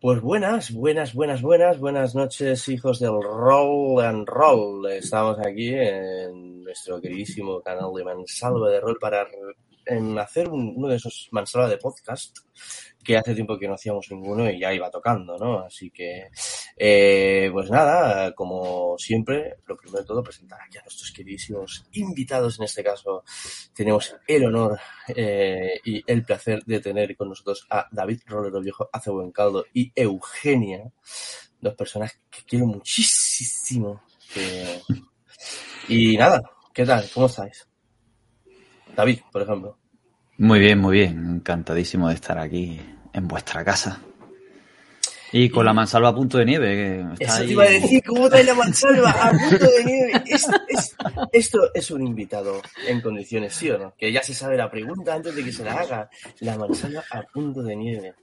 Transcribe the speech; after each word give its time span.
Pues 0.00 0.20
buenas, 0.20 0.70
buenas, 0.70 1.12
buenas, 1.12 1.42
buenas, 1.42 1.80
buenas 1.80 2.14
noches, 2.14 2.68
hijos 2.68 3.00
del 3.00 3.20
roll 3.20 4.00
and 4.00 4.28
roll. 4.28 4.86
Estamos 4.92 5.36
aquí 5.44 5.74
en 5.74 6.62
nuestro 6.62 7.00
queridísimo 7.00 7.60
canal 7.62 7.90
de 7.92 8.04
Mansalva 8.04 8.70
de 8.70 8.78
Roll 8.78 8.96
para 9.00 9.26
en 9.88 10.18
hacer 10.18 10.48
un- 10.48 10.74
uno 10.76 10.88
de 10.88 10.96
esos 10.96 11.28
Mansalva 11.32 11.68
de 11.68 11.78
podcast 11.78 12.38
que 13.02 13.16
hace 13.16 13.34
tiempo 13.34 13.58
que 13.58 13.66
no 13.66 13.74
hacíamos 13.74 14.10
ninguno 14.10 14.50
y 14.50 14.60
ya 14.60 14.74
iba 14.74 14.90
tocando, 14.90 15.38
¿no? 15.38 15.60
Así 15.60 15.90
que, 15.90 16.28
eh, 16.76 17.48
pues 17.52 17.70
nada, 17.70 18.32
como 18.34 18.96
siempre, 18.98 19.56
lo 19.66 19.76
primero 19.76 20.00
de 20.00 20.04
todo, 20.06 20.22
presentar 20.22 20.60
aquí 20.60 20.76
a 20.78 20.82
nuestros 20.82 21.10
queridísimos 21.12 21.86
invitados. 21.92 22.58
En 22.58 22.64
este 22.66 22.84
caso, 22.84 23.24
tenemos 23.72 24.14
el 24.26 24.44
honor 24.44 24.78
eh, 25.16 25.80
y 25.84 26.02
el 26.06 26.24
placer 26.24 26.62
de 26.64 26.80
tener 26.80 27.16
con 27.16 27.30
nosotros 27.30 27.66
a 27.70 27.86
David 27.90 28.20
Rolero 28.26 28.60
Viejo, 28.60 28.90
Hace 28.92 29.10
Buen 29.10 29.32
Caldo 29.32 29.64
y 29.72 29.90
Eugenia, 29.94 30.92
dos 31.60 31.74
personas 31.74 32.12
que 32.30 32.42
quiero 32.46 32.66
muchísimo. 32.66 34.02
Y 35.88 36.16
nada, 36.16 36.42
¿qué 36.74 36.84
tal? 36.84 37.08
¿Cómo 37.14 37.26
estáis? 37.26 37.67
David, 38.98 39.20
por 39.30 39.42
ejemplo. 39.42 39.76
Muy 40.38 40.58
bien, 40.58 40.80
muy 40.80 40.96
bien. 40.98 41.18
Encantadísimo 41.36 42.08
de 42.08 42.14
estar 42.14 42.36
aquí 42.36 42.80
en 43.12 43.28
vuestra 43.28 43.64
casa. 43.64 44.02
Y 45.30 45.50
con 45.50 45.64
la 45.66 45.72
mansalva 45.72 46.08
a 46.08 46.14
punto 46.16 46.38
de 46.38 46.44
nieve. 46.46 47.04
que 47.16 47.24
está 47.24 47.36
Eso 47.36 47.44
te 47.44 47.52
iba 47.52 47.62
a 47.62 47.68
decir, 47.68 48.02
¿cómo 48.04 48.28
trae 48.28 48.42
la 48.42 48.54
mansalva 48.54 49.10
a 49.10 49.30
punto 49.30 49.66
de 49.70 49.84
nieve? 49.84 50.12
Es- 50.26 50.48
es- 50.68 50.96
esto 51.32 51.60
es 51.74 51.90
un 51.92 52.04
invitado 52.04 52.60
en 52.88 53.00
condiciones, 53.00 53.54
¿sí 53.54 53.70
o 53.70 53.78
no? 53.78 53.94
Que 53.96 54.10
ya 54.10 54.20
se 54.22 54.34
sabe 54.34 54.56
la 54.56 54.68
pregunta 54.68 55.14
antes 55.14 55.36
de 55.36 55.44
que 55.44 55.52
se 55.52 55.62
la 55.64 55.74
haga. 55.74 56.10
La 56.40 56.56
mansalva 56.58 57.04
a 57.12 57.22
punto 57.22 57.62
de 57.62 57.76
nieve. 57.76 58.14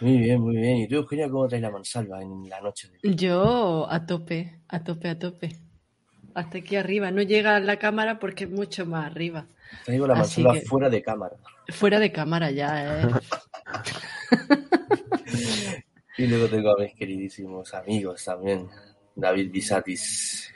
Muy 0.00 0.18
bien, 0.18 0.40
muy 0.40 0.56
bien. 0.56 0.78
¿Y 0.78 0.88
tú, 0.88 0.96
Eugenia, 0.96 1.28
cómo 1.30 1.46
traes 1.46 1.62
la 1.62 1.70
mansalva 1.70 2.20
en 2.20 2.48
la 2.48 2.60
noche? 2.60 2.88
de- 3.00 3.14
Yo 3.14 3.86
a 3.88 4.04
tope, 4.06 4.58
a 4.68 4.82
tope, 4.82 5.08
a 5.10 5.18
tope. 5.18 5.56
Hasta 6.34 6.58
aquí 6.58 6.74
arriba. 6.74 7.12
No 7.12 7.22
llega 7.22 7.54
a 7.54 7.60
la 7.60 7.78
cámara 7.78 8.18
porque 8.18 8.44
es 8.44 8.50
mucho 8.50 8.86
más 8.86 9.06
arriba. 9.06 9.46
Traigo 9.84 10.06
la 10.06 10.14
Así 10.14 10.42
mansalva 10.42 10.54
que- 10.60 10.66
fuera 10.66 10.88
de 10.90 11.02
cámara. 11.02 11.36
Fuera 11.68 11.98
de 11.98 12.12
cámara 12.12 12.50
ya, 12.50 13.02
¿eh? 13.02 13.08
Y 16.16 16.26
luego 16.28 16.46
tengo 16.48 16.70
a 16.70 16.80
mis 16.80 16.94
queridísimos 16.94 17.74
amigos 17.74 18.24
también. 18.24 18.68
David 19.16 19.50
Bisatis. 19.50 20.48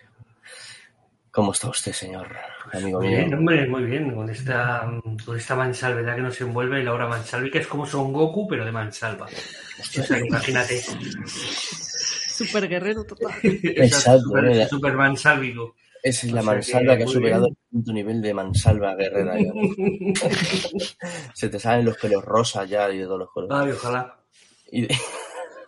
¿Cómo 1.32 1.52
está 1.52 1.68
usted, 1.68 1.92
señor? 1.92 2.28
Amigo 2.72 2.98
Muy 3.00 3.08
mío. 3.08 3.18
bien, 3.18 3.34
hombre, 3.34 3.66
muy 3.68 3.82
bien. 3.84 4.14
Con 4.14 4.30
esta, 4.30 4.88
con 5.24 5.36
esta 5.36 5.56
mansalva 5.56 5.96
¿verdad? 6.00 6.16
que 6.16 6.22
nos 6.22 6.40
envuelve 6.40 6.80
y 6.80 6.84
la 6.84 6.92
hora 6.94 7.06
mansalva, 7.08 7.50
que 7.50 7.58
es 7.58 7.66
como 7.66 7.86
Son 7.86 8.12
Goku, 8.12 8.46
pero 8.48 8.64
de 8.64 8.70
mansalva. 8.72 9.26
O 9.26 9.82
sea, 10.02 10.18
imagínate. 10.18 10.80
Súper 11.26 12.68
guerrero 12.68 13.04
total. 13.04 13.32
Exacto, 13.42 14.20
super, 14.20 14.44
mira. 14.44 14.68
super 14.68 14.94
mansalvico. 14.94 15.74
Esa 16.02 16.26
es 16.26 16.32
O 16.32 16.36
la 16.36 16.42
sea 16.42 16.50
que, 16.50 16.56
mansalva 16.56 16.96
que 16.96 17.02
ha 17.02 17.06
superado 17.08 17.42
bien. 17.46 17.56
el 17.60 17.68
quinto 17.70 17.92
nivel 17.92 18.22
de 18.22 18.34
mansalva 18.34 18.94
guerrera. 18.94 19.36
ya. 19.38 19.52
Se 21.34 21.48
te 21.48 21.58
salen 21.58 21.84
los 21.86 21.96
pelos 21.98 22.24
rosas 22.24 22.68
ya 22.68 22.90
y 22.90 22.98
de 22.98 23.04
todos 23.04 23.18
los 23.20 23.30
colores. 23.30 23.56
Ay, 23.66 23.72
ojalá. 23.72 24.16
Y, 24.70 24.82
de- 24.82 24.94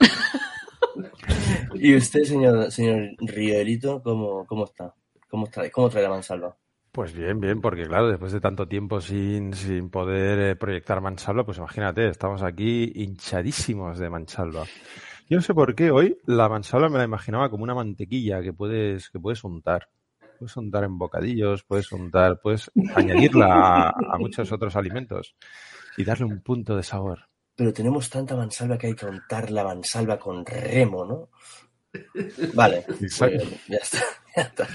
¿Y 1.74 1.94
usted, 1.96 2.22
señor, 2.24 2.70
señor 2.70 3.10
Rierito, 3.20 4.02
cómo, 4.02 4.46
cómo 4.46 4.64
está? 4.64 4.94
¿Cómo, 5.28 5.46
está? 5.46 5.68
¿Cómo 5.70 5.88
trae 5.88 6.02
la 6.02 6.10
mansalva? 6.10 6.56
Pues 6.92 7.12
bien, 7.12 7.38
bien, 7.40 7.60
porque 7.60 7.84
claro, 7.86 8.08
después 8.08 8.32
de 8.32 8.40
tanto 8.40 8.66
tiempo 8.66 9.00
sin, 9.00 9.54
sin 9.54 9.90
poder 9.90 10.38
eh, 10.40 10.56
proyectar 10.56 11.00
Mansalva, 11.00 11.44
pues 11.44 11.58
imagínate, 11.58 12.08
estamos 12.08 12.42
aquí 12.42 12.90
hinchadísimos 12.96 13.98
de 14.00 14.10
Mansalva. 14.10 14.64
Yo 15.28 15.36
no 15.36 15.40
sé 15.42 15.54
por 15.54 15.76
qué 15.76 15.92
hoy 15.92 16.18
la 16.26 16.48
Mansalva 16.48 16.88
me 16.88 16.98
la 16.98 17.04
imaginaba 17.04 17.48
como 17.48 17.62
una 17.62 17.76
mantequilla 17.76 18.42
que 18.42 18.52
puedes, 18.52 19.08
que 19.08 19.20
puedes 19.20 19.44
untar. 19.44 19.88
Puedes 20.40 20.56
untar 20.56 20.84
en 20.84 20.96
bocadillos, 20.96 21.64
puedes 21.64 21.92
untar, 21.92 22.40
puedes 22.40 22.70
añadirla 22.94 23.46
a, 23.46 23.88
a 23.90 24.18
muchos 24.18 24.50
otros 24.50 24.74
alimentos 24.74 25.36
y 25.98 26.04
darle 26.04 26.24
un 26.24 26.40
punto 26.40 26.74
de 26.74 26.82
sabor. 26.82 27.28
Pero 27.54 27.74
tenemos 27.74 28.08
tanta 28.08 28.34
mansalva 28.34 28.78
que 28.78 28.86
hay 28.86 28.94
que 28.94 29.04
untar 29.04 29.50
la 29.50 29.64
mansalva 29.64 30.18
con 30.18 30.46
remo, 30.46 31.04
¿no? 31.04 31.28
Vale, 32.54 32.84
pues 32.86 33.18
ya 33.18 33.76
está. 33.76 33.98
ya 34.36 34.42
está. 34.44 34.68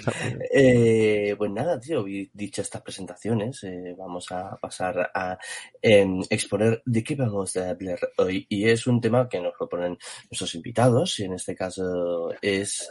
Eh, 0.53 1.33
pues 1.37 1.51
nada, 1.51 1.79
tío, 1.79 2.03
dicho 2.03 2.61
estas 2.61 2.81
presentaciones, 2.81 3.63
eh, 3.63 3.95
vamos 3.97 4.31
a 4.31 4.57
pasar 4.57 5.11
a 5.13 5.37
em, 5.81 6.21
exponer 6.29 6.83
de 6.85 7.03
qué 7.03 7.15
vamos 7.15 7.55
a 7.57 7.69
hablar 7.69 7.99
hoy. 8.17 8.45
Y 8.49 8.67
es 8.69 8.85
un 8.85 8.99
tema 8.99 9.29
que 9.29 9.39
nos 9.39 9.53
proponen 9.57 9.97
nuestros 10.29 10.53
invitados, 10.55 11.19
y 11.19 11.23
en 11.23 11.33
este 11.33 11.55
caso 11.55 12.31
es 12.41 12.87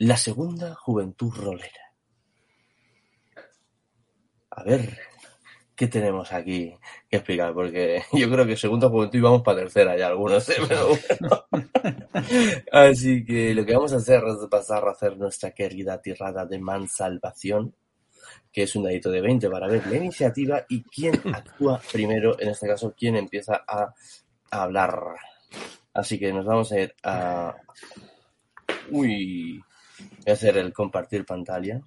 la 0.00 0.16
segunda 0.16 0.74
juventud 0.74 1.30
rolera. 1.30 1.92
A 4.50 4.64
ver, 4.64 4.98
¿qué 5.76 5.88
tenemos 5.88 6.32
aquí 6.32 6.74
que 7.08 7.18
explicar? 7.18 7.52
Porque 7.52 8.02
yo 8.14 8.30
creo 8.30 8.46
que 8.46 8.56
segunda 8.56 8.88
juventud 8.88 9.18
íbamos 9.18 9.42
para 9.42 9.58
tercera 9.58 9.98
ya 9.98 10.06
algunos, 10.06 10.48
¿eh? 10.48 10.56
pero 10.66 10.88
bueno. 10.88 11.44
Así 12.72 13.26
que 13.26 13.54
lo 13.54 13.66
que 13.66 13.74
vamos 13.74 13.92
a 13.92 13.96
hacer 13.96 14.22
es 14.24 14.48
pasar 14.50 14.88
a 14.88 14.92
hacer 14.92 15.18
nuestra 15.18 15.50
querida 15.50 16.00
tirada 16.00 16.46
de 16.46 16.58
mansalvación, 16.58 17.74
que 18.50 18.62
es 18.62 18.74
un 18.74 18.84
dadito 18.84 19.10
de 19.10 19.20
20 19.20 19.50
para 19.50 19.68
ver 19.68 19.86
la 19.86 19.96
iniciativa 19.96 20.64
y 20.66 20.82
quién 20.82 21.20
actúa 21.34 21.78
primero, 21.92 22.40
en 22.40 22.48
este 22.48 22.66
caso, 22.66 22.94
quién 22.96 23.16
empieza 23.16 23.64
a, 23.68 23.94
a 24.50 24.62
hablar. 24.62 24.98
Así 25.92 26.18
que 26.18 26.32
nos 26.32 26.46
vamos 26.46 26.72
a 26.72 26.80
ir 26.80 26.94
a... 27.02 27.54
Uy, 28.90 29.62
voy 30.08 30.30
a 30.30 30.32
hacer 30.32 30.56
el 30.58 30.72
compartir 30.72 31.24
pantalla. 31.24 31.80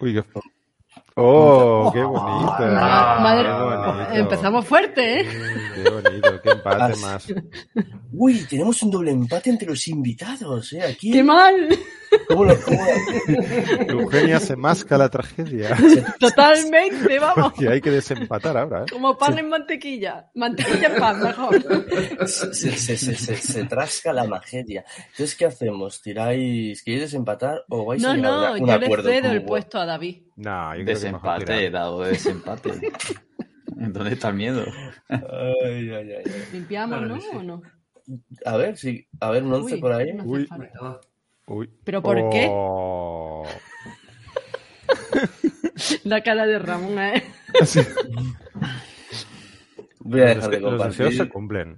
Uy, 0.00 0.14
qué... 0.14 0.24
¡Oh, 1.14 1.90
qué 1.92 2.02
bonito! 2.02 2.56
Ma- 2.58 3.18
madre- 3.20 3.48
qué 3.48 3.88
bonito. 3.94 4.14
Empezamos 4.14 4.66
fuerte, 4.66 5.20
¿eh? 5.20 5.26
Qué 5.74 5.90
bonito, 5.90 6.40
qué 6.42 6.50
empate 6.50 6.82
Ah, 6.82 6.92
más. 7.00 7.26
Uy, 8.12 8.46
tenemos 8.48 8.82
un 8.82 8.90
doble 8.90 9.10
empate 9.10 9.50
entre 9.50 9.68
los 9.68 9.86
invitados, 9.88 10.72
¿eh? 10.72 10.82
Aquí. 10.82 11.12
¡Qué 11.12 11.22
mal! 11.22 11.68
¿Cómo 12.28 12.44
lo, 12.44 12.60
cómo- 12.60 12.84
Eugenia 13.88 14.40
se 14.40 14.56
masca 14.56 14.98
la 14.98 15.08
tragedia. 15.08 15.76
Totalmente, 16.20 17.18
vamos. 17.20 17.52
Que 17.54 17.68
hay 17.68 17.80
que 17.80 17.90
desempatar 17.90 18.56
ahora, 18.56 18.82
¿eh? 18.82 18.86
Como 18.90 19.16
pan 19.16 19.38
en 19.38 19.48
mantequilla. 19.48 20.30
Mantequilla 20.34 20.88
en 20.88 21.00
pan, 21.00 21.22
mejor. 21.22 22.28
se, 22.28 22.52
se, 22.54 22.96
se, 22.96 22.96
se, 23.16 23.36
se 23.36 23.64
trasca 23.64 24.12
la 24.12 24.24
magedia. 24.24 24.84
Entonces, 25.10 25.34
¿qué 25.36 25.46
hacemos? 25.46 26.02
¿Tiráis, 26.02 26.82
queréis 26.82 27.02
desempatar 27.04 27.64
o 27.68 27.84
vais 27.84 28.04
a 28.04 28.08
No, 28.08 28.12
a 28.12 28.16
no, 28.16 28.52
un 28.54 28.66
yo 28.68 28.78
le 28.78 29.02
cedo 29.02 29.30
el 29.32 29.44
puesto 29.44 29.78
a 29.78 29.86
David. 29.86 30.22
No, 30.36 30.70
yo 30.76 30.84
creo 30.84 30.86
que 30.86 30.92
Desempate, 30.94 31.44
tirar. 31.44 31.72
dado 31.72 32.00
de 32.02 32.10
desempate. 32.10 32.70
¿Dónde 33.68 34.12
está 34.14 34.28
el 34.30 34.34
miedo? 34.34 34.64
Ay, 35.08 35.90
ay, 35.90 36.12
ay. 36.12 36.24
¿Limpiamos, 36.52 36.98
Claro 36.98 37.08
no? 37.08 37.14
que 37.16 37.20
sí. 37.22 37.36
¿O 37.36 37.42
no? 37.42 37.62
A 38.44 38.56
ver, 38.56 38.76
sí. 38.76 39.06
A 39.20 39.30
ver, 39.30 39.42
un 39.42 39.52
once 39.52 39.74
Uy, 39.74 39.80
por 39.80 39.92
ahí. 39.92 40.12
no 40.12 40.24
Uy. 40.24 40.46
falta. 40.46 41.00
Uy. 41.46 41.70
¿Pero 41.84 42.02
por 42.02 42.16
qué? 42.30 42.48
Oh. 42.50 43.44
La 46.04 46.22
cara 46.22 46.46
de 46.46 46.58
Ramón, 46.58 46.98
¿eh? 46.98 47.22
Sí. 47.64 47.80
Voy 50.00 50.20
a 50.20 50.34
Los, 50.34 50.36
dejar 50.36 50.50
de 50.50 50.60
los 50.60 50.84
deseos 50.84 51.16
se 51.16 51.28
cumplen. 51.28 51.76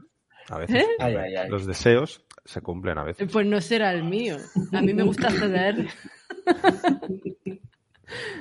A 0.48 0.58
veces. 0.58 0.82
¿Eh? 0.82 0.86
Ay, 0.98 1.16
ay, 1.16 1.36
ay. 1.36 1.48
Los 1.48 1.66
deseos 1.66 2.24
se 2.44 2.60
cumplen 2.60 2.98
a 2.98 3.04
veces. 3.04 3.30
Pues 3.30 3.46
no 3.46 3.60
será 3.60 3.92
el 3.92 4.04
mío. 4.04 4.38
A 4.72 4.80
mí 4.80 4.94
me 4.94 5.02
gusta 5.02 5.30
ceder. 5.30 5.88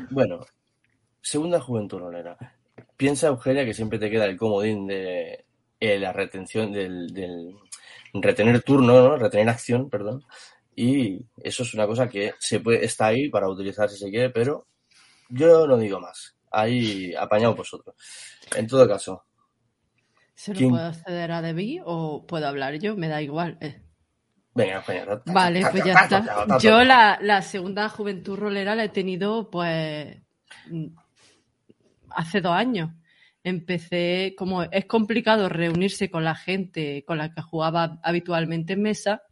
Bueno, 0.09 0.39
segunda 1.21 1.59
juventud 1.59 1.99
rolera. 1.99 2.37
Piensa, 2.95 3.27
Eugenia, 3.27 3.65
que 3.65 3.73
siempre 3.73 3.99
te 3.99 4.09
queda 4.09 4.23
el 4.23 4.37
comodín 4.37 4.87
de 4.87 5.45
eh, 5.79 5.99
la 5.99 6.13
retención 6.13 6.71
del, 6.71 7.07
del 7.13 7.53
retener 8.13 8.61
turno, 8.63 8.93
¿no? 8.93 9.17
Retener 9.17 9.49
acción, 9.49 9.89
perdón. 9.89 10.23
Y 10.79 11.19
eso 11.41 11.63
es 11.63 11.73
una 11.73 11.87
cosa 11.87 12.07
que 12.07 12.33
se 12.37 12.59
puede, 12.59 12.85
está 12.85 13.07
ahí 13.07 13.29
para 13.29 13.49
utilizar 13.49 13.89
si 13.89 13.97
se 13.97 14.11
quiere, 14.11 14.29
pero 14.29 14.67
yo 15.29 15.65
no 15.65 15.75
digo 15.75 15.99
más. 15.99 16.35
Ahí 16.51 17.15
apañado 17.15 17.55
vosotros. 17.55 17.95
En 18.55 18.67
todo 18.67 18.87
caso, 18.87 19.23
¿Se 20.35 20.53
lo 20.53 20.57
¿Quién? 20.59 20.69
puedo 20.69 20.93
ceder 20.93 21.31
a 21.31 21.41
David 21.41 21.81
o 21.85 22.27
puedo 22.27 22.47
hablar 22.47 22.75
yo? 22.77 22.95
Me 22.95 23.07
da 23.07 23.23
igual. 23.23 23.57
eh. 23.59 23.81
venga, 24.53 24.83
ta- 24.83 25.21
Vale, 25.25 25.65
pues 25.71 25.83
ya 25.83 25.93
está. 25.93 26.23
ta- 26.45 26.57
Yo 26.59 26.83
la, 26.83 27.17
la 27.23 27.41
segunda 27.41 27.89
juventud 27.89 28.37
rolera 28.37 28.75
la 28.75 28.83
he 28.83 28.89
tenido 28.89 29.49
pues 29.49 30.15
hace 32.11 32.39
dos 32.41 32.53
años. 32.53 32.91
Empecé, 33.43 34.35
como 34.37 34.63
es 34.63 34.85
complicado 34.85 35.49
reunirse 35.49 36.11
con 36.11 36.23
la 36.23 36.35
gente 36.35 37.03
con 37.05 37.17
la 37.17 37.33
que 37.33 37.41
jugaba 37.41 37.99
habitualmente 38.03 38.73
en 38.73 38.81
mesa, 38.83 39.23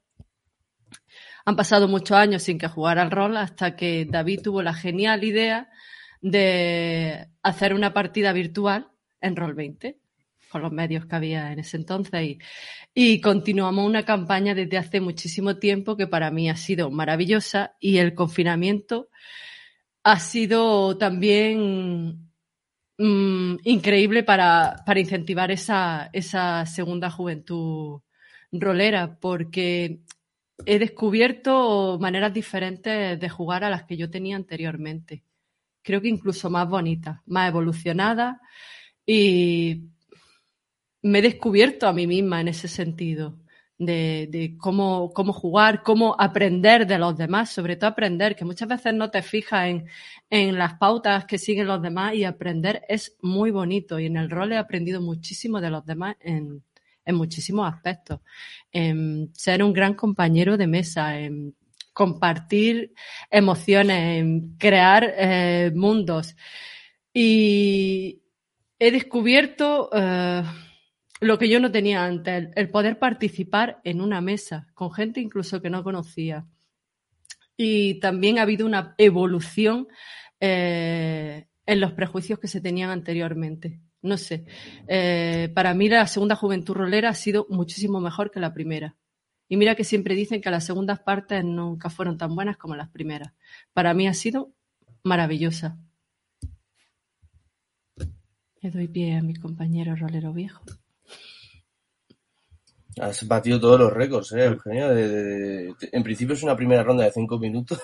han 1.45 1.56
pasado 1.56 1.88
muchos 1.88 2.18
años 2.18 2.44
sin 2.44 2.57
que 2.57 2.68
jugara 2.68 3.03
al 3.03 3.12
rol 3.12 3.38
hasta 3.38 3.75
que 3.75 4.06
David 4.09 4.42
tuvo 4.42 4.63
la 4.63 4.74
genial 4.74 5.24
idea 5.24 5.69
de 6.21 7.27
hacer 7.44 7.74
una 7.74 7.94
partida 7.94 8.33
virtual 8.33 8.89
en 9.21 9.36
Roll 9.36 9.53
20. 9.53 10.00
con 10.50 10.63
los 10.63 10.71
medios 10.71 11.06
que 11.06 11.15
había 11.15 11.51
en 11.51 11.59
ese 11.59 11.77
entonces 11.77 12.38
y, 12.94 13.21
continuamos 13.21 13.86
una 13.86 14.03
campaña 14.03 14.56
desde 14.56 14.77
hace 14.77 15.01
muchísimo 15.01 15.57
tiempo 15.57 15.97
que 15.97 16.07
para 16.07 16.31
mí 16.31 16.50
ha 16.50 16.56
sido 16.56 16.89
maravillosa 16.89 17.75
y 17.80 17.97
el 17.97 18.15
confinamiento 18.15 19.09
ha 20.03 20.19
sido 20.19 20.97
también 20.97 22.31
mm, 22.97 23.57
increíble 23.63 24.24
para, 24.24 24.83
para 24.86 25.00
incentivar 25.00 25.51
esa, 25.51 26.09
esa 26.13 26.65
segunda 26.65 27.12
juventud 27.12 28.01
rolera, 28.51 29.18
porque 29.19 30.00
he 30.66 30.80
descubierto 30.80 31.98
maneras 32.00 32.34
diferentes 32.34 33.19
de 33.19 33.30
jugar 33.30 33.63
a 33.63 33.69
las 33.69 33.84
que 33.84 33.98
yo 33.98 34.10
tenía 34.10 34.36
anteriormente. 34.36 35.24
Creo 35.81 36.02
que 36.02 36.07
incluso 36.07 36.50
más 36.50 36.68
bonitas, 36.68 37.19
más 37.25 37.50
evolucionadas 37.50 38.38
y 39.06 39.90
me 41.02 41.19
he 41.19 41.22
descubierto 41.22 41.88
a 41.88 41.94
mí 41.94 42.07
misma 42.07 42.42
en 42.42 42.50
ese 42.50 42.68
sentido. 42.68 43.40
De, 43.78 44.30
de, 44.31 44.56
cómo, 44.57 45.12
cómo 45.13 45.34
jugar, 45.34 45.84
cómo 45.84 46.16
aprender 46.18 46.88
de 46.88 46.98
los 46.98 47.18
demás, 47.18 47.50
sobre 47.50 47.75
todo 47.75 47.90
aprender, 47.90 48.34
que 48.34 48.46
muchas 48.46 48.69
veces 48.69 48.94
no 48.94 49.12
te 49.12 49.22
fijas 49.22 49.68
en, 49.68 49.86
en 50.30 50.57
las 50.57 50.75
pautas 50.75 51.25
que 51.25 51.38
siguen 51.38 51.68
los 51.68 51.81
demás 51.81 52.16
y 52.16 52.24
aprender 52.24 52.84
es 52.88 53.18
muy 53.22 53.52
bonito 53.52 54.00
y 54.00 54.06
en 54.06 54.16
el 54.16 54.30
rol 54.30 54.54
he 54.54 54.57
aprendido 54.57 55.02
muchísimo 55.02 55.60
de 55.60 55.72
los 55.72 55.86
demás 55.86 56.16
en, 56.22 56.63
en 57.06 57.16
muchísimos 57.16 57.72
aspectos. 57.72 58.19
En 58.72 59.30
ser 59.34 59.63
un 59.63 59.74
gran 59.74 59.94
compañero 59.94 60.57
de 60.57 60.68
mesa, 60.68 61.19
en 61.19 61.56
compartir 61.94 62.94
emociones, 63.31 64.19
en 64.19 64.57
crear 64.57 65.13
eh, 65.18 65.72
mundos. 65.74 66.36
Y 67.13 68.22
he 68.78 68.92
descubierto 68.92 69.90
eh, 69.94 70.44
lo 71.22 71.38
que 71.38 71.48
yo 71.48 71.60
no 71.60 71.72
tenía 71.72 72.04
antes, 72.04 72.34
el, 72.34 72.52
el, 72.56 72.69
poder 72.69 73.00
participar 73.00 73.80
en 73.86 74.02
una 74.02 74.19
mesa 74.19 74.68
con 74.74 74.92
gente 74.92 75.22
incluso 75.22 75.62
que 75.62 75.69
no 75.69 75.84
conocía. 75.84 76.46
Y 77.56 78.00
también 78.02 78.40
ha 78.40 78.42
habido 78.42 78.66
una 78.66 78.96
evolución 78.98 79.88
eh, 80.40 81.48
en 81.66 81.80
los 81.80 81.94
prejuicios 81.94 82.40
que 82.40 82.48
se 82.48 82.62
tenían 82.62 82.90
anteriormente. 82.90 83.80
No 84.06 84.18
sé, 84.18 84.46
eh, 84.88 85.52
para 85.56 85.74
mí 85.74 85.90
la 85.90 86.06
segunda 86.06 86.36
juventud 86.36 86.75
rolera 86.75 87.10
ha 87.10 87.16
sido 87.16 87.48
muchísimo 87.50 88.00
mejor 88.00 88.30
que 88.30 88.40
la 88.40 88.54
primera. 88.54 88.96
Y 89.50 89.57
mira 89.57 89.74
que 89.74 89.84
siempre 89.84 90.13
dicen 90.13 90.42
que 90.42 90.52
las 90.52 90.63
segundas 90.63 91.00
partes 91.00 91.44
nunca 91.44 91.90
fueron 91.90 92.16
tan 92.16 92.36
buenas 92.36 92.56
como 92.56 92.75
las 92.75 92.90
primeras. 92.90 93.34
Para 93.74 93.96
mí 93.96 94.07
ha 94.07 94.13
sido 94.13 94.52
maravillosa. 95.02 95.80
Le 98.62 98.69
doy 98.69 98.88
pie 98.88 99.16
a 99.16 99.24
mi 99.24 99.34
compañero 99.34 99.96
rolero 99.96 100.34
viejo. 100.34 100.63
Has 103.02 103.28
batido 103.28 103.60
todos 103.60 103.80
los 103.80 103.92
récords, 103.92 104.34
¿eh, 104.34 104.46
Eugenio? 104.46 104.96
En 104.96 106.04
principio 106.04 106.36
es 106.36 106.44
una 106.44 106.56
primera 106.56 106.84
ronda 106.84 107.06
de 107.06 107.12
cinco 107.12 107.40
minutos. 107.40 107.80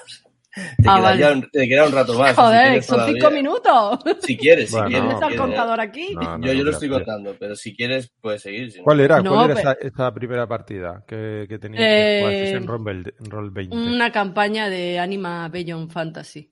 Te, 0.54 0.62
Ah, 0.86 0.98
quedaría, 0.98 1.28
vale. 1.28 1.38
un, 1.40 1.50
te 1.50 1.68
queda 1.70 1.86
un 1.88 1.92
rato 1.94 2.14
más. 2.20 2.36
Joder, 2.36 2.82
si 2.84 2.88
son 2.90 2.98
todavía. 2.98 3.16
cinco 3.22 3.32
minutos. 3.32 4.00
Si 4.22 4.38
quieres, 4.38 4.70
si 4.70 4.76
Bueno, 4.76 4.88
quieres. 4.90 5.06
no, 5.06 5.12
¿Está 5.14 5.28
el 5.28 5.36
contador 5.38 5.80
aquí? 5.80 6.14
No, 6.14 6.38
no, 6.38 6.46
Yo, 6.46 6.52
yo 6.54 6.60
no, 6.60 6.64
lo 6.66 6.72
estoy 6.72 6.90
contando, 6.90 7.36
pero 7.40 7.56
si 7.56 7.76
quieres, 7.76 8.12
puedes 8.20 8.42
seguir. 8.42 8.72
si. 8.72 8.80
¿Cuál 8.82 9.00
era? 9.00 9.22
No, 9.22 9.32
¿Cuál 9.34 9.52
era 9.52 9.56
pero- 9.56 9.72
esa, 9.72 9.88
esa 9.88 10.14
primera 10.14 10.48
partida 10.48 11.04
que, 11.08 11.46
que 11.48 11.58
tenías 11.58 11.84
Eh, 11.84 12.52
en 12.52 12.68
Roll, 12.68 13.14
en 13.18 13.32
Roll 13.32 13.52
20? 13.52 13.76
Una 13.76 14.12
campaña 14.12 14.70
de 14.70 15.00
Anima 15.00 15.48
Beyond 15.48 15.90
Fantasy. 15.92 16.52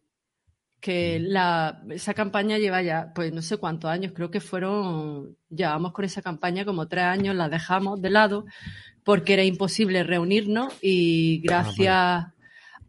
Que 0.79 1.19
Mm. 1.19 1.33
la, 1.33 1.81
esa 1.89 2.13
campaña 2.13 2.57
lleva 2.57 2.81
ya, 2.81 3.11
pues 3.13 3.33
no 3.33 3.41
sé 3.41 3.57
cuántos 3.57 3.91
años, 3.91 4.13
creo 4.15 4.31
que 4.31 4.39
fueron, 4.39 5.35
llevamos 5.49 5.91
con 5.91 6.05
esa 6.05 6.21
campaña 6.21 6.63
como 6.63 6.87
tres 6.87 7.03
años, 7.03 7.35
la 7.35 7.49
dejamos 7.49 8.01
de 8.01 8.09
lado 8.09 8.45
porque 9.03 9.33
era 9.33 9.43
imposible 9.43 10.03
reunirnos 10.03 10.73
y 10.81 11.41
gracias 11.41 12.27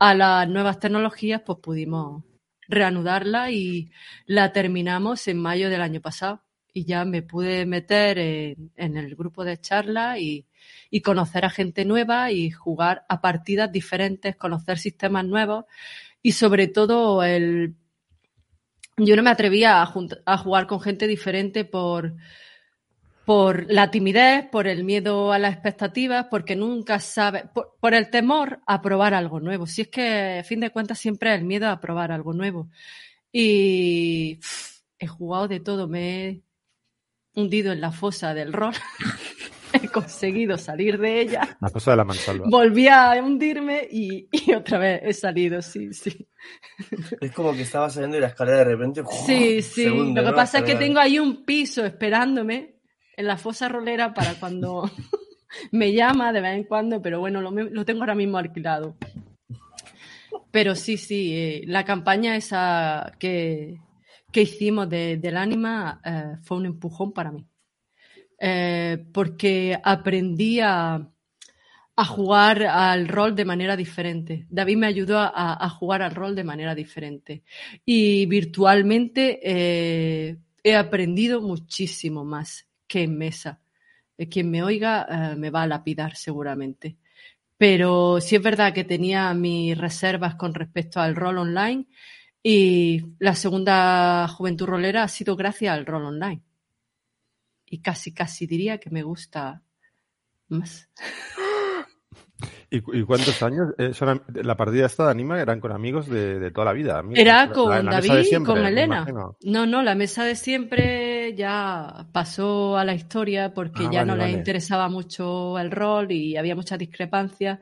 a 0.00 0.14
las 0.14 0.48
nuevas 0.48 0.80
tecnologías 0.80 1.42
pues 1.44 1.58
pudimos 1.58 2.24
reanudarla 2.66 3.50
y 3.50 3.90
la 4.26 4.52
terminamos 4.52 5.28
en 5.28 5.38
mayo 5.40 5.68
del 5.68 5.82
año 5.82 6.00
pasado. 6.00 6.42
Y 6.72 6.84
ya 6.84 7.04
me 7.04 7.22
pude 7.22 7.66
meter 7.66 8.18
en, 8.18 8.70
el 8.76 9.14
grupo 9.14 9.44
de 9.44 9.60
charla 9.60 10.18
y, 10.18 10.46
conocer 11.04 11.44
a 11.44 11.50
gente 11.50 11.84
nueva 11.84 12.32
y 12.32 12.50
jugar 12.50 13.04
a 13.08 13.20
partidas 13.20 13.70
diferentes, 13.70 14.36
conocer 14.36 14.78
sistemas 14.78 15.24
nuevos 15.24 15.66
y 16.22 16.32
sobre 16.32 16.66
todo 16.68 17.22
el... 17.22 17.76
Yo 18.96 19.16
no 19.16 19.22
me 19.22 19.30
atrevía 19.30 19.82
a, 19.82 19.92
a 20.26 20.38
jugar 20.38 20.66
con 20.66 20.80
gente 20.80 21.06
diferente 21.06 21.64
por, 21.64 22.14
por 23.30 23.70
la 23.70 23.92
timidez, 23.92 24.48
por 24.50 24.66
el 24.66 24.82
miedo 24.82 25.32
a 25.32 25.38
las 25.38 25.52
expectativas, 25.52 26.26
porque 26.28 26.56
nunca 26.56 26.98
sabe, 26.98 27.44
por, 27.54 27.76
por 27.78 27.94
el 27.94 28.10
temor 28.10 28.58
a 28.66 28.82
probar 28.82 29.14
algo 29.14 29.38
nuevo. 29.38 29.68
Si 29.68 29.82
es 29.82 29.88
que, 29.88 30.40
a 30.40 30.42
fin 30.42 30.58
de 30.58 30.70
cuentas, 30.70 30.98
siempre 30.98 31.32
el 31.32 31.44
miedo 31.44 31.68
a 31.68 31.78
probar 31.78 32.10
algo 32.10 32.32
nuevo. 32.32 32.70
Y 33.30 34.34
pff, 34.34 34.80
he 34.98 35.06
jugado 35.06 35.46
de 35.46 35.60
todo, 35.60 35.86
me 35.86 36.26
he 36.26 36.42
hundido 37.36 37.70
en 37.70 37.80
la 37.80 37.92
fosa 37.92 38.34
del 38.34 38.52
rol, 38.52 38.74
he 39.80 39.86
conseguido 39.86 40.58
salir 40.58 40.98
de 40.98 41.20
ella, 41.20 41.56
La 41.60 41.70
cosa 41.70 41.92
de 41.92 41.98
la 41.98 42.04
mansalva. 42.04 42.46
volví 42.50 42.88
a 42.88 43.12
hundirme 43.22 43.86
y, 43.88 44.26
y 44.32 44.54
otra 44.54 44.78
vez 44.78 45.02
he 45.04 45.12
salido, 45.12 45.62
sí, 45.62 45.92
sí. 45.92 46.26
Es 47.20 47.30
como 47.30 47.52
que 47.52 47.62
estaba 47.62 47.90
saliendo 47.90 48.16
y 48.16 48.22
la 48.22 48.26
escalera 48.26 48.58
de 48.58 48.64
repente. 48.64 49.04
Sí, 49.24 49.62
sí. 49.62 49.84
se 49.84 49.90
hunde, 49.92 50.20
Lo 50.20 50.26
que 50.26 50.30
¿no? 50.32 50.36
pasa 50.36 50.58
es 50.58 50.64
que 50.64 50.74
tengo 50.74 50.98
ahí 50.98 51.20
un 51.20 51.44
piso 51.44 51.84
esperándome 51.86 52.79
en 53.16 53.26
la 53.26 53.36
fosa 53.36 53.68
rolera 53.68 54.14
para 54.14 54.34
cuando 54.34 54.90
me 55.72 55.92
llama 55.92 56.32
de 56.32 56.40
vez 56.40 56.56
en 56.56 56.64
cuando, 56.64 57.02
pero 57.02 57.20
bueno, 57.20 57.40
lo, 57.40 57.84
tengo 57.84 58.00
ahora 58.00 58.14
mismo 58.14 58.38
alquilado. 58.38 58.96
Pero 60.50 60.74
sí, 60.74 60.96
sí, 60.96 61.32
eh, 61.34 61.62
la 61.66 61.84
campaña 61.84 62.36
esa 62.36 63.12
que, 63.18 63.78
que 64.32 64.42
hicimos 64.42 64.88
de, 64.88 65.16
del 65.16 65.36
ánima 65.36 66.00
eh, 66.04 66.36
fue 66.42 66.56
un 66.56 66.66
empujón 66.66 67.12
para 67.12 67.30
mí. 67.30 67.46
Eh, 68.38 69.04
porque 69.12 69.78
aprendí 69.82 70.60
a, 70.60 71.06
jugar 72.08 72.62
al 72.62 73.06
rol 73.08 73.36
de 73.36 73.44
manera 73.44 73.76
diferente. 73.76 74.46
David 74.48 74.78
me 74.78 74.86
ayudó 74.86 75.18
a, 75.18 75.68
jugar 75.68 76.00
al 76.00 76.14
rol 76.14 76.34
de 76.34 76.44
manera 76.44 76.74
diferente. 76.74 77.42
Y 77.84 78.24
virtualmente 78.24 79.38
he 80.64 80.74
aprendido 80.74 81.42
muchísimo 81.42 82.24
más 82.24 82.69
que 82.90 83.04
en 83.04 83.16
mesa. 83.16 83.60
Quien 84.30 84.50
me 84.50 84.62
oiga 84.62 85.06
eh, 85.08 85.36
me 85.36 85.48
va 85.50 85.62
a 85.62 85.66
lapidar 85.66 86.14
seguramente. 86.16 86.96
Pero 87.56 88.20
sí 88.20 88.36
es 88.36 88.42
verdad 88.42 88.74
que 88.74 88.84
tenía 88.84 89.32
mis 89.32 89.78
reservas 89.78 90.34
con 90.34 90.52
respecto 90.54 91.00
al 91.00 91.14
rol 91.14 91.38
online 91.38 91.86
y 92.42 93.02
la 93.18 93.34
segunda 93.34 94.26
juventud 94.28 94.66
rolera 94.66 95.04
ha 95.04 95.08
sido 95.08 95.36
gracias 95.36 95.72
al 95.74 95.86
rol 95.86 96.04
online. 96.06 96.42
Y 97.66 97.78
casi, 97.80 98.12
casi 98.12 98.46
diría 98.46 98.78
que 98.78 98.90
me 98.90 99.02
gusta 99.02 99.62
más. 100.48 100.88
¿Y, 102.72 102.80
cu- 102.80 102.94
y 102.94 103.04
cuántos 103.04 103.42
años? 103.42 103.68
Eh, 103.78 103.92
son 103.94 104.22
la 104.34 104.56
partida 104.56 104.86
esta 104.86 105.04
de 105.06 105.10
Anima 105.10 105.40
eran 105.40 105.60
con 105.60 105.72
amigos 105.72 106.08
de, 106.08 106.38
de 106.38 106.50
toda 106.50 106.66
la 106.66 106.72
vida. 106.72 106.98
amigos, 106.98 107.18
Era 107.18 107.50
con 107.52 107.70
la- 107.70 107.82
la 107.82 107.90
David 108.00 108.26
y 108.30 108.44
con 108.44 108.58
Elena. 108.64 109.06
No, 109.42 109.66
no, 109.66 109.82
la 109.82 109.94
mesa 109.94 110.24
de 110.24 110.36
siempre 110.36 111.09
ya 111.36 112.06
pasó 112.12 112.76
a 112.76 112.84
la 112.84 112.94
historia 112.94 113.52
porque 113.54 113.84
Ah, 113.84 113.90
ya 113.92 114.00
vale, 114.00 114.06
no 114.06 114.16
les 114.16 114.26
vale. 114.26 114.38
interesaba 114.38 114.88
mucho 114.88 115.58
el 115.58 115.70
rol 115.70 116.12
y 116.12 116.36
había 116.36 116.54
muchas 116.54 116.78
discrepancias 116.78 117.58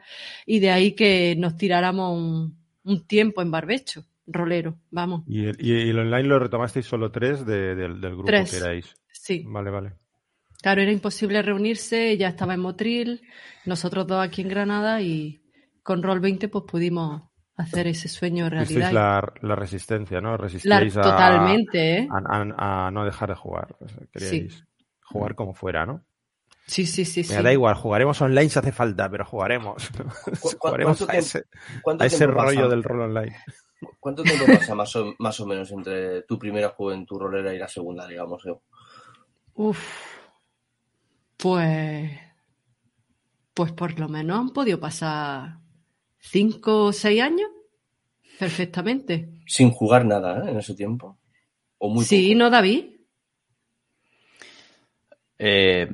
y 0.46 0.58
de 0.60 0.70
ahí 0.70 0.92
que 0.92 1.34
nos 1.38 1.56
tiráramos 1.56 2.16
un, 2.16 2.58
un 2.84 3.06
tiempo 3.06 3.42
en 3.42 3.50
barbecho, 3.50 4.04
rolero, 4.26 4.78
vamos. 4.90 5.24
Y 5.26 5.46
el, 5.46 5.56
y 5.60 5.88
el 5.90 5.98
online 5.98 6.28
lo 6.28 6.38
retomasteis 6.38 6.86
solo 6.86 7.10
tres 7.10 7.44
de- 7.46 7.74
del, 7.74 8.00
del 8.00 8.12
grupo 8.12 8.26
Tres. 8.26 8.50
que 8.50 8.56
erais. 8.56 8.96
Sí, 9.12 9.44
Vale, 9.46 9.70
vale. 9.70 9.92
claro, 10.62 10.80
era 10.82 10.92
imposible 10.92 11.42
reunirse, 11.42 12.10
ella 12.10 12.28
estaba 12.28 12.54
en 12.54 12.60
Motril, 12.60 13.22
nosotros 13.66 14.06
dos 14.06 14.24
aquí 14.24 14.42
en 14.42 14.48
Granada 14.48 15.00
y 15.02 15.42
con 15.82 16.02
Roll 16.02 16.20
20 16.20 16.48
pues 16.48 16.64
pudimos 16.64 17.22
hacer 17.58 17.86
ese 17.88 18.08
sueño 18.08 18.48
realidad. 18.48 18.92
la, 18.92 19.32
la 19.42 19.54
resistencia, 19.56 20.20
¿no? 20.20 20.30
La- 20.30 20.36
Resistíais 20.38 20.96
a, 20.96 21.02
totalmente, 21.02 21.98
¿eh? 21.98 22.08
a, 22.10 22.18
a- 22.18 22.86
a 22.86 22.90
no 22.90 23.04
dejar 23.04 23.28
de 23.30 23.34
jugar. 23.36 23.76
Queríais 24.12 24.64
jugar 25.04 25.34
como 25.34 25.54
fuera, 25.54 25.84
¿no? 25.86 26.02
Sí, 26.66 26.86
sí, 26.86 27.04
sí, 27.04 27.24
sí. 27.24 27.30
Mira, 27.30 27.42
da 27.42 27.52
igual, 27.52 27.74
jugaremos 27.74 28.20
online 28.20 28.48
si 28.48 28.58
hace 28.58 28.72
falta, 28.72 29.08
pero 29.10 29.24
jugaremos. 29.24 29.88
cu- 30.40 30.50
jugaremos 30.58 30.98
cuánto 30.98 31.12
a 31.12 31.16
ese, 31.16 31.44
¿Cuánto 31.82 32.04
a 32.04 32.06
ese 32.06 32.18
tiempo 32.18 32.36
pasa? 32.36 32.46
rollo 32.46 32.68
del 32.68 32.82
rol 32.84 33.00
online. 33.00 33.36
¿Cuánto 34.00 34.22
tiempo 34.24 34.46
pasa 34.46 34.74
más 34.74 34.94
o, 34.96 35.14
más 35.18 35.38
o 35.40 35.46
menos 35.46 35.70
entre 35.72 36.22
tu 36.22 36.38
primera 36.38 36.68
juventud 36.70 37.18
rolera 37.18 37.54
y 37.54 37.58
la 37.58 37.68
segunda, 37.68 38.06
digamos? 38.06 38.44
Evo? 38.44 38.62
Uf, 39.54 39.78
pues, 41.36 42.10
pues 43.54 43.72
por 43.72 43.98
lo 43.98 44.08
menos 44.08 44.38
han 44.38 44.50
podido 44.50 44.78
pasar 44.80 45.58
cinco 46.20 46.84
o 46.86 46.92
seis 46.92 47.22
años 47.22 47.48
perfectamente. 48.38 49.28
Sin 49.46 49.70
jugar 49.70 50.04
nada, 50.04 50.44
¿eh? 50.46 50.50
En 50.50 50.58
ese 50.58 50.74
tiempo. 50.74 51.18
O 51.78 51.88
muy 51.88 52.04
sí, 52.04 52.28
poco. 52.28 52.38
¿no, 52.38 52.50
David? 52.50 52.84
Eh, 55.38 55.88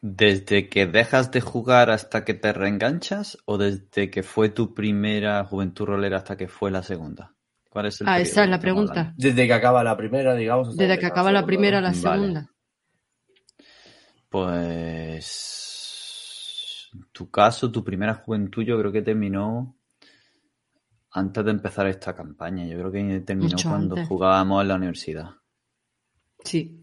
¿Desde 0.00 0.68
que 0.68 0.86
dejas 0.86 1.30
de 1.30 1.40
jugar 1.40 1.90
hasta 1.90 2.24
que 2.24 2.34
te 2.34 2.52
reenganchas 2.52 3.38
o 3.44 3.56
desde 3.56 4.10
que 4.10 4.22
fue 4.22 4.48
tu 4.48 4.74
primera 4.74 5.44
juventud 5.44 5.86
rolera 5.86 6.18
hasta 6.18 6.36
que 6.36 6.48
fue 6.48 6.70
la 6.70 6.82
segunda? 6.82 7.34
¿Cuál 7.70 7.86
es 7.86 8.00
el 8.00 8.08
Ah, 8.08 8.20
esa 8.20 8.44
es 8.44 8.50
la 8.50 8.58
pregunta. 8.58 8.92
hablando? 8.92 9.14
Desde 9.16 9.46
que 9.46 9.52
acaba 9.52 9.84
la 9.84 9.96
primera, 9.96 10.34
digamos. 10.34 10.76
Desde 10.76 10.98
que 10.98 11.06
acaba 11.06 11.32
la 11.32 11.46
primera 11.46 11.78
a 11.78 11.80
la 11.80 11.92
Vale. 11.92 12.00
segunda. 12.00 12.50
Pues 14.28 15.71
tu 17.12 17.30
caso, 17.30 17.70
tu 17.70 17.82
primera 17.84 18.14
juventud 18.14 18.62
yo 18.62 18.78
creo 18.78 18.92
que 18.92 19.02
terminó 19.02 19.76
antes 21.12 21.44
de 21.44 21.50
empezar 21.50 21.86
esta 21.86 22.14
campaña. 22.14 22.66
Yo 22.66 22.78
creo 22.78 22.92
que 22.92 23.20
terminó 23.20 23.50
Mucho 23.50 23.68
cuando 23.68 23.94
antes. 23.96 24.08
jugábamos 24.08 24.62
en 24.62 24.68
la 24.68 24.74
universidad. 24.76 25.30
Sí. 26.44 26.78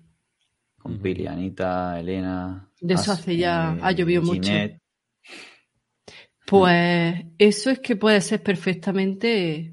Con 0.78 0.94
Ujú. 0.94 1.02
Pili, 1.02 1.28
Anita, 1.28 2.00
Elena. 2.00 2.70
De 2.80 2.94
eso 2.94 3.12
hace 3.12 3.36
ya- 3.36 3.74
eh, 3.76 3.80
ha 3.82 3.92
llovido 3.92 4.22
mucho. 4.22 4.42
Ginette. 4.44 4.80
Pues 6.46 7.26
eso 7.38 7.70
es 7.70 7.80
que 7.80 7.96
puede 7.96 8.22
ser 8.22 8.42
perfectamente 8.42 9.72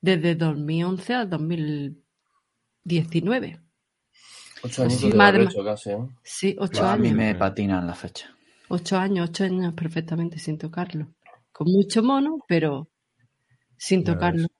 desde 0.00 0.34
2011 0.34 1.14
al 1.14 1.30
2019. 1.30 3.60
Ocho 4.62 4.82
años 4.82 4.94
Sí, 5.00 5.10
de 5.10 5.16
casi, 5.64 5.90
¿eh? 5.90 5.98
Sí, 6.22 6.56
ocho 6.58 6.84
A 6.86 6.96
mí 6.96 7.08
años. 7.08 7.18
me 7.18 7.34
patinan 7.34 7.86
la 7.86 7.94
fecha. 7.94 8.34
Ocho 8.72 8.96
años, 8.96 9.28
ocho 9.30 9.44
años 9.44 9.74
perfectamente 9.74 10.38
sin 10.38 10.56
tocarlo. 10.56 11.08
Con 11.52 11.66
mucho 11.70 12.02
mono, 12.02 12.38
pero 12.48 12.88
sin 13.76 14.04
Ya 14.04 14.12
tocarlo. 14.14 14.42
ves. 14.42 14.50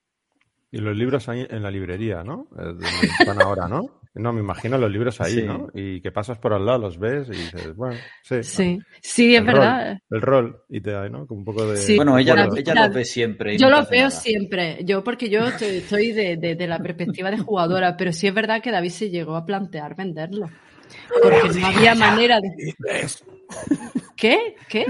Y 0.73 0.79
los 0.79 0.97
libros 0.97 1.29
ahí 1.29 1.47
en 1.49 1.62
la 1.62 1.71
librería, 1.71 2.23
¿no? 2.23 2.47
Eh, 2.59 2.75
Están 3.19 3.40
ahora, 3.43 3.67
¿no? 3.69 4.00
No, 4.14 4.33
me 4.33 4.40
imagino 4.40 4.76
los 4.79 4.90
libros 4.90 5.21
ahí, 5.21 5.35
Sí. 5.35 5.43
¿no? 5.43 5.69
Y 5.75 6.00
que 6.00 6.11
pasas 6.11 6.38
por 6.38 6.52
al 6.52 6.67
lado, 6.67 6.79
los 6.81 6.99
ves 6.99 7.29
y 7.29 7.33
dices, 7.33 7.75
bueno, 7.76 7.97
sí. 8.25 8.43
Sí, 8.43 8.79
sí, 9.00 9.35
es 9.35 9.40
El 9.40 9.47
verdad. 9.47 9.93
Rol, 9.93 10.00
el 10.11 10.21
rol, 10.23 10.62
y 10.69 10.81
te 10.81 10.90
da, 10.90 11.09
¿no? 11.09 11.26
Como 11.26 11.40
un 11.40 11.45
poco 11.45 11.67
de... 11.67 11.76
Sí. 11.76 11.95
Bueno, 11.97 12.19
ella, 12.19 12.35
Bueno, 12.35 12.57
ella 12.57 12.75
los 12.87 12.95
ve 12.95 13.05
siempre. 13.05 13.55
y 13.55 13.59
Yo 13.59 13.67
nunca 13.67 13.81
los 13.81 13.90
veo 13.90 14.09
nada. 14.09 14.11
siempre, 14.11 14.85
yo 14.85 15.05
porque 15.05 15.29
yo 15.31 15.47
estoy, 15.47 15.69
estoy 15.76 16.12
de, 16.12 16.37
de- 16.37 16.55
de 16.57 16.67
la 16.67 16.79
perspectiva 16.81 17.31
de 17.31 17.38
jugadora, 17.38 17.97
pero 17.97 18.12
sí 18.12 18.26
es 18.26 18.35
verdad 18.35 18.61
que 18.61 18.73
David 18.73 18.90
se 18.90 19.11
llegó 19.11 19.37
a 19.37 19.45
plantear 19.47 19.95
venderlo. 19.95 20.49
Porque 21.23 21.49
no 21.61 21.67
había 21.69 21.95
manera 21.95 22.40
de... 22.40 22.75
¿Qué? 24.16 24.57
¿Qué? 24.69 24.87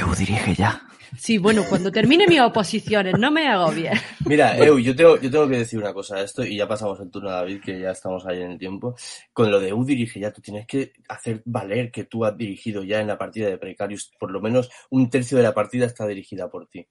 Eu 0.00 0.14
dirige 0.14 0.54
ya. 0.54 0.82
Sí, 1.18 1.38
bueno, 1.38 1.62
cuando 1.68 1.90
termine 1.90 2.26
mis 2.26 2.40
oposiciones, 2.40 3.14
no 3.18 3.30
me 3.30 3.48
hago 3.48 3.70
bien. 3.70 3.94
Mira, 4.26 4.56
Eu, 4.58 4.78
yo 4.78 4.94
tengo, 4.94 5.18
yo 5.20 5.30
tengo 5.30 5.48
que 5.48 5.58
decir 5.58 5.78
una 5.78 5.92
cosa 5.92 6.16
a 6.16 6.22
esto 6.22 6.44
y 6.44 6.56
ya 6.56 6.68
pasamos 6.68 7.00
el 7.00 7.10
turno 7.10 7.30
a 7.30 7.34
David, 7.34 7.60
que 7.62 7.80
ya 7.80 7.90
estamos 7.90 8.26
ahí 8.26 8.42
en 8.42 8.52
el 8.52 8.58
tiempo. 8.58 8.94
Con 9.32 9.50
lo 9.50 9.58
de 9.58 9.70
Eu 9.70 9.84
dirige 9.84 10.20
ya, 10.20 10.32
tú 10.32 10.40
tienes 10.42 10.66
que 10.66 10.92
hacer 11.08 11.42
valer 11.44 11.90
que 11.90 12.04
tú 12.04 12.24
has 12.24 12.36
dirigido 12.36 12.84
ya 12.84 13.00
en 13.00 13.06
la 13.06 13.18
partida 13.18 13.48
de 13.48 13.58
Precarius. 13.58 14.12
Por 14.18 14.30
lo 14.30 14.40
menos 14.40 14.70
un 14.90 15.08
tercio 15.08 15.38
de 15.38 15.44
la 15.44 15.54
partida 15.54 15.86
está 15.86 16.06
dirigida 16.06 16.48
por 16.50 16.68
ti. 16.68 16.86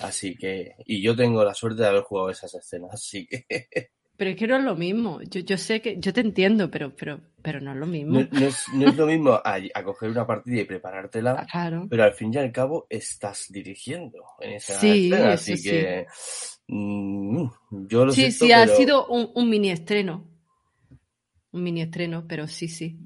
Así 0.00 0.34
que, 0.36 0.74
y 0.86 1.02
yo 1.02 1.16
tengo 1.16 1.44
la 1.44 1.54
suerte 1.54 1.82
de 1.82 1.88
haber 1.88 2.02
jugado 2.02 2.30
esas 2.30 2.54
escenas, 2.54 2.92
así 2.92 3.26
que 3.26 3.46
Pero 4.18 4.30
es 4.30 4.36
que 4.36 4.46
no 4.48 4.56
es 4.56 4.64
lo 4.64 4.74
mismo. 4.76 5.22
Yo, 5.22 5.40
yo 5.40 5.56
sé 5.56 5.80
que, 5.80 5.98
yo 6.00 6.12
te 6.12 6.20
entiendo, 6.20 6.70
pero, 6.70 6.94
pero, 6.94 7.20
pero 7.40 7.60
no 7.60 7.70
es 7.70 7.76
lo 7.78 7.86
mismo. 7.86 8.20
no, 8.20 8.28
no 8.32 8.46
es, 8.46 8.64
no 8.74 8.88
es 8.88 8.96
lo 8.96 9.06
mismo 9.06 9.30
a, 9.32 9.58
a 9.72 9.82
coger 9.84 10.10
una 10.10 10.26
partida 10.26 10.60
y 10.60 10.64
preparártela, 10.64 11.36
Ah, 11.38 11.46
Claro. 11.50 11.86
pero 11.88 12.02
al 12.02 12.12
fin 12.14 12.34
y 12.34 12.36
al 12.38 12.50
cabo 12.52 12.86
estás 12.90 13.46
dirigiendo 13.48 14.18
en 14.40 14.54
esa 14.54 14.78
Sí, 14.80 15.06
escena, 15.06 15.32
así 15.34 15.56
sí. 15.56 15.70
que 15.70 16.06
mm, 16.66 17.46
yo 17.88 18.04
lo 18.04 18.12
Sí, 18.12 18.22
siento, 18.32 18.44
sí, 18.44 18.52
ha 18.52 18.66
sido 18.66 19.06
un, 19.06 19.30
un 19.34 19.48
mini 19.48 19.70
estreno. 19.70 20.26
Un 21.52 21.62
mini 21.62 21.80
estreno, 21.82 22.26
pero 22.28 22.46
sí, 22.48 22.66
sí. 22.68 22.98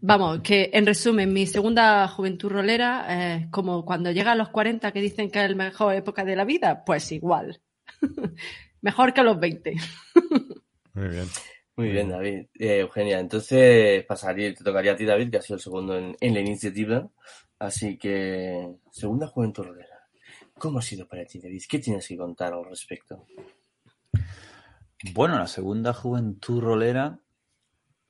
Vamos, 0.00 0.40
que 0.40 0.70
en 0.72 0.86
resumen, 0.86 1.32
mi 1.32 1.46
segunda 1.46 2.08
juventud 2.08 2.48
rolera 2.50 3.36
es 3.36 3.46
como 3.50 3.84
cuando 3.84 4.10
llega 4.10 4.32
a 4.32 4.36
los 4.36 4.48
40 4.48 4.90
que 4.92 5.00
dicen 5.02 5.30
que 5.30 5.44
es 5.44 5.50
la 5.50 5.56
mejor 5.56 5.94
época 5.94 6.24
de 6.24 6.34
la 6.36 6.44
vida, 6.44 6.82
pues 6.84 7.12
igual. 7.12 7.60
Mejor 8.82 9.12
que 9.12 9.20
a 9.20 9.24
los 9.24 9.38
20. 9.38 9.74
Muy 10.94 11.08
bien. 11.08 11.26
Muy 11.76 11.88
bien, 11.88 12.08
David. 12.10 12.46
Eh, 12.58 12.80
Eugenia, 12.80 13.18
entonces 13.18 14.04
pasaría, 14.04 14.52
te 14.54 14.64
tocaría 14.64 14.92
a 14.92 14.96
ti, 14.96 15.04
David, 15.04 15.30
que 15.30 15.38
has 15.38 15.44
sido 15.46 15.56
el 15.56 15.62
segundo 15.62 15.96
en, 15.96 16.16
en 16.20 16.34
la 16.34 16.40
iniciativa. 16.40 17.08
Así 17.58 17.96
que, 17.96 18.76
segunda 18.90 19.26
juventud 19.26 19.64
rolera. 19.64 20.08
¿Cómo 20.58 20.78
ha 20.78 20.82
sido 20.82 21.08
para 21.08 21.24
ti, 21.24 21.40
David? 21.40 21.62
¿Qué 21.68 21.78
tienes 21.78 22.06
que 22.06 22.18
contar 22.18 22.52
al 22.52 22.66
respecto? 22.66 23.26
Bueno, 25.14 25.38
la 25.38 25.46
segunda 25.46 25.94
juventud 25.94 26.60
rolera, 26.60 27.18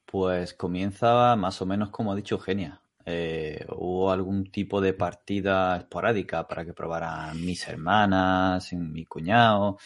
pues 0.04 0.54
comienza 0.54 1.36
más 1.36 1.62
o 1.62 1.66
menos 1.66 1.90
como 1.90 2.12
ha 2.12 2.16
dicho 2.16 2.34
Eugenia. 2.34 2.79
Eh, 3.06 3.64
hubo 3.68 4.12
algún 4.12 4.50
tipo 4.50 4.80
de 4.80 4.92
partida 4.92 5.76
esporádica 5.76 6.46
para 6.46 6.64
que 6.64 6.74
probaran 6.74 7.40
mis 7.44 7.66
hermanas, 7.66 8.72
mi 8.74 9.04
cuñado, 9.06 9.78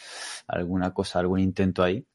alguna 0.47 0.93
cosa, 0.93 1.19
algún 1.19 1.39
intento 1.39 1.83
ahí. 1.83 2.05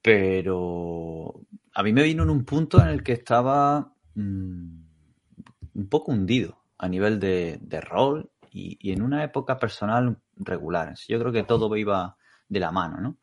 Pero 0.00 1.34
a 1.74 1.82
mí 1.82 1.92
me 1.92 2.02
vino 2.02 2.22
en 2.22 2.30
un 2.30 2.44
punto 2.44 2.80
en 2.80 2.88
el 2.88 3.02
que 3.02 3.12
estaba 3.12 3.94
mm, 4.14 4.82
un 5.74 5.88
poco 5.88 6.12
hundido 6.12 6.62
a 6.78 6.88
nivel 6.88 7.18
de, 7.20 7.80
rol 7.80 8.30
y, 8.50 8.90
en 8.92 9.02
una 9.02 9.24
época 9.24 9.58
personal 9.58 10.18
regular. 10.36 10.94
Yo 11.08 11.18
creo 11.18 11.32
que 11.32 11.44
todo 11.44 11.76
iba 11.76 12.16
de 12.48 12.60
la 12.60 12.72
mano, 12.72 13.00
¿no? 13.00 13.16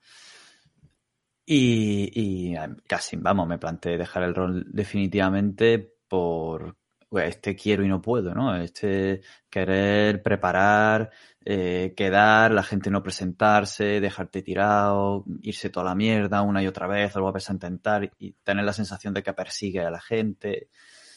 Y, 1.45 2.11
y 2.13 2.55
eh, 2.55 2.69
casi, 2.87 3.17
vamos, 3.17 3.47
me 3.47 3.57
planteé 3.57 3.97
dejar 3.97 4.23
el 4.23 4.35
rol 4.35 4.65
definitivamente 4.67 5.95
por 6.07 6.78
pues, 7.09 7.29
este 7.29 7.55
quiero 7.55 7.83
y 7.83 7.87
no 7.87 8.01
puedo, 8.01 8.33
¿no? 8.33 8.55
Este 8.55 9.21
querer 9.49 10.21
preparar, 10.21 11.09
eh, 11.43 11.93
quedar, 11.97 12.51
la 12.51 12.63
gente 12.63 12.91
no 12.91 13.01
presentarse, 13.01 13.99
dejarte 13.99 14.43
tirado, 14.43 15.25
irse 15.41 15.69
toda 15.71 15.87
la 15.87 15.95
mierda 15.95 16.43
una 16.43 16.61
y 16.61 16.67
otra 16.67 16.87
vez, 16.87 17.15
lo 17.15 17.23
volver 17.23 17.41
a 17.47 17.51
intentar 17.51 18.11
y 18.19 18.33
tener 18.43 18.63
la 18.63 18.73
sensación 18.73 19.13
de 19.13 19.23
que 19.23 19.33
persigue 19.33 19.81
a 19.81 19.89
la 19.89 19.99
gente. 19.99 20.69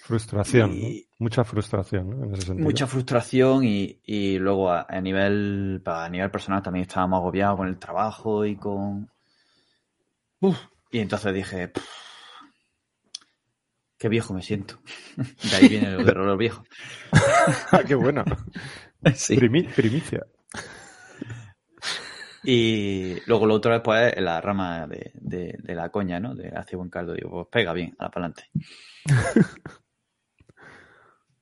Frustración, 0.03 0.73
Mucha 1.19 1.45
frustración, 1.45 2.11
¿no? 2.11 2.25
En 2.25 2.35
ese 2.35 2.47
sentido. 2.47 2.65
Mucha 2.67 2.87
frustración 2.87 3.63
y, 3.65 4.01
y 4.05 4.39
luego 4.39 4.71
a, 4.71 4.87
a 4.89 5.01
nivel 5.01 5.81
a 5.85 6.09
nivel 6.09 6.31
personal 6.31 6.63
también 6.63 6.83
estábamos 6.87 7.19
agobiados 7.19 7.59
con 7.59 7.69
el 7.69 7.79
trabajo 7.79 8.45
y 8.45 8.57
con... 8.57 9.09
Uf. 10.41 10.59
Y 10.91 10.99
entonces 10.99 11.33
dije, 11.33 11.69
"Pff, 11.69 11.85
qué 14.03 14.09
viejo 14.09 14.35
me 14.35 14.43
siento. 14.43 14.81
De 15.51 15.57
ahí 15.57 15.69
viene 15.69 15.91
de 15.91 16.13
rollo 16.13 16.37
viejo. 16.37 16.65
Ah, 17.71 17.83
qué 17.87 17.95
bueno. 17.95 18.25
Sí. 19.15 19.37
Primi- 19.37 19.69
primicia. 19.75 20.25
Y 22.45 23.17
luego 23.27 23.47
lo 23.47 23.55
otro 23.55 23.73
después 23.73 24.13
es 24.17 24.23
la 24.23 24.41
rama 24.41 24.87
de, 24.89 25.13
de- 25.15 25.57
de 25.63 25.75
la 25.75 25.89
coña, 25.91 26.19
¿no? 26.21 26.35
De 26.35 26.49
hacia 26.55 26.77
buen 26.79 26.91
caldo. 26.91 27.15
Digo, 27.15 27.31
pues 27.31 27.47
pega 27.51 27.73
bien, 27.73 27.95
a 27.99 28.05
la 28.05 28.11
pa'lante. 28.11 28.45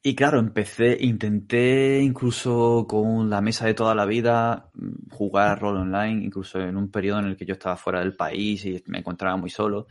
Y 0.03 0.15
claro, 0.15 0.39
empecé, 0.39 0.97
intenté 1.01 2.01
incluso 2.01 2.87
con 2.89 3.29
la 3.29 3.43
mesa 3.43 3.67
de 3.67 3.75
toda 3.75 3.95
la 3.95 4.07
vida 4.07 4.71
mm, 4.75 5.11
jugar 5.11 5.61
rol 5.61 5.77
online, 5.77 6.25
incluso 6.25 6.59
en 6.61 6.77
un 6.79 6.91
periodo 6.91 7.19
en 7.21 7.27
el 7.27 7.37
que 7.37 7.45
yo 7.45 7.53
estaba 7.55 7.77
fuera 7.77 8.01
del 8.01 8.17
país 8.17 8.65
y 8.65 8.83
me 8.87 8.99
encontraba 9.01 9.37
muy 9.37 9.51
solo. 9.51 9.87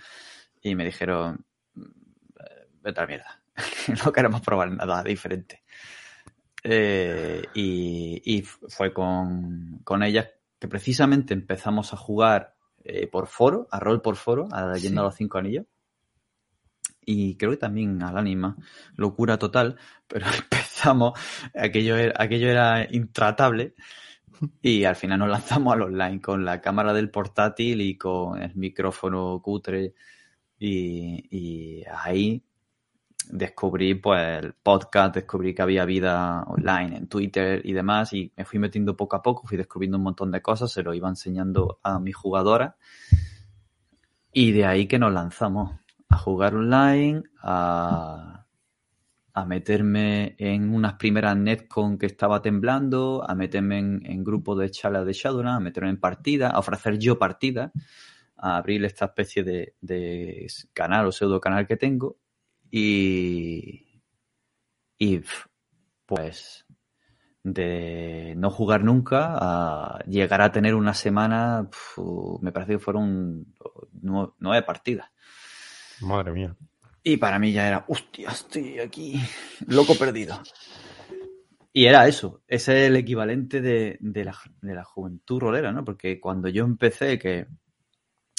Y 0.61 0.73
me 0.75 0.85
dijeron, 0.85 1.33
"Mm, 1.35 1.43
vete 2.81 2.99
a 2.99 3.03
la 3.03 3.07
mierda, 3.07 3.41
no 4.05 4.11
queremos 4.11 4.41
probar 4.41 4.71
nada 4.71 5.03
diferente. 5.03 5.63
Eh, 6.63 7.41
y, 7.53 8.21
y 8.25 8.41
fue 8.41 8.93
con, 8.93 9.79
con 9.83 10.03
ellas 10.03 10.27
que 10.59 10.67
precisamente 10.67 11.33
empezamos 11.33 11.93
a 11.93 11.97
jugar 11.97 12.55
eh, 12.83 13.07
por 13.07 13.27
foro, 13.27 13.67
a 13.71 13.79
rol 13.79 14.01
por 14.01 14.15
foro, 14.17 14.47
a 14.51 14.61
la 14.63 14.73
leyenda 14.73 15.01
Sí. 15.01 15.03
de 15.03 15.07
los 15.07 15.15
cinco 15.15 15.37
anillos. 15.37 15.65
Y 17.05 17.35
creo 17.37 17.51
que 17.51 17.57
también 17.57 18.01
al 18.03 18.17
ánima, 18.17 18.55
locura 18.95 19.37
total, 19.37 19.77
pero 20.07 20.25
empezamos, 20.37 21.17
aquello 21.55 21.95
era, 21.97 22.13
aquello 22.21 22.49
era 22.49 22.85
intratable 22.93 23.73
y 24.61 24.83
al 24.83 24.95
final 24.95 25.19
nos 25.19 25.29
lanzamos 25.29 25.73
al 25.73 25.81
online 25.83 26.21
con 26.21 26.45
la 26.45 26.61
cámara 26.61 26.93
del 26.93 27.09
portátil 27.09 27.81
y 27.81 27.97
con 27.97 28.41
el 28.41 28.55
micrófono 28.55 29.41
cutre 29.41 29.93
y, 30.59 31.25
y 31.35 31.83
ahí 31.91 32.43
descubrí 33.29 33.93
pues 33.95 34.43
el 34.43 34.53
podcast, 34.53 35.15
descubrí 35.15 35.53
que 35.53 35.61
había 35.61 35.85
vida 35.85 36.43
online 36.47 36.97
en 36.97 37.07
Twitter 37.07 37.61
y 37.63 37.73
demás 37.73 38.11
y 38.13 38.33
me 38.35 38.43
fui 38.43 38.59
metiendo 38.59 38.97
poco 38.97 39.15
a 39.15 39.21
poco, 39.21 39.47
fui 39.47 39.57
descubriendo 39.57 39.97
un 39.97 40.03
montón 40.03 40.31
de 40.31 40.41
cosas, 40.41 40.71
se 40.71 40.83
lo 40.83 40.93
iba 40.93 41.07
enseñando 41.07 41.79
a 41.83 41.99
mis 41.99 42.15
jugadoras 42.15 42.75
y 44.33 44.51
de 44.51 44.65
ahí 44.65 44.87
que 44.87 44.99
nos 44.99 45.13
lanzamos 45.13 45.79
a 46.09 46.17
jugar 46.17 46.55
online, 46.55 47.23
a, 47.43 48.45
a 49.33 49.45
meterme 49.45 50.35
en 50.39 50.73
unas 50.73 50.93
primeras 50.93 51.37
netcon 51.37 51.97
que 51.97 52.07
estaba 52.07 52.41
temblando, 52.41 53.23
a 53.27 53.35
meterme 53.35 53.77
en, 53.77 54.23
grupos 54.23 54.57
de 54.59 54.71
charlas 54.71 55.05
de 55.05 55.13
Shadowrun, 55.13 55.47
a 55.47 55.59
meterme 55.59 55.89
en 55.89 55.99
partida, 55.99 56.49
a 56.49 56.59
ofrecer 56.59 56.97
yo 56.97 57.19
partidas, 57.19 57.71
a 58.37 58.57
abrir 58.57 58.83
esta 58.85 59.05
especie 59.05 59.43
de, 59.43 59.75
de 59.81 60.47
canal 60.73 61.05
o 61.05 61.11
pseudo 61.11 61.39
canal 61.39 61.67
que 61.67 61.77
tengo 61.77 62.17
Y, 62.71 64.01
y 64.97 65.21
pues 66.05 66.65
de 67.43 68.33
no 68.37 68.49
jugar 68.49 68.83
nunca 68.83 69.37
a 69.39 70.03
llegar 70.05 70.41
a 70.41 70.51
tener 70.51 70.75
una 70.75 70.93
semana, 70.93 71.69
me 72.41 72.51
parece 72.51 72.73
que 72.73 72.79
fueron 72.79 73.55
nueve 74.01 74.63
partidas. 74.63 75.09
Madre 76.01 76.31
mía. 76.31 76.55
Y 77.01 77.17
para 77.17 77.39
mí 77.39 77.51
ya 77.51 77.67
era, 77.67 77.85
hostia, 77.87 78.29
estoy 78.29 78.79
aquí, 78.79 79.19
loco 79.67 79.95
perdido. 79.95 80.41
Y 81.71 81.85
era 81.85 82.07
eso, 82.07 82.41
ese 82.47 82.83
es 82.83 82.89
el 82.89 82.97
equivalente 82.97 83.61
de, 83.61 83.97
de, 84.01 84.25
la, 84.25 84.35
de 84.61 84.73
la 84.73 84.83
juventud 84.83 85.39
rolera, 85.39 85.71
¿no? 85.71 85.85
Porque 85.85 86.19
cuando 86.19 86.49
yo 86.49 86.65
empecé, 86.65 87.17
que 87.17 87.47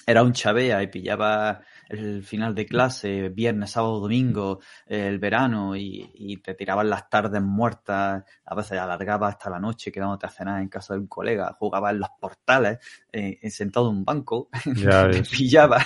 era 0.06 0.22
un 0.22 0.32
chavea 0.32 0.82
y 0.82 0.88
pillaba 0.88 1.62
el 1.90 2.22
final 2.22 2.54
de 2.54 2.66
clase, 2.66 3.30
viernes, 3.30 3.72
sábado, 3.72 3.98
domingo, 3.98 4.60
el 4.86 5.18
verano 5.18 5.74
y, 5.74 6.40
te 6.42 6.54
tiraban 6.54 6.88
las 6.88 7.10
tardes 7.10 7.42
muertas, 7.42 8.24
a 8.44 8.54
veces 8.54 8.78
alargaba 8.78 9.28
hasta 9.28 9.50
la 9.50 9.58
noche 9.58 9.90
quedándote 9.90 10.26
a 10.26 10.30
cenar 10.30 10.62
en 10.62 10.68
casa 10.68 10.94
de 10.94 11.00
un 11.00 11.08
colega, 11.08 11.56
jugaba 11.58 11.90
en 11.90 11.98
los 11.98 12.08
portales, 12.20 12.78
eh, 13.12 13.50
sentado 13.50 13.90
en 13.90 13.98
un 13.98 14.04
banco, 14.04 14.48
te 15.12 15.22
pillaba. 15.24 15.84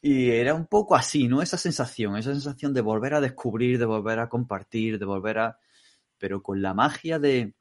Y 0.00 0.30
era 0.30 0.54
un 0.54 0.66
poco 0.66 0.96
así, 0.96 1.28
¿no? 1.28 1.42
Esa 1.42 1.58
sensación, 1.58 2.16
esa 2.16 2.32
sensación 2.32 2.72
de 2.72 2.80
volver 2.80 3.14
a 3.14 3.20
descubrir, 3.20 3.78
de 3.78 3.84
volver 3.84 4.20
a 4.20 4.28
compartir, 4.28 4.98
de 4.98 5.04
volver 5.04 5.38
a... 5.38 5.58
Pero 6.18 6.42
con 6.42 6.62
la 6.62 6.72
magia 6.72 7.18
de, 7.18 7.54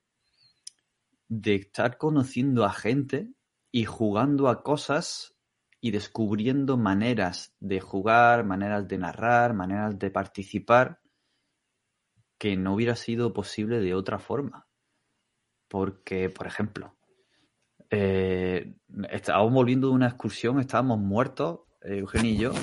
de 1.28 1.56
estar 1.56 1.98
conociendo 1.98 2.64
a 2.64 2.72
gente 2.72 3.30
y 3.72 3.84
jugando 3.84 4.48
a 4.48 4.64
cosas 4.64 5.35
y 5.86 5.92
descubriendo 5.92 6.78
maneras 6.78 7.54
de 7.60 7.80
jugar, 7.80 8.44
maneras 8.44 8.88
de 8.88 8.98
narrar, 8.98 9.54
maneras 9.54 10.00
de 10.00 10.10
participar 10.10 11.00
que 12.40 12.58
no 12.58 12.74
hubiera 12.74 12.96
sido 12.96 13.34
posible 13.34 13.80
de 13.80 13.94
otra 13.94 14.18
forma. 14.18 14.68
Porque, 15.68 16.32
por 16.32 16.48
ejemplo, 16.48 16.98
eh, 17.92 18.74
estábamos 19.12 19.54
volviendo 19.54 19.90
de 19.90 19.94
una 19.94 20.08
excursión, 20.08 20.60
estábamos 20.60 20.98
muertos, 20.98 21.60
Eugenio 21.84 22.32
y 22.32 22.38
yo, 22.38 22.54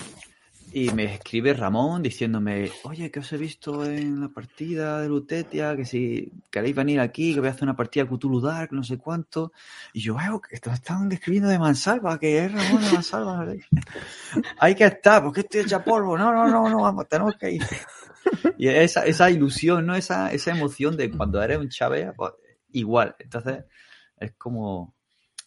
y 0.75 0.91
me 0.91 1.05
escribe 1.05 1.53
Ramón 1.53 2.03
diciéndome, 2.03 2.71
oye, 2.85 3.11
que 3.11 3.21
os 3.21 3.33
he 3.33 3.37
visto 3.37 3.85
en 3.85 4.21
la 4.21 4.29
partida 4.29 5.01
de 5.01 5.09
Lutetia, 5.09 5.77
que 5.77 5.85
si 5.85 6.33
queréis 6.51 6.75
venir 6.75 7.01
aquí, 7.01 7.35
que 7.35 7.41
voy 7.41 7.49
a 7.49 7.53
hacer 7.53 7.65
una 7.65 7.77
partida 7.77 8.07
Cthulhu 8.07 8.41
Dark, 8.41 8.73
no 8.73 8.83
sé 8.83 8.97
cuánto. 8.97 9.53
Y 9.93 10.01
yo, 10.01 10.17
veo 10.17 10.41
que 10.41 10.57
están 10.57 11.13
escribiendo 11.13 11.51
de 11.51 11.59
Mansalva, 11.59 12.19
que 12.19 12.45
es 12.45 12.53
Ramón 12.53 12.83
de 12.83 12.93
Mansalva. 12.93 13.47
Hay 14.59 14.75
que 14.75 14.85
estar, 14.85 15.23
porque 15.23 15.41
estoy 15.41 15.61
hecha 15.61 15.85
polvo. 15.85 16.17
No, 16.17 16.33
no, 16.33 16.49
no, 16.49 16.69
no, 16.69 16.81
vamos, 16.81 17.07
tenemos 17.07 17.37
que 17.37 17.53
ir. 17.53 17.63
Y 18.57 18.69
esa, 18.69 19.05
esa 19.05 19.31
ilusión, 19.31 19.85
¿no? 19.85 19.95
Esa, 19.95 20.33
esa 20.33 20.53
emoción 20.53 20.97
de 20.97 21.11
cuando 21.11 21.43
eres 21.43 21.59
un 21.59 21.69
chave, 21.69 22.13
pues, 22.17 22.33
igual. 22.71 23.15
Entonces, 23.19 23.65
es 24.17 24.33
como 24.39 24.95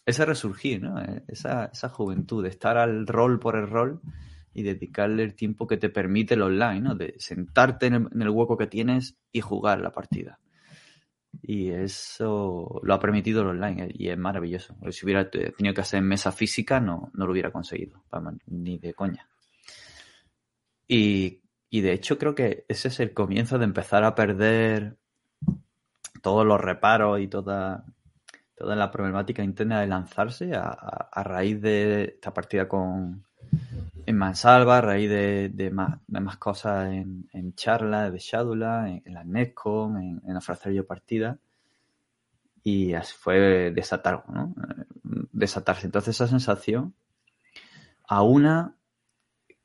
ese 0.04 0.24
resurgir, 0.24 0.82
¿no? 0.82 1.02
Esa, 1.26 1.66
esa 1.72 1.88
juventud, 1.88 2.46
estar 2.46 2.78
al 2.78 3.06
rol 3.06 3.40
por 3.40 3.56
el 3.56 3.68
rol 3.68 4.00
y 4.56 4.62
dedicarle 4.62 5.22
el 5.22 5.34
tiempo 5.34 5.66
que 5.66 5.76
te 5.76 5.90
permite 5.90 6.32
el 6.32 6.40
online, 6.40 6.80
¿no? 6.80 6.94
De 6.94 7.14
sentarte 7.18 7.86
en 7.88 8.08
el, 8.22 8.30
hueco 8.30 8.56
que 8.56 8.66
tienes 8.66 9.14
y 9.30 9.42
jugar 9.42 9.82
la 9.82 9.92
partida. 9.92 10.40
Y 11.42 11.68
eso 11.68 12.80
lo 12.82 12.94
ha 12.94 12.98
permitido 12.98 13.42
el 13.42 13.48
online 13.48 13.84
¿eh? 13.84 13.90
y 13.92 14.08
es 14.08 14.16
maravilloso. 14.16 14.74
Si 14.90 15.04
hubiera 15.04 15.30
tenido 15.30 15.74
que 15.74 15.82
hacer 15.82 15.98
en 15.98 16.08
mesa 16.08 16.32
física, 16.32 16.80
no, 16.80 17.10
no 17.12 17.26
lo 17.26 17.32
hubiera 17.32 17.52
conseguido, 17.52 18.02
ni 18.46 18.78
de 18.78 18.94
coña. 18.94 19.28
Y, 20.88 21.42
de 21.70 21.92
hecho 21.92 22.16
creo 22.16 22.34
que 22.34 22.64
ese 22.68 22.88
es 22.88 22.98
el 23.00 23.12
comienzo 23.12 23.58
de 23.58 23.66
empezar 23.66 24.04
a 24.04 24.14
perder 24.14 24.96
todos 26.22 26.46
los 26.46 26.58
reparos 26.58 27.20
y 27.20 27.28
toda, 27.28 27.84
toda 28.56 28.74
la 28.74 28.90
problemática 28.90 29.44
interna 29.44 29.82
de 29.82 29.86
lanzarse 29.86 30.52
a 30.54 31.22
raíz 31.22 31.60
de 31.60 32.04
esta 32.04 32.32
partida 32.32 32.66
con, 32.66 33.26
en 34.06 34.16
Mansalva, 34.16 34.78
a 34.78 34.80
raíz 34.80 35.10
de, 35.10 35.70
más, 35.72 36.36
cosas 36.38 36.92
en, 36.92 37.28
en 37.32 37.54
charla 37.54 38.08
de 38.08 38.18
Shadula, 38.18 38.88
en, 38.88 39.12
la 39.12 39.24
Netcom, 39.24 39.96
en, 39.96 40.22
en 40.24 40.34
la 40.34 40.84
Partida. 40.86 41.38
Y 42.62 42.94
así 42.94 43.14
fue 43.18 43.72
desatar, 43.72 44.22
¿no? 44.28 44.54
Desatarse. 45.32 45.86
Entonces 45.86 46.14
esa 46.14 46.28
sensación, 46.28 46.94
a 48.06 48.22
una, 48.22 48.76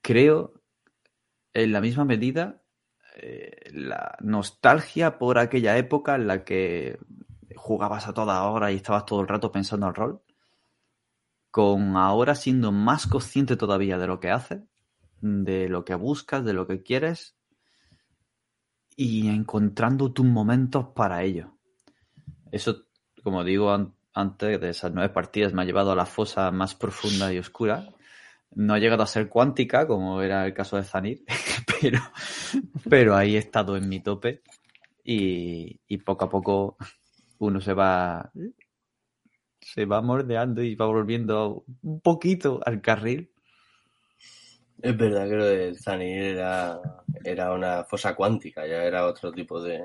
creo, 0.02 0.54
en 1.54 1.72
la 1.72 1.80
misma 1.80 2.04
medida, 2.04 2.64
eh, 3.18 3.70
la 3.74 4.18
nostalgia 4.22 5.20
por 5.20 5.38
aquella 5.38 5.78
época 5.78 6.16
en 6.16 6.26
la 6.26 6.44
que 6.44 6.98
jugabas 7.56 8.08
a 8.08 8.14
toda 8.14 8.44
hora 8.50 8.72
y 8.72 8.78
estabas 8.78 9.06
todo 9.06 9.22
el 9.22 9.28
rato 9.28 9.52
pensando 9.52 9.86
al 9.86 9.94
rol 9.94 10.22
con 11.52 11.98
ahora 11.98 12.34
siendo 12.34 12.72
más 12.72 13.06
consciente 13.06 13.58
todavía 13.58 13.98
de 13.98 14.08
lo 14.08 14.20
que 14.20 14.32
haces, 14.32 14.62
de 15.20 15.70
lo 15.70 15.86
que 15.86 15.96
buscas, 15.96 16.44
de 16.44 16.54
lo 16.54 16.66
que 16.66 16.82
quieres 16.82 17.36
y 18.96 19.28
encontrando 19.30 20.12
tus 20.12 20.26
momentos 20.26 20.88
para 20.96 21.24
ello. 21.24 21.58
Eso, 22.52 22.86
como 23.24 23.44
digo 23.44 23.94
antes 24.14 24.60
de 24.60 24.70
esas 24.70 24.94
nueve 24.94 25.14
partidas, 25.14 25.54
me 25.54 25.62
ha 25.62 25.66
llevado 25.66 25.92
a 25.92 25.96
la 25.96 26.06
fosa 26.06 26.52
más 26.52 26.76
profunda 26.76 27.32
y 27.34 27.38
oscura. 27.38 27.88
No 28.54 28.74
ha 28.74 28.80
llegado 28.80 29.04
a 29.04 29.08
ser 29.08 29.30
cuántica, 29.30 29.88
como 29.88 30.22
era 30.22 30.46
el 30.46 30.54
caso 30.54 30.78
de 30.78 30.84
Zanir, 30.84 31.24
pero, 31.82 32.00
pero 32.90 33.16
ahí 33.16 33.36
he 33.36 33.40
estado 33.40 33.78
en 33.78 33.88
mi 33.88 34.02
tope 34.02 34.42
y, 35.04 35.80
y 35.88 35.98
poco 36.00 36.26
a 36.26 36.30
poco 36.30 36.78
uno 37.40 37.60
se 37.60 37.74
va 37.74 38.32
se 39.62 39.86
va 39.86 40.02
mordeando 40.02 40.62
y 40.62 40.76
va 40.76 40.88
volviendo 40.88 41.64
un 41.84 42.02
poquito 42.02 42.60
al 42.66 42.82
carril. 42.82 43.32
Es 44.82 44.98
verdad 44.98 45.30
que 45.30 45.36
lo 45.36 45.46
de 45.46 45.76
Zanir 45.76 46.24
era, 46.24 46.80
era 47.24 47.54
una 47.54 47.84
fosa 47.84 48.16
cuántica, 48.16 48.66
ya 48.66 48.84
era 48.84 49.06
otro 49.06 49.32
tipo 49.32 49.62
de, 49.62 49.80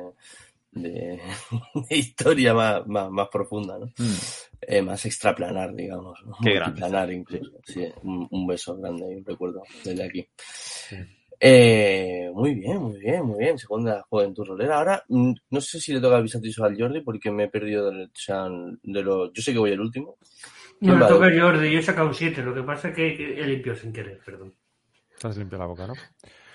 de, 0.73 1.21
historia 1.91 2.55
más, 2.55 2.87
más, 2.87 3.29
profunda, 3.29 3.79
¿no? 3.79 3.87
Mm. 3.87 4.17
Eh, 4.63 4.83
más 4.83 5.05
extraplanar, 5.05 5.75
digamos. 5.75 6.19
Qué 6.43 6.55
grande. 6.55 7.15
incluso. 7.15 7.53
Sí, 7.65 7.87
un, 8.03 8.47
beso 8.47 8.77
grande, 8.77 9.05
un 9.05 9.25
recuerdo 9.25 9.63
desde 9.85 10.05
aquí. 10.05 10.29
Eh, 11.39 12.31
muy 12.35 12.55
bien, 12.55 12.79
muy 12.79 12.99
bien, 12.99 13.25
muy 13.25 13.39
bien. 13.39 13.59
Segunda 13.59 14.03
juventud 14.09 14.45
rolera. 14.45 14.79
Ahora, 14.79 15.03
mm, 15.09 15.33
no 15.51 15.61
sé 15.61 15.81
si 15.81 15.93
le 15.93 16.01
toca 16.01 16.17
avisar 16.17 16.41
al 16.63 16.79
Jordi 16.79 17.01
porque 17.01 17.31
me 17.31 17.45
he 17.45 17.49
perdido 17.49 17.91
de, 17.91 18.09
de 18.83 19.03
los. 19.03 19.33
Yo 19.33 19.43
sé 19.43 19.53
que 19.53 19.59
voy 19.59 19.73
el 19.73 19.81
último. 19.81 20.17
No, 20.81 20.97
me 20.97 21.07
toca 21.07 21.31
Jordi, 21.35 21.73
yo 21.73 21.79
he 21.79 21.83
sacado 21.83 22.09
un 22.09 22.15
7. 22.15 22.43
Lo 22.43 22.55
que 22.55 22.63
pasa 22.63 22.89
es 22.89 22.95
que 22.95 23.41
he 23.41 23.47
limpiado 23.47 23.79
sin 23.79 23.93
querer, 23.93 24.21
perdón. 24.25 24.55
Estás 25.15 25.37
limpio 25.37 25.59
la 25.59 25.67
boca, 25.67 25.87
¿no? 25.87 25.95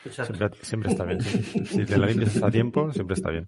Siempre, 0.09 0.49
siempre, 0.61 0.91
está 0.91 1.05
bien. 1.05 1.21
si 1.21 1.85
te 1.85 1.97
la 1.97 2.07
limpias 2.07 2.41
a 2.41 2.49
tiempo, 2.49 2.91
siempre 2.91 3.15
está 3.15 3.31
bien. 3.31 3.47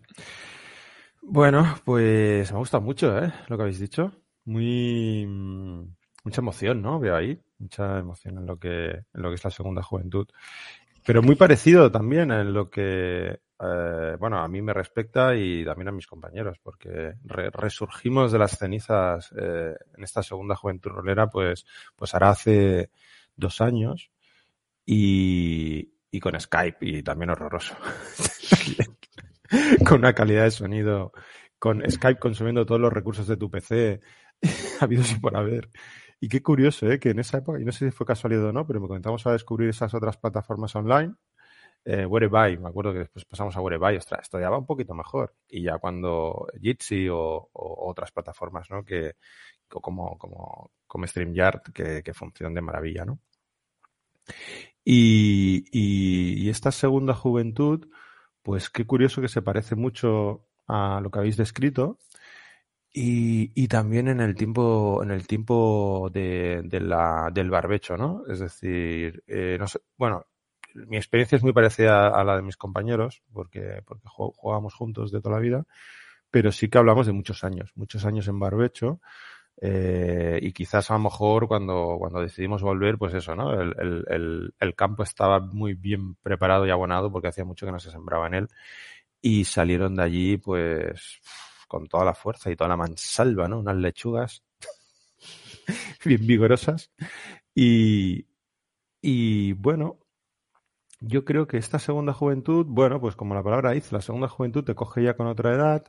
Bueno, 1.21 1.77
pues 1.85 2.51
me 2.51 2.55
ha 2.55 2.59
gustado 2.59 2.83
mucho, 2.83 3.17
¿eh? 3.17 3.31
Lo 3.47 3.57
que 3.57 3.63
habéis 3.63 3.79
dicho. 3.79 4.11
Muy. 4.45 5.25
Mm, 5.25 5.95
mucha 6.23 6.41
emoción, 6.41 6.81
¿no? 6.81 6.99
Veo 6.99 7.15
ahí. 7.15 7.39
Mucha 7.59 7.99
emoción 7.99 8.37
en 8.39 8.45
lo 8.45 8.57
que, 8.57 8.89
en 8.89 9.21
lo 9.21 9.29
que 9.29 9.35
es 9.35 9.43
la 9.43 9.51
segunda 9.51 9.81
juventud. 9.81 10.27
Pero 11.05 11.21
muy 11.21 11.35
parecido 11.35 11.91
también 11.91 12.31
en 12.31 12.53
lo 12.53 12.69
que, 12.69 13.39
eh, 13.59 14.15
bueno, 14.19 14.39
a 14.39 14.47
mí 14.47 14.61
me 14.61 14.73
respecta 14.73 15.35
y 15.35 15.65
también 15.65 15.89
a 15.89 15.91
mis 15.91 16.07
compañeros, 16.07 16.57
porque 16.63 17.15
resurgimos 17.25 18.31
de 18.31 18.39
las 18.39 18.57
cenizas 18.57 19.33
eh, 19.37 19.75
en 19.97 20.03
esta 20.03 20.23
segunda 20.23 20.55
juventud 20.55 20.91
rolera, 20.91 21.29
pues, 21.29 21.65
pues 21.95 22.13
ahora 22.13 22.29
hace 22.29 22.89
dos 23.35 23.61
años 23.61 24.11
y, 24.85 25.93
y 26.09 26.19
con 26.19 26.39
Skype 26.39 26.77
y 26.81 27.03
también 27.03 27.31
horroroso. 27.31 27.75
con 29.85 29.99
una 29.99 30.13
calidad 30.13 30.43
de 30.43 30.51
sonido, 30.51 31.11
con 31.59 31.83
Skype 31.89 32.19
consumiendo 32.19 32.65
todos 32.65 32.81
los 32.81 32.93
recursos 32.93 33.27
de 33.27 33.37
tu 33.37 33.49
PC, 33.49 34.01
habido 34.79 35.03
sin 35.03 35.21
por 35.21 35.35
haber. 35.35 35.69
Y 36.23 36.29
qué 36.29 36.41
curioso, 36.41 36.89
¿eh? 36.89 37.01
que 37.01 37.09
en 37.09 37.19
esa 37.19 37.39
época, 37.39 37.59
y 37.59 37.65
no 37.65 37.73
sé 37.73 37.83
si 37.83 37.91
fue 37.91 38.07
casualidad 38.07 38.45
o 38.45 38.53
no, 38.53 38.65
pero 38.65 38.79
me 38.79 38.87
comenzamos 38.87 39.27
a 39.27 39.33
descubrir 39.33 39.67
esas 39.67 39.93
otras 39.93 40.15
plataformas 40.15 40.73
online. 40.73 41.15
Eh, 41.83 42.05
Whereby, 42.05 42.57
me 42.59 42.69
acuerdo 42.69 42.93
que 42.93 42.99
después 42.99 43.25
pasamos 43.25 43.57
a 43.57 43.59
Whereby, 43.59 43.97
ostras, 43.97 44.21
esto 44.21 44.39
ya 44.39 44.49
va 44.49 44.57
un 44.57 44.65
poquito 44.65 44.93
mejor. 44.93 45.35
Y 45.49 45.63
ya 45.63 45.79
cuando 45.79 46.47
Jitsi 46.61 47.09
o, 47.09 47.49
otras 47.51 48.13
plataformas, 48.13 48.69
¿no? 48.69 48.85
Que, 48.85 49.15
como, 49.67 50.17
como, 50.17 50.71
como 50.87 51.05
StreamYard, 51.05 51.61
que, 51.73 52.01
que 52.01 52.13
funcionan 52.13 52.53
de 52.53 52.61
maravilla, 52.61 53.03
¿no? 53.03 53.19
Y, 54.85 55.65
y, 55.73 56.45
y, 56.45 56.49
esta 56.49 56.71
segunda 56.71 57.15
juventud, 57.15 57.89
pues 58.43 58.69
qué 58.69 58.85
curioso 58.87 59.21
que 59.21 59.27
se 59.27 59.41
parece 59.41 59.75
mucho 59.75 60.47
a 60.67 61.01
lo 61.01 61.11
que 61.11 61.19
habéis 61.19 61.35
descrito, 61.35 61.99
y, 62.95 63.67
también 63.67 64.07
en 64.07 64.19
el 64.21 64.35
tiempo, 64.35 65.01
en 65.03 65.09
el 65.09 65.25
tiempo 65.25 66.11
de, 66.13 66.61
del 66.63 67.49
barbecho, 67.49 67.97
¿no? 67.97 68.23
Es 68.29 68.39
decir, 68.39 69.23
eh, 69.25 69.57
no 69.59 69.67
sé, 69.67 69.79
bueno, 69.97 70.27
mi 70.75 70.97
experiencia 70.97 71.35
es 71.37 71.43
muy 71.43 71.53
parecida 71.53 72.09
a 72.09 72.23
la 72.23 72.35
de 72.35 72.43
mis 72.43 72.55
compañeros, 72.55 73.23
porque, 73.33 73.81
porque 73.85 74.07
jugábamos 74.07 74.75
juntos 74.75 75.11
de 75.11 75.21
toda 75.21 75.35
la 75.35 75.41
vida, 75.41 75.65
pero 76.29 76.51
sí 76.51 76.69
que 76.69 76.77
hablamos 76.77 77.07
de 77.07 77.13
muchos 77.13 77.43
años, 77.43 77.71
muchos 77.75 78.05
años 78.05 78.27
en 78.27 78.39
barbecho. 78.39 79.01
Eh, 79.61 80.39
y 80.41 80.51
quizás 80.51 80.89
a 80.91 80.95
lo 80.95 81.01
mejor 81.01 81.47
cuando, 81.47 81.95
cuando 81.99 82.19
decidimos 82.21 82.61
volver, 82.63 82.97
pues 82.97 83.13
eso, 83.13 83.35
¿no? 83.35 83.53
El, 83.53 83.75
el, 84.09 84.53
el, 84.59 84.75
campo 84.75 85.03
estaba 85.03 85.39
muy 85.39 85.73
bien 85.75 86.15
preparado 86.15 86.65
y 86.65 86.71
abonado 86.71 87.11
porque 87.11 87.29
hacía 87.29 87.45
mucho 87.45 87.65
que 87.65 87.71
no 87.71 87.79
se 87.79 87.91
sembraba 87.91 88.27
en 88.27 88.33
él. 88.33 88.47
Y 89.21 89.45
salieron 89.45 89.95
de 89.95 90.03
allí, 90.03 90.37
pues, 90.37 91.21
con 91.73 91.87
toda 91.87 92.05
la 92.05 92.13
fuerza 92.13 92.51
y 92.51 92.55
toda 92.55 92.67
la 92.67 92.77
mansalva, 92.77 93.47
¿no? 93.47 93.57
Unas 93.57 93.77
lechugas 93.77 94.43
bien 96.05 96.27
vigorosas. 96.27 96.91
Y, 97.55 98.27
y 99.01 99.53
bueno, 99.53 99.97
yo 100.99 101.25
creo 101.25 101.47
que 101.47 101.57
esta 101.57 101.79
segunda 101.79 102.13
juventud, 102.13 102.67
bueno, 102.69 103.01
pues 103.01 103.15
como 103.15 103.33
la 103.33 103.41
palabra 103.41 103.71
dice, 103.71 103.95
la 103.95 104.01
segunda 104.01 104.27
juventud 104.27 104.63
te 104.63 104.75
coge 104.75 105.03
ya 105.03 105.15
con 105.15 105.25
otra 105.25 105.55
edad. 105.55 105.83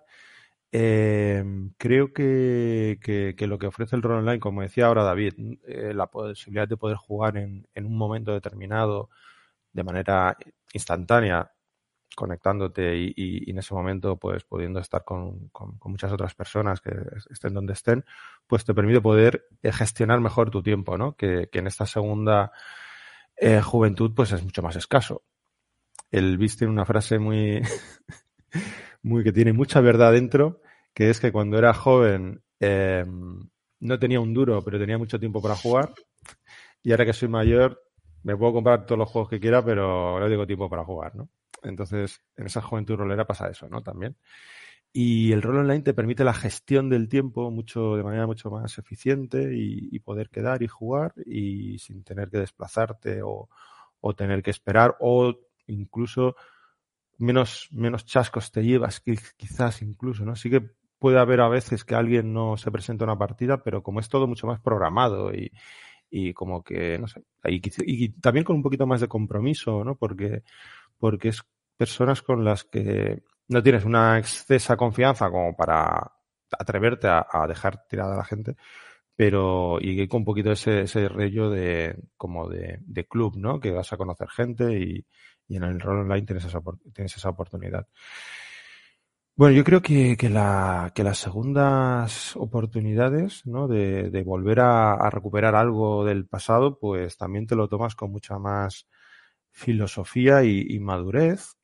Eh, 0.73 1.45
creo 1.77 2.15
que, 2.15 2.99
que, 3.03 3.47
lo 3.47 3.59
que 3.59 3.67
ofrece 3.67 3.95
el 3.95 4.03
rol 4.03 4.21
online, 4.21 4.41
como 4.41 4.63
decía 4.63 4.87
ahora 4.87 5.05
David, 5.05 5.35
eh, 5.67 5.93
la 5.95 6.07
posibilidad 6.07 6.67
de 6.67 6.79
poder 6.79 6.97
jugar 6.97 7.37
en, 7.37 7.69
en, 7.75 7.85
un 7.85 7.97
momento 7.99 8.33
determinado 8.33 9.11
de 9.73 9.85
manera 9.85 10.39
instantánea, 10.73 11.53
conectándote 12.15 12.97
y, 12.97 13.51
en 13.51 13.59
ese 13.59 13.75
momento 13.75 14.17
pues 14.17 14.45
pudiendo 14.45 14.81
estar 14.81 15.05
con, 15.05 15.51
muchas 15.85 16.13
otras 16.13 16.35
personas 16.35 16.81
que 16.81 16.93
estén 17.31 17.55
donde 17.55 17.73
estén, 17.73 18.05
pues 18.47 18.65
te 18.65 18.75
permite 18.75 19.01
poder 19.01 19.47
eh, 19.63 19.73
gestionar 19.73 20.21
mejor 20.21 20.51
tu 20.51 20.63
tiempo, 20.63 20.97
¿no? 20.99 21.17
Que, 21.17 21.49
en 21.53 21.67
esta 21.67 21.87
segunda 21.87 22.53
eh, 23.37 23.61
juventud 23.61 24.13
pues 24.15 24.33
es 24.33 24.43
mucho 24.43 24.63
más 24.63 24.77
escaso. 24.77 25.23
Él 26.11 26.39
viste 26.39 26.67
una 26.67 26.85
frase 26.85 27.19
muy, 27.19 27.63
muy 29.03 29.25
que 29.25 29.33
tiene 29.33 29.53
mucha 29.53 29.81
verdad 29.81 30.13
dentro, 30.13 30.61
que 30.93 31.11
es 31.11 31.21
que 31.21 31.33
cuando 31.33 31.59
era 31.59 31.75
joven 31.75 32.43
eh, 32.61 33.05
no 33.81 33.99
tenía 33.99 34.21
un 34.21 34.33
duro, 34.33 34.63
pero 34.63 34.79
tenía 34.79 34.99
mucho 34.99 35.19
tiempo 35.19 35.43
para 35.43 35.57
jugar. 35.57 35.93
Y 36.83 36.91
ahora 36.91 37.07
que 37.07 37.13
soy 37.13 37.29
mayor, 37.29 37.83
me 38.23 38.37
puedo 38.37 38.55
comprar 38.55 38.87
todos 38.87 38.99
los 38.99 39.09
juegos 39.09 39.31
que 39.31 39.41
quiera, 39.41 39.65
pero 39.65 40.19
no 40.19 40.29
tengo 40.29 40.47
tiempo 40.47 40.69
para 40.69 40.85
jugar, 40.85 41.15
¿no? 41.15 41.29
Entonces, 41.65 42.23
en 42.37 42.47
esa 42.47 42.63
juventud 42.63 42.97
rolera 42.97 43.27
pasa 43.27 43.49
eso, 43.49 43.69
¿no? 43.69 43.83
También. 43.83 44.17
Y 44.97 45.33
el 45.33 45.43
rol 45.43 45.59
online 45.59 45.83
te 45.83 45.93
permite 45.93 46.23
la 46.23 46.35
gestión 46.35 46.89
del 46.89 47.09
tiempo 47.09 47.51
mucho, 47.51 47.97
de 47.97 48.05
manera 48.05 48.29
mucho 48.29 48.49
más 48.51 48.79
eficiente 48.79 49.51
y, 49.53 49.99
poder 49.99 50.31
quedar 50.31 50.63
y 50.63 50.69
jugar 50.69 51.15
y 51.27 51.79
sin 51.81 52.05
tener 52.05 52.31
que 52.31 52.39
desplazarte 52.39 53.21
o, 53.25 53.49
tener 54.17 54.43
que 54.43 54.53
esperar 54.53 54.97
o 55.01 55.35
incluso 55.67 56.37
menos, 57.19 57.69
menos 57.73 58.05
chascos 58.05 58.53
te 58.53 58.63
llevas, 58.63 59.03
quizás 59.37 59.83
incluso, 59.83 60.25
¿no? 60.25 60.37
Sí 60.37 60.49
que 60.49 60.71
puede 61.01 61.19
haber 61.19 61.41
a 61.41 61.49
veces 61.49 61.85
que 61.85 61.97
alguien 61.97 62.33
no 62.33 62.57
se 62.57 62.71
presenta 62.71 63.05
a 63.05 63.09
una 63.09 63.19
partida, 63.19 63.65
pero 63.65 63.83
como 63.83 63.99
es 63.99 64.09
todo 64.09 64.29
mucho 64.29 64.47
más 64.47 64.61
programado 64.61 65.35
y, 65.35 65.51
y 66.09 66.33
como 66.33 66.63
que, 66.63 67.01
no 67.01 67.09
sé, 67.09 67.25
y, 67.45 67.61
y, 67.85 68.09
también 68.21 68.45
con 68.45 68.55
un 68.55 68.63
poquito 68.63 68.87
más 68.87 69.01
de 69.01 69.09
compromiso, 69.09 69.83
¿no? 69.83 69.97
Porque, 69.97 70.45
porque 71.05 71.29
es 71.29 71.43
personas 71.77 72.23
con 72.23 72.47
las 72.47 72.65
que 72.65 73.25
no 73.49 73.63
tienes 73.63 73.85
una 73.85 74.19
excesa 74.19 74.75
confianza 74.75 75.29
como 75.29 75.55
para 75.55 76.13
atreverte 76.51 77.09
a, 77.09 77.47
dejar 77.47 77.87
tirada 77.87 78.15
a 78.15 78.17
la 78.17 78.25
gente, 78.25 78.57
pero 79.15 79.77
y 79.83 80.09
con 80.09 80.21
un 80.21 80.25
poquito 80.25 80.53
ese, 80.53 80.81
ese 80.81 81.07
rollo 81.11 81.51
de 81.51 81.95
como 82.17 82.49
de, 82.49 82.79
de, 82.81 83.07
club, 83.07 83.37
¿no? 83.37 83.61
Que 83.61 83.71
vas 83.71 83.93
a 83.93 83.99
conocer 83.99 84.31
gente 84.31 84.79
y, 84.81 85.07
y 85.47 85.57
en 85.57 85.65
el 85.65 85.79
rol 85.79 86.01
online 86.11 86.25
tienes 86.25 86.47
esa, 86.47 86.63
tienes 86.95 87.15
esa 87.15 87.29
oportunidad. 87.29 87.87
Bueno, 89.37 89.55
yo 89.55 89.63
creo 89.63 89.83
que, 89.83 90.17
que, 90.17 90.31
la, 90.31 90.91
que 90.95 91.05
las 91.05 91.19
segundas 91.19 92.35
oportunidades, 92.37 93.45
¿no? 93.45 93.69
De, 93.69 94.09
de 94.09 94.23
volver 94.23 94.61
a, 94.61 95.11
recuperar 95.11 95.55
algo 95.55 96.03
del 96.07 96.27
pasado, 96.27 96.79
pues 96.79 97.19
también 97.19 97.47
te 97.47 97.57
lo 97.57 97.69
tomas 97.69 97.95
con 97.95 98.11
mucha 98.11 98.39
más 98.39 98.87
filosofía 99.55 100.43
y, 100.45 100.79
madurez 100.81 101.57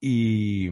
y, 0.00 0.68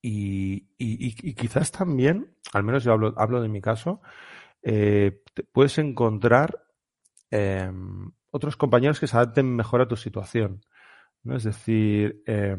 y, 0.00 0.66
y, 0.78 1.34
quizás 1.34 1.70
también, 1.70 2.34
al 2.52 2.64
menos 2.64 2.82
yo 2.82 2.92
hablo, 2.92 3.14
hablo 3.16 3.42
de 3.42 3.48
mi 3.48 3.60
caso, 3.60 4.00
eh, 4.62 5.22
puedes 5.52 5.76
encontrar 5.78 6.64
eh, 7.30 7.70
otros 8.30 8.56
compañeros 8.56 8.98
que 8.98 9.06
se 9.06 9.16
adapten 9.16 9.54
mejor 9.54 9.82
a 9.82 9.88
tu 9.88 9.96
situación. 9.96 10.64
¿no? 11.22 11.36
Es 11.36 11.44
decir, 11.44 12.22
eh, 12.26 12.56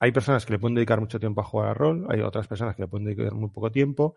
hay 0.00 0.12
personas 0.12 0.46
que 0.46 0.54
le 0.54 0.58
pueden 0.58 0.76
dedicar 0.76 1.00
mucho 1.00 1.20
tiempo 1.20 1.42
a 1.42 1.44
jugar 1.44 1.68
a 1.68 1.74
rol, 1.74 2.06
hay 2.08 2.20
otras 2.20 2.48
personas 2.48 2.74
que 2.74 2.82
le 2.82 2.88
pueden 2.88 3.04
dedicar 3.04 3.34
muy 3.34 3.50
poco 3.50 3.70
tiempo, 3.70 4.16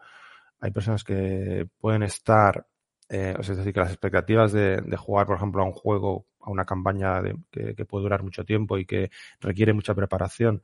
hay 0.61 0.71
personas 0.71 1.03
que 1.03 1.67
pueden 1.79 2.03
estar, 2.03 2.67
eh, 3.09 3.35
es 3.37 3.47
decir, 3.47 3.73
que 3.73 3.79
las 3.79 3.91
expectativas 3.91 4.51
de, 4.53 4.81
jugar, 4.97 5.25
por 5.25 5.35
ejemplo, 5.35 5.61
a 5.61 5.65
un 5.65 5.73
juego 5.73 6.27
a 6.43 6.49
una 6.49 6.65
campaña 6.65 7.21
de, 7.21 7.35
que, 7.51 7.85
puede 7.85 8.03
durar 8.03 8.23
mucho 8.23 8.45
tiempo 8.45 8.77
y 8.77 8.85
que 8.85 9.11
requiere 9.39 9.73
mucha 9.73 9.93
preparación, 9.93 10.61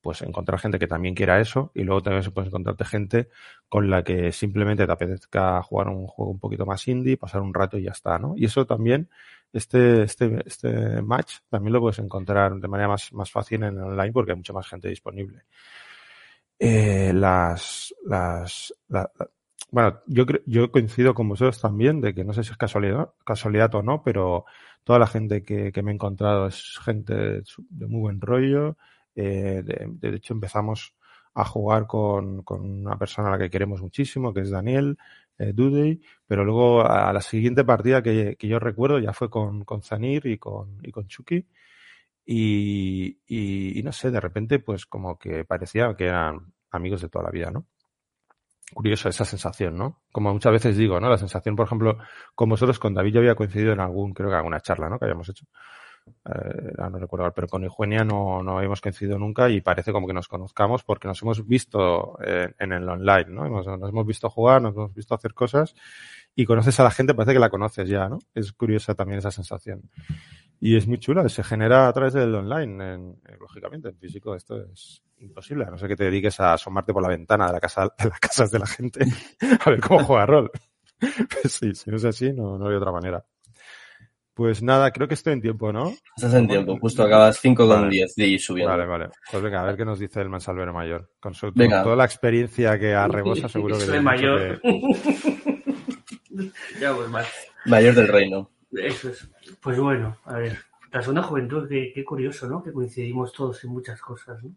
pues 0.00 0.22
encontrar 0.22 0.60
gente 0.60 0.78
que 0.78 0.86
también 0.86 1.14
quiera 1.14 1.40
eso 1.40 1.72
y 1.74 1.82
luego 1.82 2.02
también 2.02 2.22
se 2.22 2.30
puede 2.30 2.48
encontrarte 2.48 2.84
gente 2.84 3.28
con 3.68 3.90
la 3.90 4.04
que 4.04 4.32
simplemente 4.32 4.86
te 4.86 4.92
apetezca 4.92 5.62
jugar 5.62 5.88
un 5.88 6.06
juego 6.06 6.30
un 6.32 6.38
poquito 6.38 6.64
más 6.64 6.86
indie, 6.88 7.16
pasar 7.16 7.40
un 7.42 7.52
rato 7.52 7.76
y 7.78 7.84
ya 7.84 7.90
está, 7.90 8.18
¿no? 8.18 8.34
Y 8.36 8.44
eso 8.44 8.66
también, 8.66 9.08
este, 9.52 10.02
este, 10.02 10.42
este 10.46 11.02
match 11.02 11.38
también 11.48 11.72
lo 11.72 11.80
puedes 11.80 11.98
encontrar 11.98 12.54
de 12.54 12.68
manera 12.68 12.88
más, 12.88 13.12
más 13.12 13.30
fácil 13.30 13.64
en 13.64 13.78
online 13.78 14.12
porque 14.12 14.32
hay 14.32 14.36
mucha 14.36 14.52
más 14.52 14.68
gente 14.68 14.88
disponible. 14.88 15.42
Eh, 16.58 17.12
las, 17.12 17.94
las, 18.04 18.72
la, 18.88 19.10
la, 19.18 19.28
bueno, 19.70 20.00
yo, 20.06 20.24
yo 20.46 20.70
coincido 20.70 21.14
con 21.14 21.28
vosotros 21.28 21.60
también 21.60 22.00
de 22.00 22.14
que 22.14 22.24
no 22.24 22.32
sé 22.32 22.44
si 22.44 22.50
es 22.52 22.56
casualidad, 22.56 23.10
casualidad 23.24 23.74
o 23.74 23.82
no, 23.82 24.02
pero 24.02 24.44
toda 24.86 25.00
la 25.00 25.08
gente 25.08 25.42
que, 25.42 25.72
que 25.72 25.82
me 25.82 25.90
he 25.90 25.94
encontrado 25.94 26.46
es 26.46 26.78
gente 26.78 27.12
de 27.12 27.86
muy 27.88 28.00
buen 28.00 28.20
rollo. 28.20 28.76
Eh, 29.16 29.64
de, 29.64 30.08
hecho, 30.14 30.32
empezamos 30.32 30.94
a 31.34 31.44
jugar 31.44 31.88
con, 31.88 32.44
con, 32.44 32.60
una 32.60 32.96
persona 32.96 33.28
a 33.28 33.30
la 33.32 33.38
que 33.38 33.50
queremos 33.50 33.82
muchísimo, 33.82 34.32
que 34.32 34.42
es 34.42 34.50
Daniel 34.50 34.96
eh, 35.38 35.52
pero 36.28 36.44
luego 36.44 36.82
a 36.86 37.12
la 37.12 37.20
siguiente 37.20 37.64
partida 37.64 38.00
que, 38.00 38.36
que 38.38 38.46
yo 38.46 38.60
recuerdo 38.60 39.00
ya 39.00 39.12
fue 39.12 39.28
con, 39.28 39.64
con 39.64 39.82
Zanir 39.82 40.24
y 40.26 40.38
con, 40.38 40.78
y 40.84 40.92
con 40.92 41.08
Chucky. 41.08 41.44
Y, 42.24 43.18
y, 43.26 43.80
y 43.80 43.82
no 43.82 43.90
sé, 43.90 44.12
de 44.12 44.20
repente, 44.20 44.60
pues 44.60 44.86
como 44.86 45.18
que 45.18 45.44
parecía 45.44 45.96
que 45.96 46.04
eran 46.06 46.52
amigos 46.70 47.02
de 47.02 47.08
toda 47.08 47.24
la 47.24 47.30
vida, 47.32 47.50
¿no? 47.50 47.66
Curioso 48.74 49.08
esa 49.08 49.24
sensación, 49.24 49.76
¿no? 49.76 50.00
Como 50.12 50.32
muchas 50.32 50.52
veces 50.52 50.76
digo, 50.76 51.00
¿no? 51.00 51.08
La 51.08 51.18
sensación, 51.18 51.56
por 51.56 51.66
ejemplo, 51.66 51.98
con 52.34 52.48
vosotros, 52.48 52.78
con 52.78 52.94
David 52.94 53.14
yo 53.14 53.20
había 53.20 53.34
coincidido 53.34 53.72
en 53.72 53.80
algún, 53.80 54.12
creo 54.12 54.28
que 54.28 54.36
alguna 54.36 54.60
charla, 54.60 54.88
¿no? 54.88 54.98
Que 54.98 55.04
habíamos 55.04 55.28
hecho. 55.28 55.46
Eh, 56.24 56.72
no 56.78 56.98
recuerdo, 56.98 57.32
pero 57.34 57.48
con 57.48 57.64
Eugenia 57.64 58.04
no, 58.04 58.42
no 58.42 58.58
habíamos 58.58 58.80
coincidido 58.80 59.18
nunca 59.18 59.48
y 59.50 59.60
parece 59.60 59.92
como 59.92 60.06
que 60.06 60.12
nos 60.12 60.28
conozcamos 60.28 60.84
porque 60.84 61.08
nos 61.08 61.20
hemos 61.22 61.46
visto 61.46 62.18
en, 62.22 62.54
en 62.58 62.72
el 62.72 62.88
online, 62.88 63.26
¿no? 63.28 63.48
Nos, 63.48 63.66
hemos 63.66 64.06
visto 64.06 64.30
jugar, 64.30 64.62
nos 64.62 64.74
hemos 64.74 64.94
visto 64.94 65.14
hacer 65.14 65.34
cosas 65.34 65.74
y 66.34 66.44
conoces 66.44 66.78
a 66.80 66.84
la 66.84 66.90
gente, 66.90 67.14
parece 67.14 67.32
que 67.32 67.40
la 67.40 67.50
conoces 67.50 67.88
ya, 67.88 68.08
¿no? 68.08 68.18
Es 68.34 68.52
curiosa 68.52 68.94
también 68.94 69.18
esa 69.18 69.30
sensación. 69.30 69.82
Y 70.60 70.76
es 70.76 70.86
muy 70.86 70.98
chula, 70.98 71.28
se 71.28 71.42
genera 71.42 71.88
a 71.88 71.92
través 71.92 72.14
del 72.14 72.34
online, 72.34 72.94
en, 72.94 73.20
lógicamente, 73.38 73.88
en 73.88 73.98
físico 73.98 74.34
esto 74.34 74.62
es 74.72 75.02
imposible, 75.18 75.64
a 75.64 75.70
no 75.70 75.78
ser 75.78 75.88
que 75.88 75.96
te 75.96 76.04
dediques 76.04 76.40
a 76.40 76.54
asomarte 76.54 76.92
por 76.92 77.02
la 77.02 77.08
ventana 77.08 77.46
de 77.46 77.52
la 77.52 77.60
casa 77.60 77.88
de 77.98 78.08
las 78.08 78.20
casas 78.20 78.50
de 78.50 78.58
la 78.58 78.66
gente 78.66 79.00
a 79.64 79.70
ver 79.70 79.80
cómo 79.80 80.04
juega 80.04 80.26
rol. 80.26 80.50
Pues 80.98 81.52
sí, 81.52 81.74
si 81.74 81.90
no 81.90 81.96
es 81.96 82.04
así, 82.04 82.32
no, 82.32 82.58
no 82.58 82.68
hay 82.68 82.74
otra 82.74 82.90
manera. 82.90 83.24
Pues 84.36 84.62
nada, 84.62 84.90
creo 84.90 85.08
que 85.08 85.14
estoy 85.14 85.32
en 85.32 85.40
tiempo, 85.40 85.72
¿no? 85.72 85.94
Estás 86.14 86.34
en 86.34 86.46
tiempo, 86.46 86.76
justo 86.78 87.02
acabas 87.02 87.38
5 87.40 87.66
con 87.66 87.88
10 87.88 88.14
de 88.16 88.26
ir 88.26 88.38
subiendo. 88.38 88.70
Vale, 88.70 88.86
vale. 88.86 89.08
Pues 89.30 89.42
venga, 89.42 89.62
a 89.62 89.64
ver 89.64 89.78
qué 89.78 89.84
nos 89.86 89.98
dice 89.98 90.20
el 90.20 90.28
Mansalvero 90.28 90.74
Mayor. 90.74 91.10
Con, 91.18 91.32
su, 91.32 91.54
con 91.54 91.68
toda 91.68 91.96
la 91.96 92.04
experiencia 92.04 92.78
que 92.78 92.94
arrebosa, 92.94 93.48
seguro 93.48 93.78
que... 93.78 93.84
Soy 93.84 94.00
mayor. 94.00 94.60
Que... 94.60 95.62
ya, 96.80 96.94
pues 96.94 97.08
mal. 97.08 97.24
Mayor 97.64 97.94
del 97.94 98.08
reino. 98.08 98.50
Eso 98.76 99.10
es. 99.10 99.28
Pues 99.60 99.78
bueno, 99.78 100.18
a 100.24 100.38
ver. 100.38 100.58
La 100.92 101.02
segunda 101.02 101.22
juventud, 101.22 101.68
qué, 101.68 102.04
curioso, 102.04 102.48
¿no? 102.48 102.62
Que 102.62 102.72
coincidimos 102.72 103.32
todos 103.32 103.62
en 103.64 103.70
muchas 103.70 104.00
cosas, 104.00 104.42
¿no? 104.42 104.54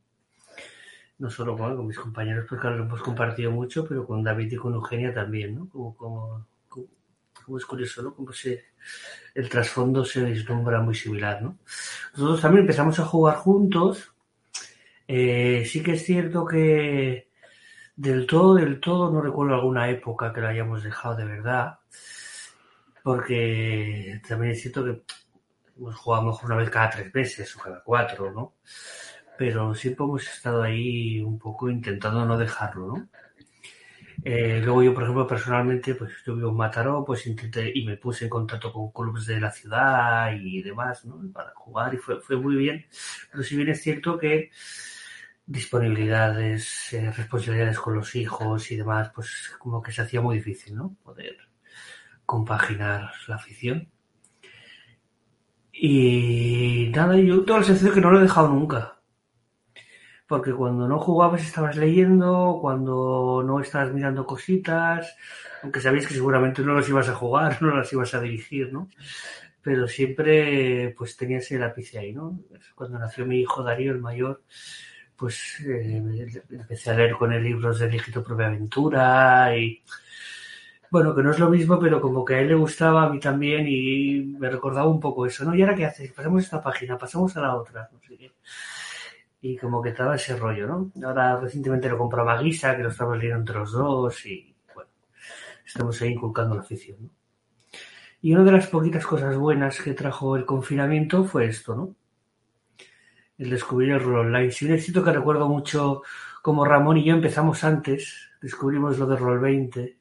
no 1.17 1.29
solo 1.29 1.57
con 1.57 1.85
mis 1.85 1.99
compañeros, 1.99 2.45
porque 2.47 2.69
lo 2.69 2.83
hemos 2.83 3.01
compartido 3.01 3.51
mucho, 3.51 3.85
pero 3.85 4.07
con 4.07 4.23
David 4.23 4.53
y 4.53 4.55
con 4.55 4.73
Eugenia 4.73 5.13
también, 5.13 5.55
¿no? 5.55 5.67
Como, 5.67 5.97
como, 5.97 6.45
como 7.43 7.57
es 7.57 7.65
curioso, 7.65 8.01
¿no? 8.01 8.13
Como 8.15 8.31
se, 8.31 8.67
el 9.35 9.49
trasfondo 9.49 10.05
se 10.05 10.23
vislumbra 10.23 10.79
muy 10.81 10.95
similar, 10.95 11.41
¿no? 11.41 11.57
Nosotros 12.13 12.41
también 12.41 12.61
empezamos 12.61 12.99
a 12.99 13.05
jugar 13.05 13.35
juntos. 13.35 14.13
Eh, 15.07 15.65
sí 15.65 15.83
que 15.83 15.93
es 15.93 16.05
cierto 16.05 16.45
que 16.45 17.29
del 17.95 18.25
todo, 18.25 18.55
del 18.55 18.79
todo, 18.79 19.11
no 19.11 19.19
recuerdo 19.19 19.55
alguna 19.55 19.89
época 19.89 20.31
que 20.31 20.39
la 20.39 20.49
hayamos 20.49 20.83
dejado 20.83 21.17
de 21.17 21.25
verdad, 21.25 21.79
porque 23.03 24.21
también 24.27 24.53
es 24.53 24.61
cierto 24.61 24.83
que 24.85 25.01
hemos 25.77 25.95
jugado 25.95 26.25
mejor 26.25 26.45
una 26.45 26.55
vez 26.57 26.69
cada 26.69 26.89
tres 26.89 27.13
meses 27.13 27.55
o 27.55 27.59
cada 27.59 27.83
cuatro, 27.83 28.31
¿no? 28.31 28.55
Pero 29.37 29.73
siempre 29.75 30.05
hemos 30.05 30.27
estado 30.27 30.63
ahí 30.63 31.21
un 31.21 31.39
poco 31.39 31.69
intentando 31.69 32.25
no 32.25 32.37
dejarlo, 32.37 32.87
¿no? 32.87 33.09
Eh, 34.23 34.61
luego 34.63 34.83
yo, 34.83 34.93
por 34.93 35.03
ejemplo, 35.03 35.25
personalmente, 35.27 35.95
pues 35.95 36.11
yo 36.25 36.33
en 36.33 36.55
Mataró, 36.55 37.05
pues 37.05 37.25
intenté 37.25 37.71
y 37.73 37.85
me 37.85 37.95
puse 37.97 38.25
en 38.25 38.29
contacto 38.29 38.73
con 38.73 38.91
clubes 38.91 39.25
de 39.25 39.39
la 39.39 39.51
ciudad 39.51 40.33
y 40.33 40.61
demás, 40.61 41.05
¿no? 41.05 41.21
Para 41.31 41.51
jugar 41.55 41.93
y 41.93 41.97
fue, 41.97 42.19
fue 42.19 42.35
muy 42.35 42.55
bien. 42.55 42.85
Pero 43.31 43.43
si 43.43 43.55
bien 43.55 43.69
es 43.69 43.81
cierto 43.81 44.17
que 44.17 44.51
disponibilidades, 45.45 46.93
eh, 46.93 47.11
responsabilidades 47.11 47.79
con 47.79 47.95
los 47.95 48.15
hijos 48.15 48.71
y 48.71 48.75
demás, 48.77 49.11
pues 49.15 49.51
como 49.57 49.81
que 49.81 49.91
se 49.91 50.01
hacía 50.01 50.21
muy 50.21 50.37
difícil, 50.37 50.75
¿no? 50.75 50.95
Poder 51.03 51.48
compaginar 52.29 53.11
la 53.27 53.35
afición. 53.37 53.89
Y 55.73 56.91
nada, 56.93 57.17
yo 57.17 57.43
tengo 57.43 57.57
la 57.57 57.65
sensación 57.65 57.95
que 57.95 58.01
no 58.01 58.11
lo 58.11 58.19
he 58.19 58.23
dejado 58.23 58.49
nunca. 58.49 58.99
Porque 60.27 60.53
cuando 60.53 60.87
no 60.87 60.99
jugabas 60.99 61.41
estabas 61.41 61.75
leyendo, 61.75 62.59
cuando 62.61 63.41
no 63.43 63.59
estabas 63.59 63.91
mirando 63.91 64.27
cositas, 64.27 65.17
aunque 65.63 65.81
sabías 65.81 66.05
que 66.05 66.13
seguramente 66.13 66.61
no 66.61 66.75
las 66.75 66.87
ibas 66.87 67.09
a 67.09 67.15
jugar, 67.15 67.57
no 67.63 67.75
las 67.75 67.91
ibas 67.93 68.13
a 68.13 68.21
dirigir, 68.21 68.71
¿no? 68.71 68.89
Pero 69.63 69.87
siempre 69.87 70.93
pues 70.95 71.17
tenías 71.17 71.49
el 71.49 71.61
lápiz 71.61 71.95
ahí, 71.95 72.13
¿no? 72.13 72.39
Cuando 72.75 72.99
nació 72.99 73.25
mi 73.25 73.39
hijo 73.39 73.63
Darío, 73.63 73.91
el 73.91 74.01
mayor, 74.01 74.43
pues 75.15 75.61
eh, 75.61 75.97
empecé 76.51 76.91
a 76.91 76.93
leer 76.93 77.13
con 77.13 77.33
él 77.33 77.43
libros 77.43 77.79
de 77.79 77.89
tu 78.13 78.23
propia 78.23 78.45
aventura 78.45 79.57
y 79.57 79.81
bueno, 80.91 81.15
que 81.15 81.21
no 81.21 81.31
es 81.31 81.39
lo 81.39 81.49
mismo, 81.49 81.79
pero 81.79 82.01
como 82.01 82.25
que 82.25 82.35
a 82.35 82.39
él 82.41 82.47
le 82.47 82.55
gustaba, 82.55 83.03
a 83.03 83.09
mí 83.09 83.19
también, 83.19 83.67
y 83.67 84.21
me 84.39 84.49
recordaba 84.49 84.89
un 84.89 84.99
poco 84.99 85.25
eso, 85.25 85.45
¿no? 85.45 85.55
¿Y 85.55 85.61
ahora 85.61 85.75
qué 85.75 85.85
haces? 85.85 86.11
Pasamos 86.11 86.43
esta 86.43 86.61
página, 86.61 86.97
pasamos 86.97 87.35
a 87.37 87.41
la 87.41 87.55
otra, 87.55 87.89
no 87.91 87.99
sé 88.01 88.17
qué. 88.17 88.31
Y 89.41 89.57
como 89.57 89.81
que 89.81 89.89
estaba 89.89 90.15
ese 90.15 90.35
rollo, 90.35 90.67
¿no? 90.67 90.91
Ahora 91.07 91.39
recientemente 91.39 91.89
lo 91.89 91.97
compró 91.97 92.27
a 92.29 92.41
Guisa, 92.41 92.75
que 92.75 92.83
lo 92.83 92.89
estamos 92.89 93.17
leyendo 93.17 93.39
entre 93.39 93.59
los 93.59 93.71
dos, 93.71 94.25
y 94.25 94.55
bueno, 94.73 94.89
estamos 95.65 96.01
ahí 96.01 96.11
inculcando 96.13 96.55
la 96.55 96.61
afición, 96.61 96.97
¿no? 97.01 97.09
Y 98.21 98.33
una 98.33 98.43
de 98.43 98.51
las 98.51 98.67
poquitas 98.67 99.05
cosas 99.05 99.37
buenas 99.37 99.81
que 99.81 99.93
trajo 99.93 100.35
el 100.35 100.45
confinamiento 100.45 101.23
fue 101.23 101.45
esto, 101.45 101.75
¿no? 101.75 101.95
El 103.37 103.49
descubrir 103.49 103.91
el 103.91 104.01
rol 104.01 104.27
online. 104.27 104.51
Si 104.51 104.65
bien 104.65 104.77
es 104.77 104.83
cierto 104.83 105.03
que 105.03 105.13
recuerdo 105.13 105.47
mucho 105.47 106.01
como 106.41 106.65
Ramón 106.65 106.97
y 106.97 107.05
yo 107.05 107.13
empezamos 107.13 107.63
antes, 107.63 108.29
descubrimos 108.41 108.97
lo 108.97 109.05
de 109.05 109.15
Roll 109.15 109.39
20, 109.39 109.98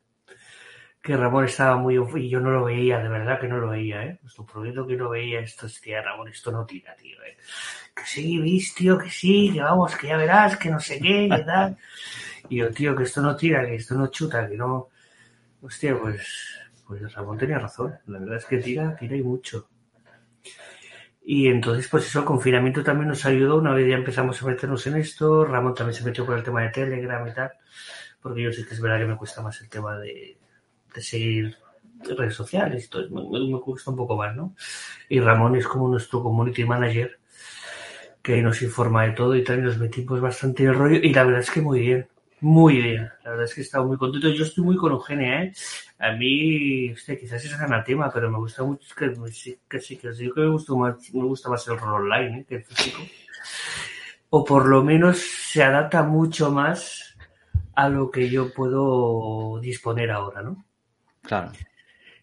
que 1.08 1.16
Ramón 1.16 1.46
estaba 1.46 1.78
muy 1.78 1.94
y 1.94 2.28
yo 2.28 2.38
no 2.38 2.50
lo 2.50 2.64
veía, 2.64 2.98
de 2.98 3.08
verdad 3.08 3.40
que 3.40 3.48
no 3.48 3.56
lo 3.56 3.70
veía, 3.70 4.04
¿eh? 4.04 4.20
Os 4.26 4.36
lo 4.36 4.44
prometo 4.44 4.86
que 4.86 4.94
no 4.94 5.08
veía 5.08 5.40
esto, 5.40 5.64
hostia, 5.64 6.02
Ramón, 6.02 6.28
esto 6.28 6.52
no 6.52 6.66
tira, 6.66 6.94
tío, 6.96 7.16
¿eh? 7.24 7.38
Que 7.96 8.02
sí, 8.04 8.38
viste, 8.38 8.80
tío, 8.80 8.98
que 8.98 9.08
sí, 9.08 9.50
que 9.54 9.62
vamos, 9.62 9.96
que 9.96 10.08
ya 10.08 10.18
verás, 10.18 10.58
que 10.58 10.68
no 10.68 10.78
sé 10.78 11.00
qué, 11.00 11.26
que 11.34 11.44
tal. 11.46 11.78
Y 12.50 12.56
yo, 12.56 12.70
tío, 12.70 12.94
que 12.94 13.04
esto 13.04 13.22
no 13.22 13.34
tira, 13.34 13.64
que 13.64 13.76
esto 13.76 13.94
no 13.94 14.08
chuta, 14.08 14.46
que 14.46 14.56
no... 14.58 14.88
Hostia, 15.62 15.98
pues, 15.98 16.60
pues 16.86 17.10
Ramón 17.14 17.38
tenía 17.38 17.58
razón, 17.58 17.94
la 18.06 18.18
verdad 18.18 18.36
es 18.36 18.44
que 18.44 18.58
tira, 18.58 18.94
tira 18.94 19.16
y 19.16 19.22
mucho. 19.22 19.66
Y 21.24 21.48
entonces, 21.48 21.88
pues 21.88 22.06
eso, 22.06 22.18
el 22.18 22.26
confinamiento 22.26 22.84
también 22.84 23.08
nos 23.08 23.24
ayudó, 23.24 23.56
una 23.56 23.72
vez 23.72 23.88
ya 23.88 23.96
empezamos 23.96 24.42
a 24.42 24.46
meternos 24.46 24.86
en 24.86 24.98
esto, 24.98 25.46
Ramón 25.46 25.74
también 25.74 25.94
se 25.94 26.04
metió 26.04 26.26
con 26.26 26.36
el 26.36 26.44
tema 26.44 26.60
de 26.60 26.68
Telegram 26.68 27.26
y 27.26 27.32
tal, 27.32 27.52
porque 28.20 28.42
yo 28.42 28.52
sí 28.52 28.66
que 28.66 28.74
es 28.74 28.80
verdad 28.82 28.98
que 28.98 29.06
me 29.06 29.16
cuesta 29.16 29.40
más 29.40 29.58
el 29.62 29.70
tema 29.70 29.98
de 29.98 30.36
seguir 31.00 31.56
redes 32.16 32.34
sociales, 32.34 32.84
y 32.84 32.88
todo, 32.88 33.08
me, 33.10 33.52
me 33.52 33.60
cuesta 33.60 33.90
un 33.90 33.96
poco 33.96 34.16
más, 34.16 34.34
¿no? 34.36 34.54
Y 35.08 35.20
Ramón 35.20 35.56
es 35.56 35.66
como 35.66 35.88
nuestro 35.88 36.22
community 36.22 36.64
manager, 36.64 37.18
que 38.22 38.42
nos 38.42 38.62
informa 38.62 39.04
de 39.04 39.12
todo 39.12 39.34
y 39.34 39.42
también 39.42 39.66
nos 39.66 39.78
metimos 39.78 40.20
bastante 40.20 40.62
en 40.62 40.70
el 40.70 40.74
rollo, 40.74 40.96
y 41.02 41.12
la 41.12 41.24
verdad 41.24 41.40
es 41.40 41.50
que 41.50 41.60
muy 41.60 41.80
bien, 41.80 42.08
muy 42.40 42.80
bien, 42.80 43.10
la 43.24 43.30
verdad 43.30 43.46
es 43.46 43.54
que 43.54 43.62
he 43.62 43.64
estado 43.64 43.84
muy 43.86 43.96
contento, 43.96 44.28
yo 44.28 44.44
estoy 44.44 44.62
muy 44.62 44.76
con 44.76 44.92
Eugenia, 44.92 45.42
¿eh? 45.42 45.52
A 45.98 46.12
mí, 46.12 46.92
hostia, 46.92 47.18
quizás 47.18 47.44
es 47.44 47.52
anatema, 47.54 48.12
pero 48.12 48.30
me 48.30 48.38
gusta 48.38 48.62
mucho, 48.62 48.94
que, 48.94 49.12
que 49.12 49.80
sí, 49.80 49.96
que 49.96 50.12
sí, 50.12 50.30
que 50.32 50.40
me 50.40 50.50
gusta 50.50 50.74
más, 50.74 51.12
me 51.12 51.24
gusta 51.24 51.48
más 51.48 51.66
el 51.66 51.78
rol 51.78 52.04
online, 52.04 52.40
¿eh? 52.40 52.44
Que 52.48 52.54
el 52.56 52.64
físico. 52.64 53.02
O 54.30 54.44
por 54.44 54.68
lo 54.68 54.84
menos 54.84 55.18
se 55.18 55.64
adapta 55.64 56.04
mucho 56.04 56.52
más 56.52 57.16
a 57.74 57.88
lo 57.88 58.10
que 58.12 58.28
yo 58.28 58.52
puedo 58.52 59.58
disponer 59.60 60.12
ahora, 60.12 60.42
¿no? 60.42 60.64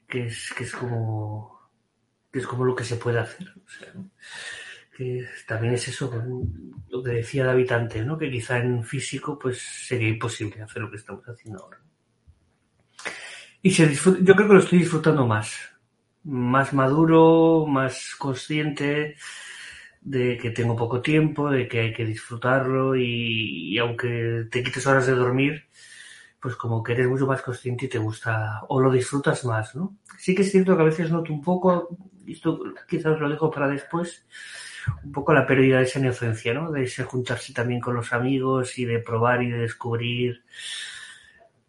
Que 0.08 0.26
es, 0.26 0.54
que 0.56 0.64
es 0.64 0.72
como 0.72 1.56
que 2.36 2.40
es 2.40 2.48
como 2.48 2.66
lo 2.66 2.76
que 2.76 2.84
se 2.84 2.98
puede 2.98 3.20
hacer. 3.20 3.48
Que 4.98 5.26
también 5.48 5.74
es 5.74 5.88
eso, 5.88 6.12
lo 6.90 7.02
que 7.02 7.12
decía 7.12 7.46
David 7.46 7.72
antes, 7.72 8.06
¿no? 8.06 8.18
que 8.18 8.30
quizá 8.30 8.58
en 8.58 8.84
físico 8.84 9.40
pues 9.40 9.62
sería 9.62 10.10
imposible 10.10 10.62
hacer 10.62 10.82
lo 10.82 10.92
que 10.92 10.98
estamos 10.98 11.24
haciendo 11.24 11.64
ahora. 11.64 11.80
Y 13.62 13.72
se 13.72 13.94
yo 13.94 14.36
creo 14.36 14.48
que 14.50 14.54
lo 14.54 14.60
estoy 14.60 14.80
disfrutando 14.80 15.26
más, 15.26 15.58
más 16.26 16.74
maduro, 16.74 17.66
más 17.68 18.16
consciente 18.18 19.16
de 20.02 20.38
que 20.38 20.50
tengo 20.50 20.76
poco 20.76 21.02
tiempo, 21.02 21.50
de 21.50 21.70
que 21.70 21.80
hay 21.80 21.94
que 21.94 22.04
disfrutarlo 22.04 22.98
y 22.98 23.78
aunque 23.78 24.48
te 24.52 24.62
quites 24.62 24.86
horas 24.86 25.08
de 25.08 25.16
dormir, 25.16 25.65
pues 26.46 26.58
como 26.58 26.84
que 26.84 26.92
eres 26.92 27.08
mucho 27.08 27.26
más 27.26 27.42
consciente 27.42 27.88
y 27.88 27.90
te 27.90 27.98
gusta 27.98 28.62
o 28.68 28.80
lo 28.80 28.92
disfrutas 28.92 29.44
más, 29.46 29.76
¿no? 29.76 29.96
Sí 30.20 30.36
que 30.36 30.44
es 30.44 30.52
cierto 30.52 30.76
que 30.76 30.84
a 30.84 30.86
veces 30.86 31.10
noto 31.10 31.34
un 31.34 31.42
poco, 31.42 31.98
y 32.24 32.34
esto 32.34 32.60
quizás 32.88 33.20
lo 33.20 33.28
dejo 33.28 33.50
para 33.50 33.68
después, 33.68 34.28
un 35.04 35.12
poco 35.12 35.34
la 35.34 35.48
pérdida 35.48 35.80
de 35.80 35.86
esa 35.86 35.98
inocencia, 35.98 36.54
¿no? 36.54 36.72
De 36.72 36.84
ese 36.84 37.04
juntarse 37.04 37.52
también 37.52 37.82
con 37.82 37.96
los 37.96 38.14
amigos 38.14 38.78
y 38.78 38.86
de 38.86 39.00
probar 39.00 39.42
y 39.42 39.50
de 39.50 39.58
descubrir. 39.58 40.44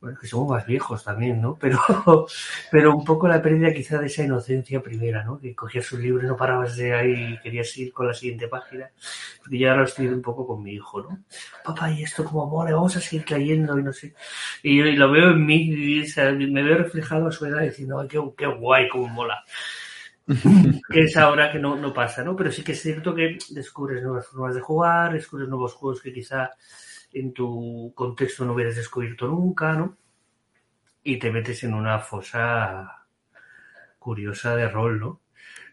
Bueno, 0.01 0.19
que 0.21 0.27
somos 0.27 0.51
más 0.51 0.67
viejos 0.67 1.03
también, 1.03 1.41
¿no? 1.41 1.57
Pero, 1.59 1.79
pero 2.71 2.95
un 2.95 3.05
poco 3.05 3.27
la 3.29 3.41
pérdida 3.41 3.73
quizá 3.73 3.99
de 3.99 4.07
esa 4.07 4.23
inocencia 4.25 4.83
primera, 4.83 5.25
¿no? 5.25 5.39
Que 5.39 5.55
cogías 5.55 5.91
un 5.93 6.03
libro 6.03 6.23
y 6.25 6.27
no 6.27 6.37
parabas 6.37 6.77
de 6.77 6.95
ahí 6.95 7.33
y 7.35 7.39
querías 7.41 7.77
ir 7.79 7.93
con 7.93 8.07
la 8.07 8.15
siguiente 8.15 8.47
página. 8.47 8.91
Porque 9.39 9.59
yo 9.59 9.71
ahora 9.71 9.85
estoy 9.85 10.09
un 10.09 10.21
poco 10.21 10.47
con 10.47 10.63
mi 10.63 10.73
hijo, 10.73 11.03
¿no? 11.03 11.19
Papá, 11.65 11.91
¿y 11.91 12.03
esto 12.03 12.25
cómo 12.25 12.47
mola? 12.47 12.75
Vamos 12.75 12.97
a 12.97 13.01
seguir 13.01 13.25
cayendo 13.25 13.79
y 13.79 13.83
no 13.83 13.93
sé. 13.93 14.15
Y 14.63 14.83
lo 14.83 15.11
veo 15.11 15.31
en 15.31 15.47
mí 15.47 15.63
y 15.71 16.03
o 16.03 16.07
sea, 16.07 16.31
me 16.33 16.63
veo 16.63 16.79
reflejado 16.79 17.29
a 17.29 17.33
su 17.33 17.47
edad 17.47 17.63
diciendo, 17.63 17.99
ay, 17.99 18.09
qué, 18.09 18.21
qué 18.37 18.47
guay, 18.47 18.89
cómo 18.89 19.09
mola 19.09 19.45
que 20.91 21.01
es 21.01 21.17
ahora 21.17 21.53
que 21.53 21.59
no, 21.59 21.77
no 21.77 21.93
pasa, 21.95 22.25
¿no? 22.25 22.35
Pero 22.35 22.51
sí 22.51 22.65
que 22.65 22.73
es 22.73 22.83
cierto 22.83 23.15
que 23.15 23.39
descubres 23.51 24.03
nuevas 24.03 24.27
formas 24.27 24.55
de 24.55 24.61
jugar, 24.61 25.13
descubres 25.13 25.49
nuevos 25.49 25.75
juegos 25.75 26.03
que 26.03 26.13
quizá 26.13 26.51
en 27.13 27.33
tu 27.33 27.93
contexto 27.95 28.45
no 28.45 28.53
hubieras 28.53 28.77
descubierto 28.77 29.29
nunca, 29.29 29.75
¿no? 29.75 29.97
Y 31.05 31.19
te 31.19 31.31
metes 31.31 31.63
en 31.63 31.75
una 31.75 32.01
fosa 32.01 33.07
curiosa 33.99 34.57
de 34.57 34.69
rol, 34.69 34.99
¿no? 34.99 35.21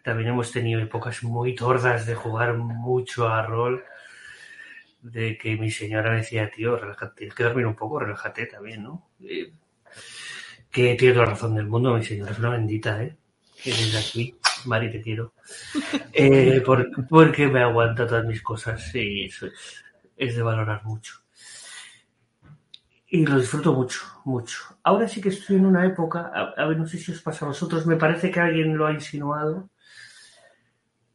También 0.04 0.30
hemos 0.30 0.52
tenido 0.52 0.82
épocas 0.82 1.24
muy 1.24 1.56
tordas 1.56 2.06
de 2.06 2.14
jugar 2.14 2.56
mucho 2.58 3.28
a 3.30 3.42
rol, 3.42 3.84
de 5.02 5.38
que 5.38 5.58
mi 5.58 5.72
señora 5.72 6.14
decía, 6.14 6.52
tío, 6.52 6.78
relájate, 6.78 7.16
tienes 7.16 7.36
que 7.36 7.44
dormir 7.44 7.66
un 7.66 7.76
poco, 7.76 8.00
relájate 8.00 8.46
también, 8.46 8.84
¿no? 8.84 9.10
Eh, 9.20 9.52
que 10.70 10.96
tiene 10.96 11.14
toda 11.14 11.26
la 11.26 11.32
razón 11.32 11.56
del 11.56 11.68
mundo, 11.68 11.96
mi 11.96 12.04
señora 12.04 12.32
es 12.32 12.40
una 12.40 12.50
bendita, 12.50 13.02
¿eh? 13.02 13.18
que 13.64 13.72
desde 13.72 13.98
aquí, 13.98 14.36
Mari, 14.66 14.92
te 14.92 15.02
quiero, 15.02 15.34
eh, 16.12 16.62
por, 16.66 16.90
porque 17.08 17.48
me 17.48 17.62
aguanta 17.62 18.08
todas 18.08 18.26
mis 18.26 18.42
cosas 18.42 18.94
y 18.96 19.26
eso 19.26 19.48
es, 19.48 19.84
es, 20.16 20.36
de 20.36 20.42
valorar 20.42 20.84
mucho. 20.86 21.20
Y 23.08 23.26
lo 23.26 23.40
disfruto 23.40 23.74
mucho, 23.74 24.02
mucho. 24.26 24.80
Ahora 24.84 25.08
sí 25.08 25.22
que 25.22 25.30
estoy 25.30 25.58
en 25.58 25.66
una 25.66 25.86
época, 25.86 26.32
a, 26.34 26.62
a 26.62 26.66
ver, 26.68 26.78
no 26.78 26.88
sé 26.88 26.98
si 26.98 27.12
os 27.12 27.22
pasa 27.22 27.46
a 27.46 27.50
vosotros, 27.50 27.86
me 27.86 27.96
parece 27.96 28.32
que 28.32 28.40
alguien 28.40 28.76
lo 28.76 28.88
ha 28.88 28.92
insinuado, 28.92 29.70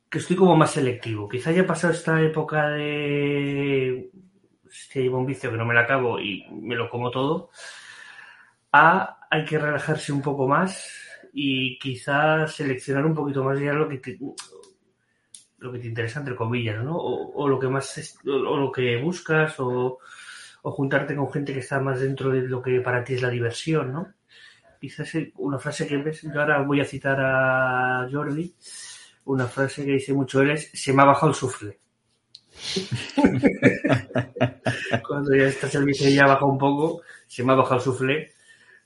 que 0.09 0.19
estoy 0.19 0.37
como 0.37 0.57
más 0.57 0.71
selectivo. 0.71 1.29
Quizá 1.29 1.51
haya 1.51 1.67
pasado 1.67 1.93
esta 1.93 2.21
época 2.23 2.69
de 2.69 4.11
si 4.71 5.01
llevo 5.01 5.19
un 5.19 5.27
vicio 5.27 5.51
que 5.51 5.57
no 5.57 5.65
me 5.65 5.75
la 5.75 5.83
acabo 5.83 6.19
y 6.21 6.47
me 6.51 6.77
lo 6.77 6.89
como 6.91 7.11
todo, 7.11 7.51
a 8.73 9.19
hay 9.31 9.45
que 9.45 9.59
relajarse 9.59 10.13
un 10.13 10.23
poco 10.23 10.49
más 10.49 11.08
y 11.33 11.79
quizás 11.79 12.55
seleccionar 12.55 13.07
un 13.07 13.15
poquito 13.15 13.45
más 13.45 13.61
ya 13.61 13.73
lo 13.73 13.89
que 13.89 13.99
te, 13.99 14.19
lo 15.59 15.73
que 15.73 15.79
te 15.79 15.87
interesa 15.87 16.21
entre 16.21 16.37
comillas, 16.37 16.83
¿no? 16.83 16.97
O, 16.97 17.49
lo 17.49 17.59
que 17.59 17.69
más 17.69 18.19
o, 18.25 18.57
lo 18.57 18.73
que 18.73 18.97
buscas 18.97 19.59
o, 19.61 19.99
o, 20.63 20.73
juntarte 20.73 21.17
con 21.17 21.33
gente 21.33 21.53
que 21.53 21.61
está 21.61 21.81
más 21.81 22.01
dentro 22.01 22.31
de 22.31 22.43
lo 22.43 22.63
que 22.63 22.81
para 22.81 23.05
ti 23.05 23.15
es 23.15 23.23
la 23.23 23.31
diversión, 23.31 23.93
¿no? 23.93 24.15
Quizás 24.81 25.13
una 25.37 25.59
frase 25.59 25.87
que 25.87 25.97
ves, 25.97 26.23
yo 26.23 26.41
ahora 26.41 26.63
voy 26.63 26.81
a 26.81 26.85
citar 26.85 27.19
a 27.21 28.09
Jordi, 28.11 28.55
una 29.25 29.47
frase 29.47 29.85
que 29.85 29.93
dice 29.93 30.13
mucho 30.13 30.41
él 30.41 30.53
es 30.53 30.71
se 30.73 30.93
me 30.93 31.03
ha 31.03 31.07
bajado 31.07 31.31
el 31.31 31.35
sufle. 31.35 31.79
Cuando 35.07 35.35
ya 35.35 35.45
esta 35.45 35.69
servicio 35.69 36.09
ya 36.09 36.27
baja 36.27 36.45
un 36.45 36.59
poco, 36.59 37.03
se 37.27 37.43
me 37.43 37.53
ha 37.53 37.57
bajado 37.57 37.77
el 37.77 37.83
sufle. 37.83 38.33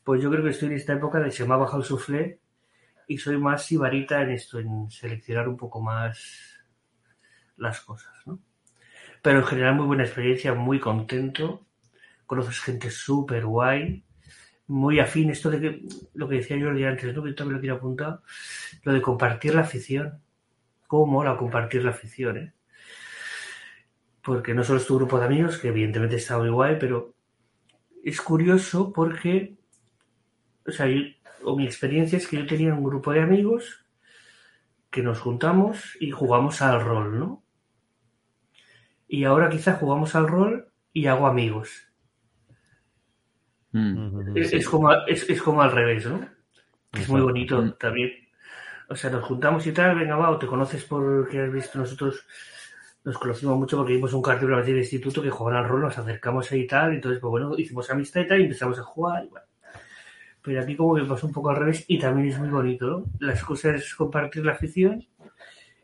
Pues 0.04 0.22
yo 0.22 0.30
creo 0.30 0.42
que 0.42 0.50
estoy 0.50 0.68
en 0.68 0.74
esta 0.74 0.94
época 0.94 1.20
de 1.20 1.30
se 1.30 1.46
me 1.46 1.54
ha 1.54 1.58
bajado 1.58 1.78
el 1.78 1.84
sufle 1.84 2.40
y 3.06 3.18
soy 3.18 3.38
más 3.38 3.66
sibarita 3.66 4.22
en 4.22 4.30
esto, 4.30 4.58
en 4.58 4.90
seleccionar 4.90 5.48
un 5.48 5.56
poco 5.56 5.80
más 5.80 6.60
las 7.56 7.80
cosas, 7.80 8.12
¿no? 8.26 8.40
Pero 9.22 9.38
en 9.38 9.44
general 9.44 9.76
muy 9.76 9.86
buena 9.86 10.04
experiencia, 10.04 10.54
muy 10.54 10.80
contento, 10.80 11.66
conoces 12.26 12.60
gente 12.60 12.90
súper 12.90 13.46
guay, 13.46 14.04
muy 14.66 14.98
afín, 14.98 15.30
esto 15.30 15.50
de 15.50 15.60
que, 15.60 15.82
lo 16.14 16.28
que 16.28 16.36
decía 16.36 16.58
Jordi 16.58 16.84
antes, 16.84 17.14
¿no? 17.14 17.22
que 17.22 17.32
también 17.32 17.54
lo 17.56 17.60
quiero 17.60 17.76
apuntar, 17.76 18.20
lo 18.82 18.92
de 18.92 19.02
compartir 19.02 19.54
la 19.54 19.62
afición, 19.62 20.20
cómo 20.86 21.06
mola 21.06 21.36
compartir 21.36 21.84
la 21.84 21.90
afición, 21.90 22.36
¿eh? 22.38 22.52
Porque 24.22 24.54
no 24.54 24.62
solo 24.62 24.78
es 24.78 24.86
tu 24.86 24.96
grupo 24.96 25.18
de 25.18 25.26
amigos, 25.26 25.58
que 25.58 25.68
evidentemente 25.68 26.16
está 26.16 26.38
muy 26.38 26.48
guay, 26.48 26.76
pero 26.78 27.14
es 28.04 28.20
curioso 28.20 28.92
porque, 28.92 29.56
o 30.66 30.72
sea, 30.72 30.86
yo- 30.86 31.02
o 31.44 31.56
mi 31.56 31.64
experiencia 31.66 32.16
es 32.18 32.28
que 32.28 32.38
yo 32.38 32.46
tenía 32.46 32.74
un 32.74 32.84
grupo 32.84 33.12
de 33.12 33.20
amigos 33.22 33.84
que 34.92 35.02
nos 35.02 35.18
juntamos 35.20 35.96
y 35.98 36.12
jugamos 36.12 36.62
al 36.62 36.80
rol, 36.84 37.18
¿no? 37.18 37.42
Y 39.06 39.22
ahora 39.22 39.48
quizá 39.48 39.74
jugamos 39.74 40.16
al 40.16 40.26
rol 40.26 40.72
y 40.92 41.06
hago 41.06 41.28
amigos. 41.28 41.86
Mm. 43.72 44.36
Es, 44.36 44.52
es 44.52 44.68
como, 44.68 44.92
es, 45.06 45.28
es 45.28 45.42
como 45.42 45.62
al 45.62 45.72
revés, 45.72 46.06
¿no? 46.06 46.20
Es 46.92 47.08
muy 47.08 47.20
bonito 47.20 47.62
Mm. 47.62 47.72
también. 47.78 48.10
O 48.88 48.96
sea, 48.96 49.10
nos 49.10 49.24
juntamos 49.24 49.66
y 49.66 49.72
tal, 49.72 49.96
venga, 49.98 50.16
va, 50.16 50.30
o 50.30 50.38
te 50.38 50.46
conoces 50.46 50.84
porque 50.84 51.40
has 51.40 51.52
visto 51.52 51.78
nosotros, 51.78 52.26
nos 53.04 53.18
conocimos 53.18 53.58
mucho 53.58 53.78
porque 53.78 53.94
vimos 53.94 54.12
un 54.14 54.22
cartel 54.22 54.48
una 54.48 54.58
vez 54.58 54.68
en 54.68 54.74
el 54.74 54.80
instituto 54.80 55.22
que 55.22 55.30
jugaban 55.30 55.62
al 55.64 55.68
rol, 55.70 55.82
nos 55.82 55.98
acercamos 55.98 56.50
ahí 56.52 56.62
y 56.62 56.66
tal, 56.66 56.94
entonces, 56.94 57.20
pues 57.20 57.30
bueno, 57.30 57.56
hicimos 57.58 57.90
amistad 57.90 58.22
y 58.22 58.28
tal, 58.28 58.40
y 58.40 58.44
empezamos 58.44 58.78
a 58.78 58.82
jugar. 58.84 59.24
y 59.24 59.28
bueno. 59.28 59.46
Pero 60.42 60.60
aquí 60.60 60.74
como 60.76 60.96
que 60.96 61.04
pasa 61.04 61.26
un 61.26 61.32
poco 61.32 61.50
al 61.50 61.56
revés 61.56 61.84
y 61.88 61.98
también 61.98 62.28
es 62.28 62.38
muy 62.38 62.48
bonito, 62.48 62.86
¿no? 62.86 63.04
Las 63.20 63.42
cosas 63.44 63.76
es 63.76 63.94
compartir 63.94 64.44
la 64.44 64.52
afición 64.52 65.04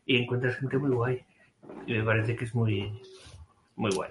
y 0.05 0.17
encuentras 0.17 0.57
gente 0.57 0.79
muy 0.79 0.91
guay. 0.91 1.21
Y 1.87 1.93
me 1.95 2.03
parece 2.03 2.35
que 2.35 2.45
es 2.45 2.55
muy, 2.55 2.93
muy 3.77 3.91
guay. 3.93 4.11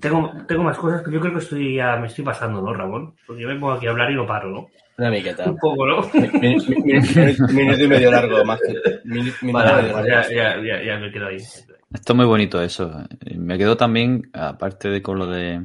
Tengo, 0.00 0.32
tengo 0.48 0.62
más 0.62 0.78
cosas 0.78 1.02
que 1.02 1.12
yo 1.12 1.20
creo 1.20 1.34
que 1.34 1.40
estoy 1.40 1.74
ya 1.76 1.96
me 1.96 2.06
estoy 2.06 2.24
pasando, 2.24 2.62
¿no, 2.62 2.72
Ramón? 2.72 3.14
Porque 3.26 3.42
yo 3.42 3.48
me 3.48 3.56
pongo 3.56 3.72
aquí 3.74 3.86
a 3.86 3.90
hablar 3.90 4.10
y 4.10 4.14
no 4.14 4.26
paro, 4.26 4.50
¿no? 4.50 4.68
Una 4.96 5.10
miqueta. 5.10 5.50
Un 5.50 5.58
poco, 5.58 5.86
¿no? 5.86 6.00
Mi- 6.14 6.28
mi- 6.40 6.56
mi- 6.56 7.00
mi- 7.00 7.54
Minuto 7.54 7.84
y 7.84 7.88
medio 7.88 8.10
largo, 8.10 8.44
más 8.44 8.60
que. 8.60 8.72
minu- 9.04 9.04
Minuto 9.04 9.38
y 9.42 9.52
Vale, 9.52 9.82
medio 9.82 9.92
largo. 9.96 10.08
ya, 10.08 10.28
ya, 10.30 10.62
ya, 10.62 10.82
ya 10.82 10.98
me 10.98 11.12
quedo 11.12 11.26
ahí. 11.26 11.36
Esto 11.36 12.12
es 12.12 12.16
muy 12.16 12.24
bonito 12.26 12.62
eso. 12.62 12.90
Me 13.36 13.58
quedo 13.58 13.76
también, 13.76 14.30
aparte 14.32 14.88
de 14.88 15.02
con 15.02 15.18
lo 15.18 15.26
de 15.26 15.60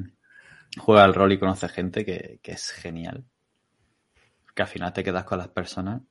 juega 0.77 1.05
al 1.05 1.13
rol 1.13 1.31
y 1.31 1.39
conoce 1.39 1.69
gente, 1.69 2.03
que, 2.03 2.39
que 2.43 2.51
es 2.51 2.71
genial. 2.71 3.23
Que 4.57 4.63
al 4.63 4.67
final 4.69 4.91
te 4.91 5.03
quedas 5.03 5.23
con 5.23 5.37
las 5.37 5.49
personas. 5.49 6.01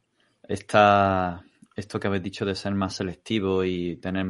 Esta, 0.47 1.43
esto 1.75 1.99
que 1.99 2.07
habéis 2.07 2.23
dicho 2.23 2.45
de 2.45 2.55
ser 2.55 2.77
más 2.77 2.95
selectivo 2.95 3.65
y 3.65 3.97
tener 3.97 4.25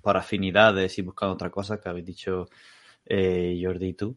por 0.00 0.16
afinidades 0.16 0.96
y 0.98 1.02
buscar 1.02 1.30
otra 1.30 1.50
cosa 1.50 1.80
que 1.80 1.88
habéis 1.88 2.06
dicho 2.06 2.46
eh, 3.04 3.60
Jordi 3.60 3.88
y 3.88 3.94
tú, 3.94 4.16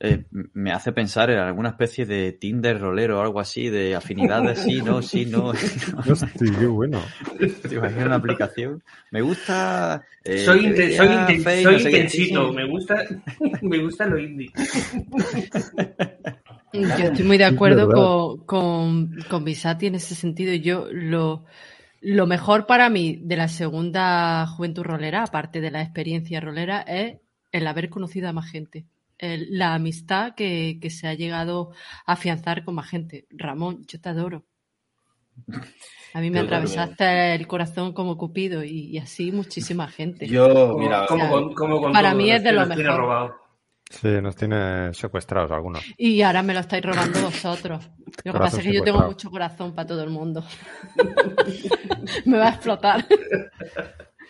eh, 0.00 0.26
me 0.52 0.70
hace 0.72 0.92
pensar 0.92 1.30
en 1.30 1.38
alguna 1.38 1.70
especie 1.70 2.04
de 2.04 2.32
Tinder 2.32 2.78
rolero 2.78 3.18
o 3.18 3.22
algo 3.22 3.40
así, 3.40 3.70
de 3.70 3.94
afinidades, 3.94 4.58
sí, 4.58 4.82
no, 4.82 5.00
sí, 5.00 5.24
no. 5.24 5.52
Hostia, 6.06 6.28
qué 6.58 6.66
bueno. 6.66 7.00
¿Te 7.66 7.74
imaginas 7.76 8.04
una 8.04 8.16
aplicación? 8.16 8.82
Me 9.10 9.22
gusta. 9.22 10.04
eh, 10.24 10.44
soy 10.44 10.66
inten- 10.66 10.94
soy, 10.94 11.06
inten- 11.06 11.62
soy 11.62 11.72
no 11.72 11.78
sé 11.78 11.88
intensito, 11.88 12.52
me 12.52 12.68
gusta, 12.68 13.02
me 13.62 13.78
gusta 13.78 14.04
lo 14.04 14.18
indie. 14.18 14.52
Yo 16.74 17.04
estoy 17.06 17.24
muy 17.24 17.38
de 17.38 17.44
acuerdo 17.44 17.88
con, 17.88 18.44
con, 18.46 19.16
con 19.30 19.44
Bisati 19.44 19.86
en 19.86 19.94
ese 19.94 20.14
sentido. 20.14 20.52
Yo 20.54 20.88
lo, 20.90 21.44
lo 22.00 22.26
mejor 22.26 22.66
para 22.66 22.88
mí 22.90 23.18
de 23.22 23.36
la 23.36 23.48
segunda 23.48 24.46
juventud 24.48 24.82
rolera, 24.82 25.22
aparte 25.22 25.60
de 25.60 25.70
la 25.70 25.82
experiencia 25.82 26.40
rolera, 26.40 26.82
es 26.82 27.18
el 27.52 27.66
haber 27.66 27.90
conocido 27.90 28.28
a 28.28 28.32
más 28.32 28.50
gente. 28.50 28.86
El- 29.18 29.56
la 29.56 29.74
amistad 29.74 30.34
que, 30.34 30.78
que 30.80 30.90
se 30.90 31.06
ha 31.06 31.14
llegado 31.14 31.70
a 32.06 32.14
afianzar 32.14 32.64
con 32.64 32.74
más 32.74 32.88
gente. 32.88 33.26
Ramón, 33.30 33.84
yo 33.86 34.00
te 34.00 34.08
adoro. 34.08 34.44
A 36.14 36.20
mí 36.20 36.30
me 36.30 36.38
Yo 36.38 36.44
atravesaste 36.44 37.34
el 37.34 37.46
corazón 37.46 37.92
como 37.92 38.16
Cupido 38.16 38.64
y, 38.64 38.86
y 38.90 38.98
así 38.98 39.30
muchísima 39.32 39.88
gente. 39.88 40.26
Yo, 40.26 40.48
Como, 40.48 40.78
mira, 40.78 41.06
como 41.06 41.24
o 41.24 41.28
sea, 41.28 41.30
con, 41.30 41.54
como 41.54 41.92
para 41.92 42.14
mí 42.14 42.30
es 42.30 42.42
de 42.42 42.52
lo 42.52 42.66
mejor. 42.66 43.43
Sí, 43.90 44.08
nos 44.20 44.34
tiene 44.34 44.92
secuestrados 44.94 45.50
algunos. 45.52 45.82
Y 45.96 46.22
ahora 46.22 46.42
me 46.42 46.54
lo 46.54 46.60
estáis 46.60 46.84
robando 46.84 47.20
vosotros. 47.22 47.88
Lo 48.24 48.32
que 48.32 48.38
pasa 48.38 48.58
es 48.58 48.64
que 48.64 48.72
yo 48.72 48.82
tengo 48.82 49.00
mucho 49.00 49.30
corazón 49.30 49.74
para 49.74 49.86
todo 49.86 50.02
el 50.02 50.10
mundo. 50.10 50.44
me 52.24 52.38
va 52.38 52.46
a 52.46 52.50
explotar. 52.50 53.04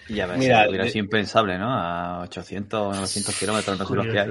Y 0.08 0.20
a 0.20 0.26
ver, 0.26 0.38
Mira, 0.38 0.64
si 0.64 0.68
hubiera 0.68 0.88
sido 0.88 1.04
impensable, 1.04 1.58
¿no? 1.58 1.72
A 1.72 2.22
800 2.22 2.80
o 2.80 2.92
900 2.94 3.38
kilómetros, 3.38 3.78
no 3.78 3.86
sé 3.86 3.94
los 3.94 4.06
que 4.06 4.20
hay. 4.20 4.30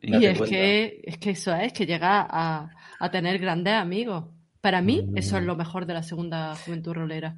Y 0.00 0.26
es 0.26 0.38
cuenta. 0.38 0.56
que, 0.56 1.00
es 1.04 1.18
que 1.18 1.30
eso 1.30 1.54
es, 1.54 1.72
que 1.72 1.86
llega 1.86 2.26
a, 2.28 2.70
a 2.98 3.10
tener 3.10 3.38
grandes 3.38 3.74
amigos. 3.74 4.26
Para 4.60 4.80
mí, 4.80 5.10
eso 5.16 5.38
es 5.38 5.44
lo 5.44 5.56
mejor 5.56 5.86
de 5.86 5.94
la 5.94 6.04
segunda 6.04 6.54
juventud 6.54 6.92
rolera. 6.92 7.36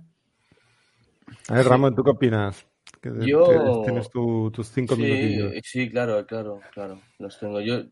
A 1.48 1.54
ver, 1.54 1.66
Ramón, 1.66 1.94
¿tú 1.94 2.02
qué 2.02 2.10
opinas? 2.10 2.66
Que 3.12 3.26
Yo- 3.26 3.82
Tienes 3.84 4.08
tu- 4.08 4.50
tus 4.50 4.68
cinco 4.68 4.96
Sí, 4.96 5.02
minutillos. 5.02 5.52
sí, 5.62 5.90
claro, 5.90 6.24
claro, 6.26 6.60
claro. 6.72 7.00
Los 7.18 7.38
tengo. 7.38 7.60
Yo. 7.60 7.82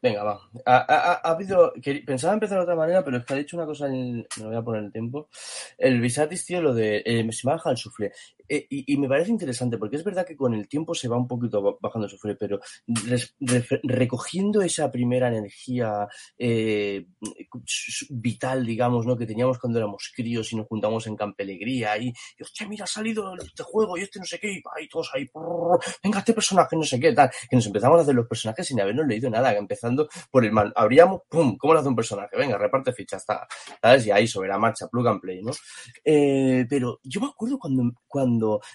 Venga, 0.00 0.24
va. 0.24 0.40
Ha, 0.66 0.76
ha- 0.88 1.20
ha 1.22 1.30
habido. 1.32 1.72
Pensaba 2.06 2.34
empezar 2.34 2.58
de 2.58 2.62
otra 2.64 2.74
manera, 2.74 3.04
pero 3.04 3.16
es 3.18 3.24
que 3.24 3.34
ha 3.34 3.36
dicho 3.36 3.56
una 3.56 3.66
cosa. 3.66 3.86
En, 3.86 4.26
me 4.38 4.46
voy 4.46 4.56
a 4.56 4.62
poner 4.62 4.84
el 4.84 4.92
tiempo. 4.92 5.28
El 5.78 6.00
Visatis, 6.00 6.44
tío, 6.44 6.60
lo 6.60 6.74
de. 6.74 7.02
Eh, 7.04 7.26
se 7.32 7.46
me 7.46 7.52
baja 7.52 7.70
el 7.70 7.76
suflé. 7.76 8.12
Eh, 8.48 8.66
y, 8.68 8.96
me 8.96 9.08
parece 9.08 9.30
interesante, 9.30 9.78
porque 9.78 9.96
es 9.96 10.04
verdad 10.04 10.26
que 10.26 10.36
con 10.36 10.54
el 10.54 10.68
tiempo 10.68 10.94
se 10.94 11.08
va 11.08 11.16
un 11.16 11.26
poquito 11.28 11.62
ba- 11.62 11.76
bajando 11.80 12.08
suflé, 12.08 12.36
pero 12.36 12.60
recogiendo 13.82 14.62
esa 14.62 14.90
primera 14.90 15.28
energía 15.28 16.06
eh, 16.38 17.06
vital, 18.10 18.64
digamos, 18.66 19.06
¿no? 19.06 19.16
Que 19.16 19.26
teníamos 19.26 19.58
cuando 19.58 19.78
éramos 19.78 20.12
críos 20.14 20.52
y 20.52 20.56
nos 20.56 20.66
juntamos 20.66 21.06
en 21.06 21.16
Campelegría 21.16 21.96
y, 21.98 22.08
y 22.08 22.42
hostia, 22.42 22.68
mira, 22.68 22.84
ha 22.84 22.86
salido 22.86 23.34
este 23.36 23.62
juego 23.62 23.96
y 23.96 24.02
este 24.02 24.18
no 24.18 24.24
sé 24.24 24.38
qué, 24.38 24.52
y, 24.52 24.62
y 24.82 24.88
todos 24.88 25.10
ahí, 25.14 25.28
venga, 26.02 26.18
este 26.18 26.32
personaje 26.32 26.76
no 26.76 26.82
sé 26.82 26.98
qué, 27.00 27.12
tal, 27.12 27.30
que 27.48 27.56
nos 27.56 27.66
empezamos 27.66 27.98
a 27.98 28.02
hacer 28.02 28.14
los 28.14 28.26
personajes 28.26 28.66
sin 28.66 28.80
habernos 28.80 29.06
leído 29.06 29.30
nada, 29.30 29.54
empezando 29.54 30.08
por 30.30 30.44
el 30.44 30.52
man, 30.52 30.72
abríamos, 30.74 31.22
pum, 31.28 31.56
¿cómo 31.56 31.74
lo 31.74 31.80
hace 31.80 31.88
un 31.88 31.96
personaje? 31.96 32.36
Venga, 32.36 32.58
reparte 32.58 32.92
fichas, 32.92 33.22
está, 33.22 33.46
¿sabes? 33.80 34.06
Y 34.06 34.10
ahí 34.10 34.26
sobre 34.26 34.48
la 34.48 34.58
marcha, 34.58 34.88
plug 34.88 35.08
and 35.08 35.20
play, 35.20 35.42
¿no? 35.42 35.52
Eh, 36.04 36.66
pero 36.68 37.00
yo 37.02 37.20
me 37.20 37.28
acuerdo 37.28 37.58
cuando 37.58 37.82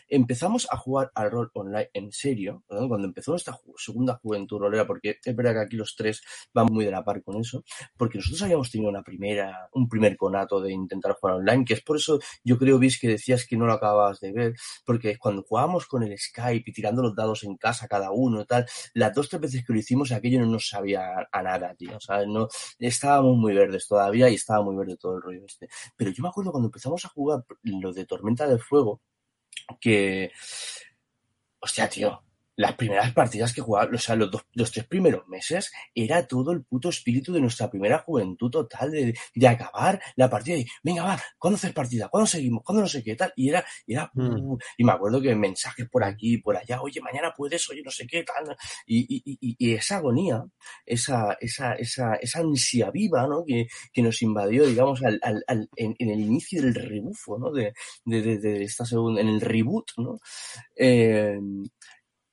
empezamos 0.07 0.67
a 0.71 0.77
jugar 0.77 1.11
al 1.15 1.31
rol 1.31 1.51
online 1.53 1.89
en 1.93 2.11
serio, 2.11 2.63
cuando 2.67 3.05
empezó 3.05 3.35
esta 3.35 3.53
ju- 3.53 3.73
segunda 3.77 4.15
juventud 4.21 4.59
rolera, 4.59 4.85
porque 4.87 5.17
es 5.23 5.35
verdad 5.35 5.53
que 5.53 5.59
aquí 5.61 5.75
los 5.75 5.95
tres 5.95 6.21
van 6.53 6.67
muy 6.71 6.85
de 6.85 6.91
la 6.91 7.03
par 7.03 7.23
con 7.23 7.37
eso, 7.39 7.63
porque 7.97 8.17
nosotros 8.17 8.41
habíamos 8.43 8.71
tenido 8.71 8.89
una 8.89 9.03
primera, 9.03 9.69
un 9.73 9.87
primer 9.89 10.17
conato 10.17 10.61
de 10.61 10.71
intentar 10.71 11.13
jugar 11.13 11.35
online, 11.37 11.65
que 11.65 11.73
es 11.73 11.81
por 11.81 11.97
eso 11.97 12.19
yo 12.43 12.57
creo, 12.57 12.79
que 12.79 13.07
decías 13.07 13.45
que 13.45 13.57
no 13.57 13.65
lo 13.65 13.73
acababas 13.73 14.19
de 14.19 14.31
ver, 14.31 14.53
porque 14.85 15.17
cuando 15.17 15.43
jugábamos 15.43 15.85
con 15.87 16.03
el 16.03 16.17
Skype 16.17 16.63
y 16.69 16.73
tirando 16.73 17.01
los 17.01 17.15
dados 17.15 17.43
en 17.43 17.55
casa 17.57 17.87
cada 17.87 18.11
uno 18.11 18.41
y 18.41 18.45
tal, 18.45 18.65
las 18.93 19.13
dos 19.13 19.29
tres 19.29 19.41
veces 19.41 19.65
que 19.65 19.73
lo 19.73 19.79
hicimos 19.79 20.11
aquello 20.11 20.39
no 20.39 20.47
nos 20.47 20.67
sabía 20.69 21.27
a 21.31 21.43
nada, 21.43 21.73
tío, 21.75 21.99
¿sabes? 21.99 22.27
No, 22.27 22.47
estábamos 22.79 23.37
muy 23.37 23.53
verdes 23.53 23.87
todavía 23.87 24.29
y 24.29 24.35
estaba 24.35 24.63
muy 24.63 24.75
verde 24.75 24.97
todo 24.97 25.15
el 25.17 25.21
rollo 25.21 25.45
este. 25.45 25.67
Pero 25.95 26.11
yo 26.11 26.23
me 26.23 26.29
acuerdo 26.29 26.51
cuando 26.51 26.67
empezamos 26.67 27.03
a 27.05 27.09
jugar 27.09 27.43
lo 27.63 27.93
de 27.93 28.05
Tormenta 28.05 28.47
del 28.47 28.59
Fuego, 28.59 29.01
que, 29.79 30.31
hostia, 31.59 31.89
tío, 31.89 32.23
las 32.57 32.73
primeras 32.75 33.13
partidas 33.13 33.53
que 33.53 33.61
jugaba, 33.61 33.89
o 33.93 33.97
sea, 33.97 34.15
los, 34.17 34.29
dos, 34.29 34.45
los 34.53 34.71
tres 34.71 34.85
primeros 34.87 35.25
meses, 35.29 35.71
era 35.95 36.27
todo 36.27 36.51
el 36.51 36.63
puto 36.65 36.89
espíritu 36.89 37.31
de 37.31 37.39
nuestra 37.39 37.69
primera 37.69 37.99
juventud 37.99 38.49
total, 38.51 38.91
de, 38.91 39.15
de 39.33 39.47
acabar 39.47 40.01
la 40.17 40.29
partida 40.29 40.57
y, 40.57 40.65
venga, 40.83 41.03
va, 41.03 41.21
¿cuándo 41.37 41.55
haces 41.55 41.71
partida? 41.71 42.09
¿Cuándo 42.09 42.27
seguimos? 42.27 42.63
¿Cuándo 42.65 42.81
no 42.81 42.87
sé 42.89 43.01
qué 43.03 43.15
tal? 43.15 43.31
Y 43.37 43.49
era, 43.49 43.65
y 43.85 43.93
era, 43.93 44.11
Mm. 44.13 44.57
y 44.77 44.83
me 44.83 44.91
acuerdo 44.91 45.21
que 45.21 45.33
mensajes 45.35 45.87
por 45.89 46.03
aquí 46.03 46.33
y 46.33 46.37
por 46.39 46.57
allá, 46.57 46.81
oye, 46.81 46.99
mañana 47.01 47.33
puedes, 47.37 47.69
oye, 47.69 47.81
no 47.85 47.91
sé 47.91 48.05
qué 48.07 48.23
tal, 48.23 48.55
y, 48.85 49.05
y, 49.07 49.37
y, 49.39 49.55
y 49.59 49.73
esa 49.75 49.97
agonía, 49.97 50.43
esa, 50.85 51.37
esa, 51.39 51.73
esa, 51.75 52.15
esa 52.15 52.39
ansia 52.39 52.89
viva, 52.91 53.27
¿no? 53.27 53.43
Que, 53.45 53.67
que 53.93 54.01
nos 54.01 54.21
invadió, 54.21 54.65
digamos, 54.65 55.03
al, 55.03 55.19
al, 55.21 55.43
al- 55.47 55.69
en, 55.75 55.95
en 55.99 56.09
el 56.09 56.19
inicio 56.19 56.61
del 56.61 56.73
rebufo, 56.75 57.37
¿no? 57.37 57.51
De, 57.51 57.73
de, 58.05 58.21
de, 58.21 58.37
de 58.39 58.63
esta 58.63 58.85
segunda, 58.85 59.21
en 59.21 59.27
el 59.29 59.41
reboot, 59.41 59.91
¿no? 59.97 60.19
Eh, 60.75 61.39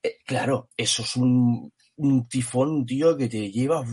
eh, 0.05 0.17
claro, 0.25 0.69
eso 0.77 1.03
es 1.03 1.15
un, 1.15 1.71
un 1.97 2.27
tifón, 2.27 2.85
tío, 2.85 3.15
que 3.17 3.27
te 3.27 3.51
lleva. 3.51 3.83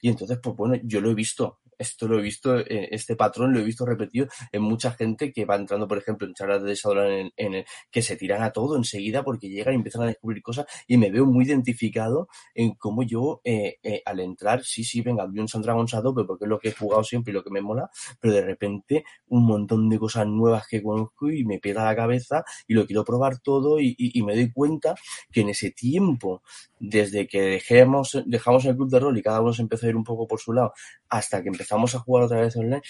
Y 0.00 0.08
entonces, 0.08 0.38
pues 0.42 0.56
bueno, 0.56 0.76
yo 0.84 1.00
lo 1.00 1.10
he 1.10 1.14
visto. 1.14 1.58
Esto 1.78 2.08
lo 2.08 2.18
he 2.18 2.22
visto, 2.22 2.58
eh, 2.58 2.88
este 2.90 3.16
patrón 3.16 3.52
lo 3.52 3.60
he 3.60 3.64
visto 3.64 3.84
repetido 3.84 4.26
en 4.52 4.62
mucha 4.62 4.92
gente 4.92 5.32
que 5.32 5.44
va 5.44 5.56
entrando, 5.56 5.86
por 5.88 5.98
ejemplo, 5.98 6.26
en 6.26 6.34
charlas 6.34 6.62
de 6.62 6.74
Shadowrun 6.74 7.12
en, 7.12 7.32
en 7.36 7.54
el, 7.54 7.64
que 7.90 8.02
se 8.02 8.16
tiran 8.16 8.42
a 8.42 8.50
todo 8.50 8.76
enseguida 8.76 9.22
porque 9.22 9.48
llegan 9.48 9.74
y 9.74 9.76
empiezan 9.76 10.02
a 10.02 10.06
descubrir 10.06 10.42
cosas 10.42 10.66
y 10.86 10.96
me 10.96 11.10
veo 11.10 11.26
muy 11.26 11.44
identificado 11.44 12.28
en 12.54 12.74
cómo 12.74 13.02
yo 13.02 13.40
eh, 13.44 13.78
eh, 13.82 14.02
al 14.04 14.20
entrar, 14.20 14.64
sí, 14.64 14.84
sí, 14.84 15.02
venga, 15.02 15.24
Dungeons 15.24 15.54
and 15.54 15.64
Dragons 15.64 15.94
a 15.94 16.02
tope 16.02 16.24
porque 16.24 16.44
es 16.44 16.48
lo 16.48 16.58
que 16.58 16.68
he 16.68 16.72
jugado 16.72 17.04
siempre 17.04 17.30
y 17.30 17.34
lo 17.34 17.42
que 17.42 17.50
me 17.50 17.60
mola, 17.60 17.90
pero 18.20 18.34
de 18.34 18.42
repente 18.42 19.04
un 19.28 19.46
montón 19.46 19.88
de 19.88 19.98
cosas 19.98 20.26
nuevas 20.26 20.66
que 20.68 20.82
conozco 20.82 21.30
y 21.30 21.44
me 21.44 21.58
pega 21.58 21.84
la 21.84 21.96
cabeza 21.96 22.44
y 22.66 22.74
lo 22.74 22.86
quiero 22.86 23.04
probar 23.04 23.38
todo 23.40 23.80
y, 23.80 23.96
me 24.26 24.34
doy 24.34 24.50
cuenta 24.50 24.94
que 25.30 25.42
en 25.42 25.50
ese 25.50 25.70
tiempo, 25.70 26.42
desde 26.80 27.28
que 27.28 27.40
dejemos, 27.40 28.20
dejamos 28.26 28.64
el 28.64 28.74
club 28.74 28.90
de 28.90 28.98
rol 28.98 29.16
y 29.16 29.22
cada 29.22 29.40
uno 29.40 29.52
se 29.52 29.62
empezó 29.62 29.86
a 29.86 29.90
ir 29.90 29.96
un 29.96 30.02
poco 30.02 30.26
por 30.26 30.40
su 30.40 30.52
lado, 30.52 30.72
hasta 31.08 31.42
que 31.42 31.48
empezamos 31.66 31.94
a 31.94 31.98
jugar 32.00 32.24
otra 32.24 32.40
vez 32.40 32.56
online, 32.56 32.82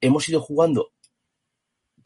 hemos 0.00 0.28
ido 0.28 0.40
jugando 0.40 0.92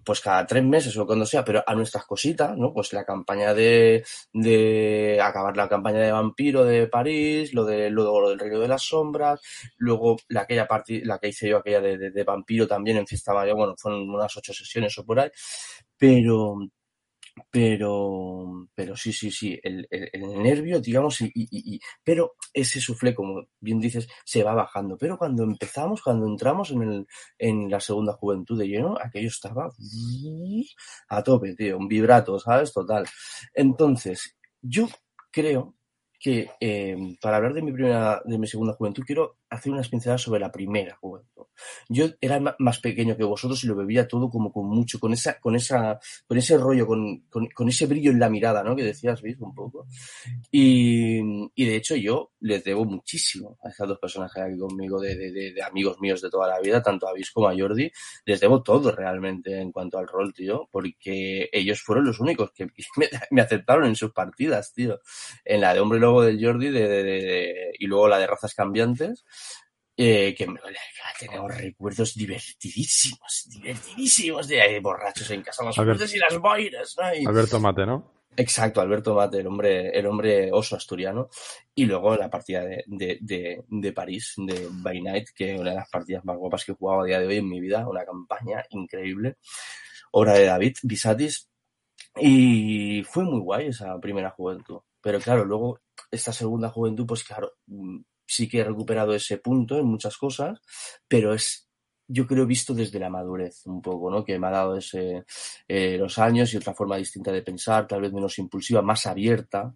pues 0.05 0.21
cada 0.21 0.47
tres 0.47 0.65
meses 0.65 0.97
o 0.97 1.07
cuando 1.07 1.27
sea, 1.27 1.45
pero 1.45 1.63
a 1.67 1.75
nuestras 1.75 2.05
cositas, 2.07 2.57
¿no? 2.57 2.73
Pues 2.73 2.93
la 2.93 3.05
campaña 3.05 3.53
de, 3.55 4.03
de 4.33 5.21
acabar 5.23 5.57
la 5.57 5.69
campaña 5.69 6.01
de 6.01 6.11
vampiro 6.13 6.65
de 6.65 6.87
París, 6.89 7.53
lo 7.53 7.65
de 7.65 7.91
luego 7.91 8.21
lo 8.21 8.31
del 8.31 8.39
Reino 8.39 8.59
de 8.61 8.69
las 8.69 8.83
Sombras, 8.83 9.41
luego 9.77 10.17
la 10.29 10.43
aquella 10.43 10.67
parte, 10.67 11.03
la 11.05 11.19
que 11.19 11.29
hice 11.29 11.49
yo 11.51 11.59
aquella 11.59 11.81
de, 11.81 11.99
de, 11.99 12.11
de 12.11 12.25
vampiro 12.25 12.67
también 12.67 12.97
en 12.97 13.07
Fiesta 13.07 13.35
Mayor, 13.35 13.57
bueno, 13.57 13.75
fueron 13.77 14.09
unas 14.09 14.35
ocho 14.37 14.53
sesiones 14.55 14.97
o 14.99 15.05
por 15.05 15.21
ahí, 15.21 15.31
pero 15.99 16.57
pero 17.51 18.69
pero 18.75 18.97
sí 18.97 19.13
sí 19.13 19.31
sí 19.31 19.59
el, 19.63 19.87
el, 19.91 20.43
nervio 20.43 20.81
digamos 20.81 21.21
y, 21.21 21.31
y, 21.35 21.81
pero 22.03 22.35
ese 22.53 22.81
suflé 22.81 23.15
como 23.15 23.47
bien 23.61 23.81
dices 23.81 24.09
se 24.25 24.43
va 24.43 24.55
bajando. 24.55 24.97
Pero 24.99 25.19
cuando 25.19 25.43
empezamos 25.45 26.03
cuando 26.03 26.27
entramos 26.27 26.71
en 26.71 26.83
el 26.83 27.07
en 27.39 27.71
la 27.71 27.81
segunda 27.81 28.13
juventud 28.15 28.59
de 28.59 28.69
lleno 28.69 28.97
aquello 29.01 29.29
estaba 29.29 29.71
a 31.09 31.23
tope 31.23 31.55
tío 31.55 31.79
un 31.79 31.89
vibrato 31.89 32.39
sabes 32.39 32.73
total. 32.73 33.07
Entonces 33.55 34.37
yo 34.61 34.89
creo 35.31 35.75
que 36.19 36.51
eh, 36.61 37.17
para 37.21 37.39
hablar 37.39 37.55
de 37.55 37.63
mi 37.63 37.73
primera 37.73 38.21
de 38.25 38.39
mi 38.39 38.47
segunda 38.47 38.75
juventud 38.75 39.03
quiero 39.07 39.40
hacer 39.51 39.73
unas 39.73 39.89
pinceladas 39.89 40.23
sobre 40.23 40.41
la 40.41 40.53
primera. 40.53 40.99
Yo 41.89 42.07
era 42.21 42.41
más 42.59 42.79
pequeño 42.79 43.17
que 43.17 43.25
vosotros 43.25 43.63
y 43.65 43.67
lo 43.67 43.77
bebía 43.77 44.09
todo 44.09 44.31
como 44.31 44.53
con 44.53 44.67
mucho, 44.67 44.99
con 44.99 45.13
esa, 45.13 45.39
con 45.41 45.57
esa, 45.57 45.99
con 46.27 46.39
ese 46.39 46.57
rollo, 46.57 46.87
con, 46.87 47.25
con, 47.29 47.47
con 47.49 47.69
ese 47.69 47.87
brillo 47.87 48.11
en 48.13 48.21
la 48.21 48.31
mirada, 48.31 48.63
¿no? 48.63 48.77
Que 48.77 48.85
decías, 48.85 49.21
¿veis? 49.21 49.37
Un 49.41 49.55
poco. 49.55 49.87
Y, 50.51 51.21
y, 51.55 51.65
de 51.65 51.77
hecho 51.77 51.97
yo 51.97 52.33
les 52.41 52.65
debo 52.65 52.85
muchísimo 52.85 53.59
a 53.63 53.69
estas 53.69 53.89
dos 53.89 53.99
personas 53.99 54.33
que 54.33 54.41
aquí 54.41 54.59
conmigo, 54.59 55.01
de, 55.01 55.17
de, 55.17 55.33
de, 55.33 55.53
de, 55.53 55.63
amigos 55.63 56.01
míos 56.01 56.23
de 56.23 56.31
toda 56.31 56.49
la 56.49 56.61
vida, 56.61 56.83
tanto 56.83 57.09
a 57.09 57.13
Bis 57.13 57.31
como 57.31 57.49
a 57.49 57.55
Jordi, 57.57 57.91
les 58.25 58.41
debo 58.41 58.63
todo 58.63 58.93
realmente 58.93 59.61
en 59.61 59.73
cuanto 59.73 59.99
al 59.99 60.07
rol, 60.07 60.33
tío, 60.33 60.69
porque 60.71 61.49
ellos 61.53 61.83
fueron 61.83 62.07
los 62.07 62.21
únicos 62.21 62.53
que 62.53 62.67
me, 62.97 63.09
me 63.31 63.43
aceptaron 63.43 63.87
en 63.87 63.97
sus 63.97 64.13
partidas, 64.13 64.73
tío. 64.73 65.01
En 65.45 65.61
la 65.61 65.75
de 65.75 65.81
Hombre 65.81 65.99
Lobo 65.99 66.23
del 66.23 66.43
Jordi 66.43 66.71
de, 66.71 67.73
y 67.79 67.87
luego 67.87 68.09
la 68.09 68.19
de 68.19 68.27
Razas 68.27 68.55
Cambiantes 68.55 69.25
eh, 70.03 70.35
que 70.35 70.47
tenemos 71.19 71.55
recuerdos 71.55 72.15
divertidísimos, 72.15 73.47
divertidísimos 73.51 74.49
de 74.49 74.63
ahí, 74.63 74.79
borrachos 74.81 75.31
en 75.31 75.43
casa, 75.43 75.63
los 75.63 76.15
y 76.15 76.19
las 76.19 76.39
boiras, 76.39 76.97
¿no? 76.99 77.15
Y... 77.15 77.27
Alberto 77.27 77.61
Mate, 77.61 77.85
¿no? 77.85 78.11
Exacto, 78.35 78.81
Alberto 78.81 79.15
Mate, 79.15 79.41
el 79.41 79.47
hombre, 79.47 79.91
el 79.91 80.07
hombre 80.07 80.51
oso 80.53 80.75
asturiano. 80.75 81.29
Y 81.75 81.85
luego 81.85 82.17
la 82.17 82.31
partida 82.31 82.65
de, 82.65 82.83
de, 82.87 83.19
de, 83.21 83.63
de, 83.69 83.93
París, 83.93 84.33
de 84.39 84.69
By 84.71 85.03
Night, 85.03 85.29
que 85.35 85.53
es 85.53 85.61
una 85.61 85.71
de 85.71 85.77
las 85.77 85.91
partidas 85.91 86.25
más 86.25 86.39
guapas 86.39 86.65
que 86.65 86.73
he 86.73 86.77
jugado 86.77 87.03
a 87.03 87.05
día 87.05 87.21
de 87.21 87.27
hoy 87.27 87.37
en 87.37 87.49
mi 87.51 87.61
vida, 87.61 87.87
una 87.87 88.03
campaña 88.07 88.65
increíble. 88.71 89.37
Obra 90.13 90.33
de 90.33 90.47
David 90.47 90.77
Bisatis. 90.83 91.51
Y 92.17 93.03
fue 93.03 93.25
muy 93.25 93.41
guay 93.41 93.67
esa 93.67 94.01
primera 94.01 94.31
juventud. 94.31 94.79
Pero 95.03 95.21
claro, 95.21 95.45
luego 95.45 95.81
esta 96.11 96.33
segunda 96.33 96.71
juventud, 96.71 97.05
pues 97.07 97.23
claro, 97.23 97.53
sí 98.31 98.49
que 98.49 98.61
he 98.61 98.65
recuperado 98.65 99.13
ese 99.13 99.39
punto 99.39 99.77
en 99.77 99.87
muchas 99.87 100.17
cosas, 100.17 100.61
pero 101.09 101.35
es, 101.35 101.69
yo 102.07 102.27
creo, 102.27 102.47
visto 102.47 102.75
desde 102.75 103.01
la 103.01 103.11
madurez 103.11 103.67
un 103.67 103.83
poco, 103.83 104.09
¿no? 104.09 104.25
Que 104.25 104.39
me 104.39 104.47
ha 104.47 104.51
dado 104.51 104.77
ese, 104.77 105.25
eh, 105.67 105.97
los 105.99 106.17
años 106.19 106.55
y 106.55 106.57
otra 106.57 106.75
forma 106.75 106.97
distinta 106.97 107.33
de 107.33 107.43
pensar, 107.43 107.89
tal 107.89 108.03
vez 108.03 108.13
menos 108.13 108.39
impulsiva, 108.39 108.83
más 108.83 109.07
abierta, 109.07 109.75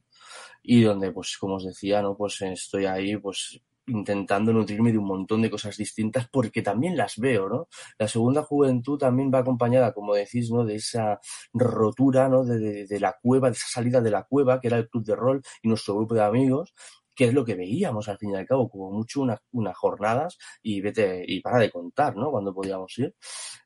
y 0.62 0.82
donde, 0.82 1.10
pues, 1.10 1.36
como 1.36 1.56
os 1.56 1.64
decía, 1.64 2.00
¿no? 2.00 2.16
Pues 2.16 2.40
estoy 2.42 2.86
ahí, 2.86 3.16
pues, 3.16 3.60
intentando 3.86 4.52
nutrirme 4.52 4.92
de 4.92 4.98
un 4.98 5.06
montón 5.06 5.42
de 5.42 5.50
cosas 5.50 5.76
distintas 5.76 6.28
porque 6.28 6.62
también 6.62 6.96
las 6.96 7.18
veo, 7.18 7.48
¿no? 7.48 7.68
La 7.98 8.08
segunda 8.08 8.42
juventud 8.42 8.98
también 8.98 9.30
va 9.34 9.40
acompañada, 9.40 9.92
como 9.92 10.14
decís, 10.14 10.50
¿no? 10.50 10.64
De 10.64 10.76
esa 10.76 11.20
rotura, 11.52 12.28
¿no? 12.28 12.44
De, 12.44 12.58
de, 12.58 12.86
de 12.86 13.00
la 13.00 13.16
cueva, 13.20 13.50
de 13.50 13.56
esa 13.56 13.68
salida 13.68 14.00
de 14.00 14.10
la 14.12 14.22
cueva, 14.22 14.60
que 14.60 14.68
era 14.68 14.78
el 14.78 14.88
club 14.88 15.04
de 15.04 15.16
rol 15.16 15.42
y 15.62 15.68
nuestro 15.68 15.96
grupo 15.96 16.14
de 16.14 16.22
amigos, 16.22 16.72
que 17.14 17.26
es 17.26 17.34
lo 17.34 17.44
que 17.44 17.54
veíamos 17.54 18.08
al 18.08 18.18
fin 18.18 18.30
y 18.30 18.36
al 18.36 18.46
cabo, 18.46 18.68
como 18.68 18.90
mucho 18.90 19.20
unas 19.22 19.40
una 19.52 19.72
jornadas 19.72 20.36
y 20.62 20.80
vete, 20.80 21.24
y 21.26 21.40
para 21.40 21.58
de 21.58 21.70
contar, 21.70 22.16
¿no? 22.16 22.30
Cuando 22.30 22.54
podíamos 22.54 22.98
ir. 22.98 23.14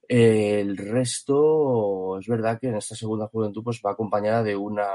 Eh, 0.09 0.61
el 0.61 0.77
resto, 0.77 2.19
es 2.19 2.27
verdad 2.27 2.59
que 2.59 2.69
en 2.69 2.77
esta 2.77 2.95
segunda 2.95 3.29
juventud, 3.29 3.63
pues 3.63 3.81
va 3.85 3.93
acompañada 3.93 4.43
de 4.43 4.57
una, 4.57 4.89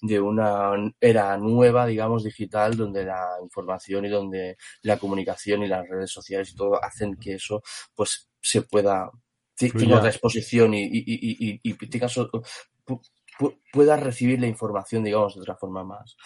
de 0.00 0.20
una 0.20 0.72
era 1.00 1.36
nueva, 1.38 1.86
digamos, 1.86 2.24
digital, 2.24 2.76
donde 2.76 3.04
la 3.04 3.38
información 3.42 4.04
y 4.04 4.10
donde 4.10 4.56
la 4.82 4.98
comunicación 4.98 5.62
y 5.62 5.68
las 5.68 5.88
redes 5.88 6.10
sociales 6.10 6.50
y 6.52 6.56
todo 6.56 6.82
hacen 6.82 7.16
que 7.16 7.34
eso, 7.34 7.62
pues, 7.94 8.28
se 8.40 8.62
pueda, 8.62 9.10
tenga 9.56 9.98
otra 9.98 10.10
exposición 10.10 10.74
y, 10.74 10.82
y, 10.82 11.04
y, 11.06 11.50
y, 11.52 11.60
y 11.62 11.74
tengas, 11.88 12.18
puedas 13.72 14.02
recibir 14.02 14.40
la 14.40 14.46
información, 14.46 15.04
digamos, 15.04 15.34
de 15.34 15.40
otra 15.40 15.56
forma 15.56 15.84
más. 15.84 16.16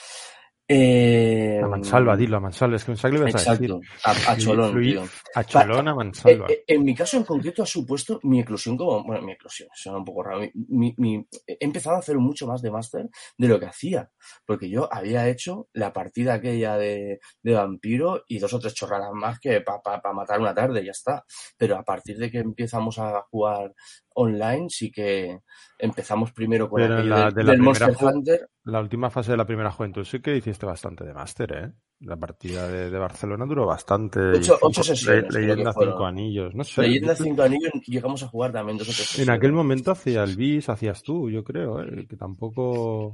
Eh, 0.68 1.60
a 1.62 1.68
Mansalva, 1.68 2.16
dilo 2.16 2.38
a 2.38 2.40
Mansalva, 2.40 2.74
es 2.74 2.84
que 2.84 2.90
ibas 2.90 3.04
exacto, 3.04 3.50
a 3.50 3.54
decir. 3.54 3.74
A, 4.04 4.32
a 4.32 4.36
Cholón, 4.36 4.82
tío. 4.82 5.04
A 5.34 5.44
Cholón, 5.44 5.88
a 5.88 5.94
Mansalva. 5.94 6.46
Eh, 6.48 6.64
en 6.66 6.84
mi 6.84 6.92
caso 6.92 7.16
en 7.16 7.24
concreto 7.24 7.62
ha 7.62 7.66
supuesto 7.66 8.18
mi 8.24 8.40
eclosión 8.40 8.76
como, 8.76 9.04
bueno, 9.04 9.22
mi 9.22 9.32
eclosión, 9.32 9.68
suena 9.74 9.98
un 9.98 10.04
poco 10.04 10.24
raro, 10.24 10.40
mi, 10.68 10.92
mi, 10.96 11.24
he 11.46 11.56
empezado 11.60 11.96
a 11.96 12.00
hacer 12.00 12.18
mucho 12.18 12.48
más 12.48 12.62
de 12.62 12.72
máster 12.72 13.08
de 13.38 13.48
lo 13.48 13.60
que 13.60 13.66
hacía, 13.66 14.10
porque 14.44 14.68
yo 14.68 14.92
había 14.92 15.28
hecho 15.28 15.68
la 15.72 15.92
partida 15.92 16.34
aquella 16.34 16.76
de, 16.76 17.20
de 17.42 17.54
vampiro 17.54 18.24
y 18.26 18.40
dos 18.40 18.52
o 18.52 18.58
tres 18.58 18.74
chorradas 18.74 19.12
más 19.14 19.38
que 19.38 19.60
para 19.60 19.80
pa, 19.80 20.00
pa 20.00 20.12
matar 20.12 20.40
una 20.40 20.54
tarde, 20.54 20.84
ya 20.84 20.90
está. 20.90 21.24
Pero 21.56 21.76
a 21.76 21.84
partir 21.84 22.18
de 22.18 22.28
que 22.28 22.38
empezamos 22.38 22.98
a 22.98 23.22
jugar 23.30 23.72
online 24.16 24.66
sí 24.68 24.90
que 24.90 25.38
empezamos 25.78 26.32
primero 26.32 26.68
con 26.68 26.80
la, 26.80 26.88
de 27.30 27.44
la 27.44 27.52
del 27.52 27.62
Monster 27.62 27.96
Hunter. 28.00 28.48
La 28.64 28.80
última 28.80 29.10
fase 29.10 29.30
de 29.30 29.36
la 29.36 29.46
primera 29.46 29.70
juventud 29.70 30.04
sí 30.04 30.20
que 30.20 30.36
hiciste 30.36 30.66
bastante 30.66 31.04
de 31.04 31.14
máster, 31.14 31.52
¿eh? 31.52 31.72
La 32.00 32.16
partida 32.16 32.66
de, 32.68 32.90
de 32.90 32.98
Barcelona 32.98 33.46
duró 33.46 33.64
bastante. 33.64 34.18
Ocho- 34.32 34.58
ocho 34.60 34.82
sesiones, 34.82 35.32
Le- 35.32 35.40
leyenda 35.40 35.72
cinco 35.72 36.04
anillos, 36.04 36.54
no 36.54 36.62
sé. 36.64 36.82
Leyenda 36.82 37.14
Cinco 37.14 37.42
Anillos 37.42 37.72
llegamos 37.86 38.22
a 38.22 38.28
jugar 38.28 38.52
también 38.52 38.76
dos 38.76 38.88
o 38.88 38.92
tres 38.92 39.18
En 39.18 39.30
aquel 39.30 39.52
momento 39.52 39.92
hacía 39.92 40.22
el 40.24 40.36
bis, 40.36 40.68
hacías 40.68 41.02
tú, 41.02 41.30
yo 41.30 41.42
creo, 41.42 41.80
¿eh? 41.82 42.06
que 42.08 42.16
tampoco. 42.16 43.12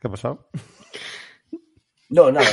¿Qué 0.00 0.08
ha 0.08 0.10
pasado? 0.10 0.48
No, 2.08 2.30
nada, 2.30 2.46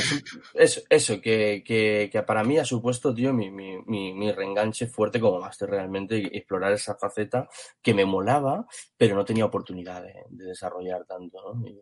eso, 0.54 0.80
eso 0.90 1.20
que, 1.20 1.62
que, 1.64 2.08
que 2.12 2.22
para 2.24 2.42
mí 2.44 2.58
ha 2.58 2.64
supuesto, 2.64 3.14
tío, 3.14 3.32
mi, 3.32 3.50
mi, 3.50 3.78
mi, 3.86 4.12
mi 4.12 4.32
reenganche 4.32 4.86
fuerte 4.88 5.20
como 5.20 5.38
máster 5.40 5.70
realmente, 5.70 6.16
explorar 6.36 6.72
esa 6.72 6.96
faceta 6.96 7.48
que 7.80 7.94
me 7.94 8.04
molaba, 8.04 8.66
pero 8.96 9.14
no 9.14 9.24
tenía 9.24 9.44
oportunidad 9.44 10.02
de, 10.02 10.14
de 10.30 10.44
desarrollar 10.46 11.04
tanto, 11.06 11.54
¿no? 11.54 11.66
Y, 11.68 11.80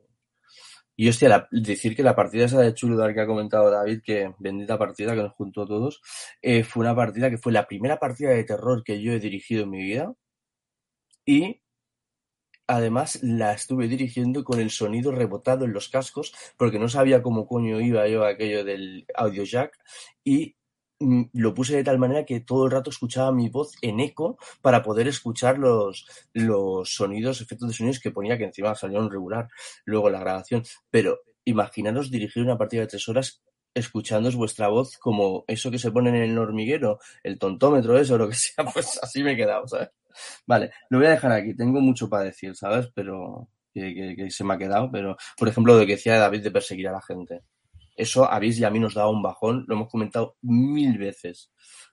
y 0.96 1.08
hostia, 1.08 1.28
la- 1.28 1.48
decir 1.50 1.96
que 1.96 2.02
la 2.02 2.14
partida 2.16 2.44
esa 2.46 2.60
de 2.60 2.74
Chuludar 2.74 3.14
que 3.14 3.20
ha 3.22 3.26
comentado 3.26 3.70
David, 3.70 4.00
que 4.04 4.34
bendita 4.38 4.78
partida 4.78 5.14
que 5.14 5.22
nos 5.22 5.32
juntó 5.34 5.62
a 5.62 5.66
todos, 5.66 6.00
eh, 6.42 6.64
fue 6.64 6.82
una 6.82 6.94
partida 6.96 7.30
que 7.30 7.38
fue 7.38 7.52
la 7.52 7.66
primera 7.66 7.98
partida 7.98 8.30
de 8.30 8.44
terror 8.44 8.82
que 8.84 9.00
yo 9.02 9.12
he 9.12 9.20
dirigido 9.20 9.64
en 9.64 9.70
mi 9.70 9.82
vida, 9.82 10.12
y 11.26 11.60
además 12.72 13.22
la 13.22 13.52
estuve 13.52 13.86
dirigiendo 13.86 14.44
con 14.44 14.58
el 14.58 14.70
sonido 14.70 15.12
rebotado 15.12 15.66
en 15.66 15.74
los 15.74 15.90
cascos 15.90 16.32
porque 16.56 16.78
no 16.78 16.88
sabía 16.88 17.22
cómo 17.22 17.46
coño 17.46 17.80
iba 17.82 18.08
yo 18.08 18.24
aquello 18.24 18.64
del 18.64 19.04
audio 19.14 19.44
jack 19.44 19.78
y 20.24 20.56
mm, 20.98 21.24
lo 21.34 21.52
puse 21.52 21.76
de 21.76 21.84
tal 21.84 21.98
manera 21.98 22.24
que 22.24 22.40
todo 22.40 22.64
el 22.64 22.70
rato 22.70 22.88
escuchaba 22.88 23.30
mi 23.30 23.50
voz 23.50 23.72
en 23.82 24.00
eco 24.00 24.38
para 24.62 24.82
poder 24.82 25.06
escuchar 25.06 25.58
los, 25.58 26.06
los 26.32 26.94
sonidos, 26.94 27.42
efectos 27.42 27.68
de 27.68 27.74
sonidos 27.74 28.00
que 28.00 28.10
ponía 28.10 28.38
que 28.38 28.44
encima 28.44 28.74
salieron 28.74 29.10
regular 29.10 29.48
luego 29.84 30.08
la 30.08 30.20
grabación. 30.20 30.62
Pero 30.90 31.20
imaginaros 31.44 32.10
dirigir 32.10 32.42
una 32.42 32.56
partida 32.56 32.82
de 32.82 32.86
tres 32.86 33.06
horas 33.06 33.42
escuchándoos 33.74 34.34
vuestra 34.34 34.68
voz 34.68 34.96
como 34.96 35.44
eso 35.46 35.70
que 35.70 35.78
se 35.78 35.90
pone 35.90 36.08
en 36.08 36.16
el 36.16 36.38
hormiguero, 36.38 37.00
el 37.22 37.38
tontómetro 37.38 37.98
eso, 37.98 38.16
lo 38.16 38.30
que 38.30 38.34
sea, 38.34 38.64
pues 38.72 38.98
así 39.02 39.22
me 39.22 39.32
he 39.32 39.36
quedado, 39.36 39.68
¿sabes? 39.68 39.90
Vale, 40.46 40.70
lo 40.90 40.98
voy 40.98 41.06
a 41.06 41.10
dejar 41.10 41.32
aquí. 41.32 41.54
Tengo 41.54 41.80
mucho 41.80 42.08
para 42.08 42.24
decir, 42.24 42.54
¿sabes? 42.56 42.88
Pero 42.94 43.48
que, 43.72 44.30
se 44.30 44.44
me 44.44 44.54
ha 44.54 44.58
quedado. 44.58 44.90
Pero, 44.90 45.16
por 45.36 45.48
ejemplo, 45.48 45.78
lo 45.78 45.86
que 45.86 45.92
decía 45.92 46.18
David 46.18 46.42
de 46.42 46.50
perseguir 46.50 46.88
a 46.88 46.92
la 46.92 47.02
gente. 47.02 47.42
Eso 47.96 48.30
a 48.30 48.38
Bis 48.38 48.58
y 48.58 48.64
a 48.64 48.70
mí 48.70 48.78
nos 48.78 48.94
daba 48.94 49.10
un 49.10 49.22
bajón, 49.22 49.64
lo 49.68 49.74
hemos 49.74 49.88
comentado 49.88 50.36
mil 50.42 50.98
veces. 50.98 51.52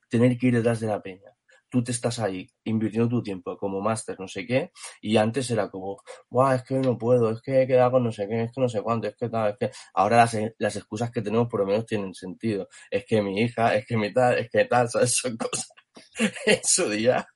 Tener 0.10 0.38
que 0.38 0.48
ir 0.48 0.56
detrás 0.56 0.80
de 0.80 0.88
la 0.88 1.02
peña. 1.02 1.32
Tú 1.70 1.84
te 1.84 1.92
estás 1.92 2.18
ahí 2.18 2.50
invirtiendo 2.64 3.10
tu 3.10 3.22
tiempo 3.22 3.56
como 3.56 3.80
máster, 3.80 4.20
no 4.20 4.28
sé 4.28 4.48
qué, 4.48 4.72
y 5.02 5.18
antes 5.18 5.52
era 5.52 5.70
como, 5.70 6.02
Buah, 6.28 6.56
es 6.56 6.64
que 6.64 6.76
no 6.80 6.98
puedo, 6.98 7.30
es 7.30 7.42
que 7.44 7.62
he 7.62 7.68
quedado 7.68 7.92
con 7.92 8.04
no 8.06 8.12
sé 8.12 8.28
qué, 8.28 8.44
es 8.44 8.52
que 8.52 8.62
no 8.62 8.68
sé 8.68 8.82
cuánto, 8.82 9.08
es 9.08 9.16
que 9.16 9.30
tal, 9.30 9.52
es 9.52 9.58
que. 9.60 9.72
Ahora 9.94 10.18
las, 10.18 10.36
las 10.58 10.76
excusas 10.78 11.12
que 11.12 11.22
tenemos 11.22 11.48
por 11.48 11.60
lo 11.60 11.68
menos 11.68 11.86
tienen 11.86 12.14
sentido. 12.16 12.70
Es 12.90 13.06
que 13.06 13.22
mi 13.22 13.40
hija, 13.42 13.76
es 13.76 13.86
que 13.86 13.98
mi 13.98 14.12
tal, 14.12 14.40
es 14.40 14.50
que 14.50 14.66
tal, 14.66 14.90
¿sabes? 14.90 15.16
Son 15.16 15.38
cosas. 15.38 15.70
en 16.46 16.60
su 16.64 16.90
día, 16.90 17.28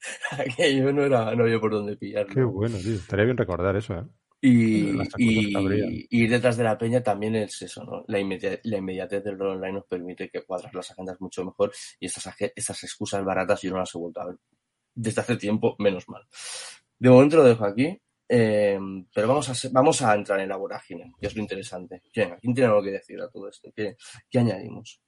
aquello 0.30 0.92
no 0.92 1.04
era, 1.04 1.34
no 1.34 1.44
había 1.44 1.60
por 1.60 1.72
dónde 1.72 1.96
pillarlo. 1.96 2.34
Qué 2.34 2.42
bueno, 2.44 2.78
tío. 2.78 2.94
Estaría 2.94 3.24
bien 3.24 3.36
recordar 3.36 3.76
eso, 3.76 3.94
¿eh? 3.94 4.04
Y, 4.40 5.00
y, 5.16 6.06
y 6.08 6.22
ir 6.24 6.30
detrás 6.30 6.56
de 6.56 6.62
la 6.62 6.78
peña 6.78 7.02
también 7.02 7.34
es 7.34 7.60
eso, 7.60 7.82
¿no? 7.84 8.04
La, 8.06 8.20
inmedia- 8.20 8.60
la 8.62 8.78
inmediatez 8.78 9.24
del 9.24 9.36
rol 9.36 9.56
online 9.56 9.72
nos 9.72 9.86
permite 9.86 10.30
que 10.30 10.42
cuadras 10.42 10.72
las 10.74 10.90
agendas 10.92 11.20
mucho 11.20 11.44
mejor 11.44 11.72
y 11.98 12.06
estas, 12.06 12.32
estas 12.54 12.84
excusas 12.84 13.24
baratas 13.24 13.60
yo 13.62 13.72
no 13.72 13.78
las 13.78 13.92
he 13.92 13.98
vuelto 13.98 14.20
a 14.20 14.26
ver 14.26 14.36
desde 14.94 15.20
hace 15.22 15.36
tiempo, 15.36 15.74
menos 15.80 16.08
mal. 16.08 16.22
De 16.98 17.10
momento 17.10 17.36
lo 17.38 17.44
dejo 17.44 17.64
aquí, 17.64 18.00
eh, 18.28 18.78
pero 19.12 19.26
vamos 19.28 19.48
a, 19.48 19.68
vamos 19.72 20.02
a 20.02 20.14
entrar 20.14 20.38
en 20.38 20.48
la 20.50 20.56
vorágine, 20.56 21.12
que 21.20 21.26
es 21.26 21.34
lo 21.34 21.42
interesante. 21.42 22.02
Venga, 22.14 22.38
¿quién 22.38 22.54
tiene 22.54 22.68
algo 22.68 22.82
que 22.82 22.92
decir 22.92 23.20
a 23.20 23.28
todo 23.28 23.48
esto? 23.48 23.72
¿Qué, 23.74 23.96
qué 24.30 24.38
añadimos? 24.38 25.00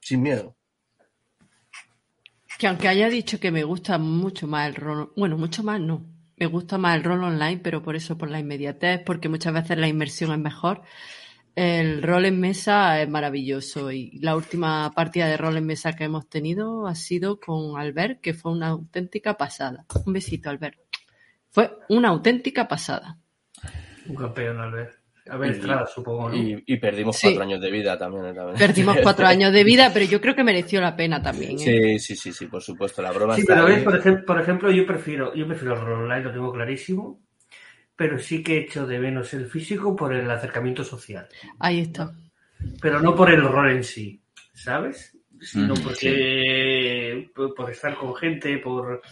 Sin 0.00 0.22
miedo. 0.22 0.56
Que 2.58 2.66
aunque 2.66 2.88
haya 2.88 3.08
dicho 3.08 3.38
que 3.38 3.52
me 3.52 3.62
gusta 3.62 3.98
mucho 3.98 4.46
más 4.48 4.68
el 4.68 4.74
rol, 4.74 5.12
bueno, 5.16 5.38
mucho 5.38 5.62
más 5.62 5.80
no, 5.80 6.04
me 6.36 6.46
gusta 6.46 6.76
más 6.76 6.96
el 6.96 7.04
rol 7.04 7.22
online, 7.22 7.60
pero 7.62 7.82
por 7.82 7.96
eso, 7.96 8.18
por 8.18 8.30
la 8.30 8.40
inmediatez, 8.40 9.02
porque 9.04 9.28
muchas 9.28 9.52
veces 9.54 9.78
la 9.78 9.88
inmersión 9.88 10.32
es 10.32 10.38
mejor. 10.38 10.82
El 11.54 12.02
rol 12.02 12.26
en 12.26 12.38
mesa 12.38 13.00
es 13.02 13.08
maravilloso 13.08 13.90
y 13.90 14.18
la 14.20 14.36
última 14.36 14.92
partida 14.92 15.26
de 15.26 15.36
rol 15.36 15.56
en 15.56 15.66
mesa 15.66 15.94
que 15.94 16.04
hemos 16.04 16.28
tenido 16.28 16.86
ha 16.86 16.94
sido 16.94 17.40
con 17.40 17.78
Albert, 17.78 18.20
que 18.20 18.34
fue 18.34 18.52
una 18.52 18.68
auténtica 18.68 19.36
pasada. 19.36 19.84
Un 20.06 20.12
besito, 20.12 20.50
Albert. 20.50 20.78
Fue 21.50 21.76
una 21.88 22.08
auténtica 22.08 22.68
pasada. 22.68 23.18
Un 24.06 24.14
campeón, 24.14 24.60
Albert. 24.60 24.97
Albert 25.30 25.54
Y- 25.54 25.58
Estrada, 25.58 25.86
supongo, 25.86 26.28
¿no? 26.30 26.36
Y, 26.36 26.62
y 26.66 26.76
perdimos 26.78 27.16
Sí. 27.16 27.28
cuatro 27.28 27.42
años 27.42 27.60
de 27.60 27.70
vida 27.70 27.98
también. 27.98 28.26
¿eh? 28.26 28.34
también. 28.34 28.58
Perdimos 28.58 28.96
cuatro 29.02 29.26
años 29.26 29.52
de 29.52 29.64
vida, 29.64 29.90
pero 29.92 30.04
yo 30.06 30.20
creo 30.20 30.34
que 30.34 30.44
mereció 30.44 30.80
la 30.80 30.96
pena 30.96 31.22
también. 31.22 31.52
¿eh? 31.52 31.58
Sí, 31.58 31.98
sí, 31.98 32.16
sí, 32.16 32.32
sí, 32.32 32.46
por 32.46 32.62
supuesto. 32.62 33.02
La 33.02 33.12
broma 33.12 33.34
Sí, 33.34 33.42
está 33.42 33.54
pero 33.54 33.66
ves, 33.66 33.82
por 33.82 33.96
ejemplo, 33.96 34.24
por 34.26 34.40
ejemplo, 34.40 34.70
yo 34.70 34.86
prefiero, 34.86 35.34
yo 35.34 35.46
prefiero 35.46 35.74
el 35.74 35.80
rol 35.80 36.02
online, 36.04 36.24
lo 36.24 36.32
tengo 36.32 36.52
clarísimo, 36.52 37.20
pero 37.96 38.18
sí 38.18 38.42
que 38.42 38.58
echo 38.58 38.86
de 38.86 38.98
menos 38.98 39.34
el 39.34 39.46
físico 39.46 39.94
por 39.96 40.14
el 40.14 40.30
acercamiento 40.30 40.84
social, 40.84 41.26
Ahí 41.58 41.80
está. 41.80 42.12
pero 42.80 43.00
no 43.00 43.14
por 43.14 43.30
el 43.30 43.42
rol 43.42 43.70
en 43.70 43.82
sí, 43.84 44.20
¿sabes? 44.54 45.16
Sino 45.40 45.74
Mm, 45.74 45.82
porque 45.82 47.30
por, 47.34 47.54
por 47.54 47.70
estar 47.70 47.94
con 47.96 48.14
gente, 48.16 48.58
por, 48.58 49.02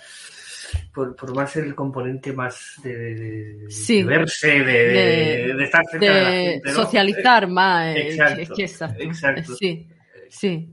por, 0.95 1.15
por 1.17 1.35
más 1.35 1.57
el 1.57 1.75
componente 1.75 2.33
más 2.33 2.75
de, 2.83 2.97
de- 2.97 3.15
de- 3.15 3.71
Sí. 3.71 4.03
de 4.03 4.05
verse, 4.09 4.49
de, 4.49 4.65
de- 4.65 5.47
De- 5.49 5.55
de 5.55 5.65
estar 5.65 5.85
cerca 5.91 6.07
de, 6.07 6.21
la 6.23 6.31
de 6.31 6.45
gente, 6.53 6.69
¿no? 6.71 6.75
socializar 6.75 7.49
más. 7.49 7.97
eh, 7.97 8.09
Exacto, 8.09 8.41
es 8.41 8.51
que 8.51 8.63
exacto. 8.63 9.03
exacto. 9.03 9.55
Sí, 9.57 9.89
sí. 10.29 10.73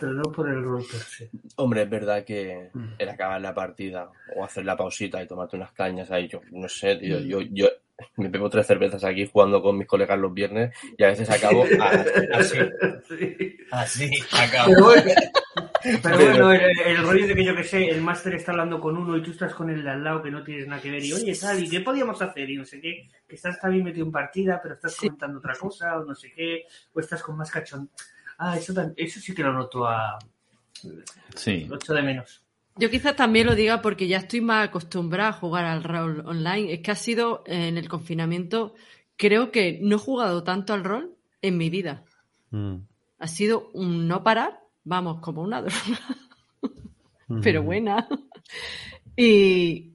Pero 0.00 0.12
no 0.12 0.22
por 0.24 0.48
el 0.50 0.62
rol. 0.62 0.84
Hombre, 1.56 1.82
es 1.82 1.88
verdad 1.90 2.24
que 2.24 2.68
Mm. 2.74 2.94
el 2.98 3.08
acabar 3.08 3.40
la 3.40 3.54
partida 3.54 4.10
o 4.36 4.44
hacer 4.44 4.64
la 4.64 4.76
pausita 4.76 5.22
y 5.22 5.26
tomarte 5.26 5.56
unas 5.56 5.72
cañas 5.72 6.10
ahí, 6.10 6.28
yo 6.28 6.40
no 6.50 6.68
sé, 6.68 6.96
tío, 6.96 7.20
Mm. 7.20 7.22
yo, 7.26 7.40
yo 7.42 7.68
me 8.16 8.28
bebo 8.28 8.50
tres 8.50 8.66
cervezas 8.66 9.04
aquí 9.04 9.24
jugando 9.32 9.62
con 9.62 9.78
mis 9.78 9.86
colegas 9.86 10.18
los 10.18 10.34
viernes 10.34 10.74
y 10.98 11.04
a 11.04 11.08
veces 11.08 11.30
acabo 11.30 11.64
así, 12.32 12.58
Sí. 13.08 13.56
así, 13.70 14.10
acabo. 14.32 14.74
Pero 14.94 15.20
pero 16.02 16.16
bueno, 16.16 16.52
el, 16.52 16.78
el 16.86 16.96
rollo 17.06 17.26
de 17.26 17.34
que 17.34 17.44
yo 17.44 17.54
que 17.54 17.64
sé, 17.64 17.88
el 17.90 18.00
máster 18.00 18.34
está 18.34 18.52
hablando 18.52 18.80
con 18.80 18.96
uno 18.96 19.16
y 19.16 19.22
tú 19.22 19.30
estás 19.32 19.54
con 19.54 19.68
el 19.70 19.82
de 19.82 19.90
al 19.90 20.02
lado 20.02 20.22
que 20.22 20.30
no 20.30 20.42
tienes 20.42 20.66
nada 20.66 20.80
que 20.80 20.90
ver 20.90 21.04
y 21.04 21.12
oye, 21.12 21.34
tal, 21.36 21.62
¿y 21.62 21.68
qué 21.68 21.80
podíamos 21.80 22.20
hacer? 22.22 22.48
Y 22.50 22.56
no 22.56 22.64
sé 22.64 22.80
qué, 22.80 23.08
que 23.28 23.34
estás 23.36 23.60
también 23.60 23.84
metido 23.84 24.06
en 24.06 24.12
partida, 24.12 24.60
pero 24.62 24.74
estás 24.74 24.94
Sí. 24.94 25.06
comentando 25.06 25.38
otra 25.38 25.54
cosa 25.54 25.98
o 25.98 26.04
no 26.04 26.14
sé 26.14 26.32
qué, 26.34 26.64
o 26.92 27.00
estás 27.00 27.22
con 27.22 27.36
más 27.36 27.50
cachón. 27.50 27.90
Ah, 28.38 28.56
eso, 28.56 28.72
eso 28.96 29.20
sí 29.20 29.34
que 29.34 29.42
lo 29.42 29.52
noto 29.52 29.86
a... 29.86 30.18
Sí. 31.34 31.66
Lo 31.68 31.76
echo 31.76 31.94
de 31.94 32.02
menos. 32.02 32.42
Yo 32.76 32.90
quizás 32.90 33.14
también 33.14 33.46
lo 33.46 33.54
diga 33.54 33.80
porque 33.80 34.08
ya 34.08 34.18
estoy 34.18 34.40
más 34.40 34.68
acostumbrada 34.68 35.30
a 35.30 35.32
jugar 35.34 35.64
al 35.64 35.84
rol 35.84 36.24
online. 36.26 36.72
Es 36.72 36.80
que 36.80 36.90
ha 36.90 36.96
sido 36.96 37.44
eh, 37.46 37.68
en 37.68 37.78
el 37.78 37.88
confinamiento, 37.88 38.74
creo 39.16 39.52
que 39.52 39.78
no 39.80 39.96
he 39.96 39.98
jugado 39.98 40.42
tanto 40.42 40.72
al 40.74 40.82
rol 40.82 41.14
en 41.40 41.56
mi 41.56 41.70
vida. 41.70 42.04
Mm. 42.50 42.78
Ha 43.20 43.28
sido 43.28 43.70
un 43.74 44.08
no 44.08 44.24
parar, 44.24 44.58
vamos, 44.84 45.20
como 45.20 45.42
una 45.42 45.60
droga, 45.62 45.98
pero 47.42 47.62
Mm. 47.62 47.66
buena. 47.66 48.08
Y 49.16 49.94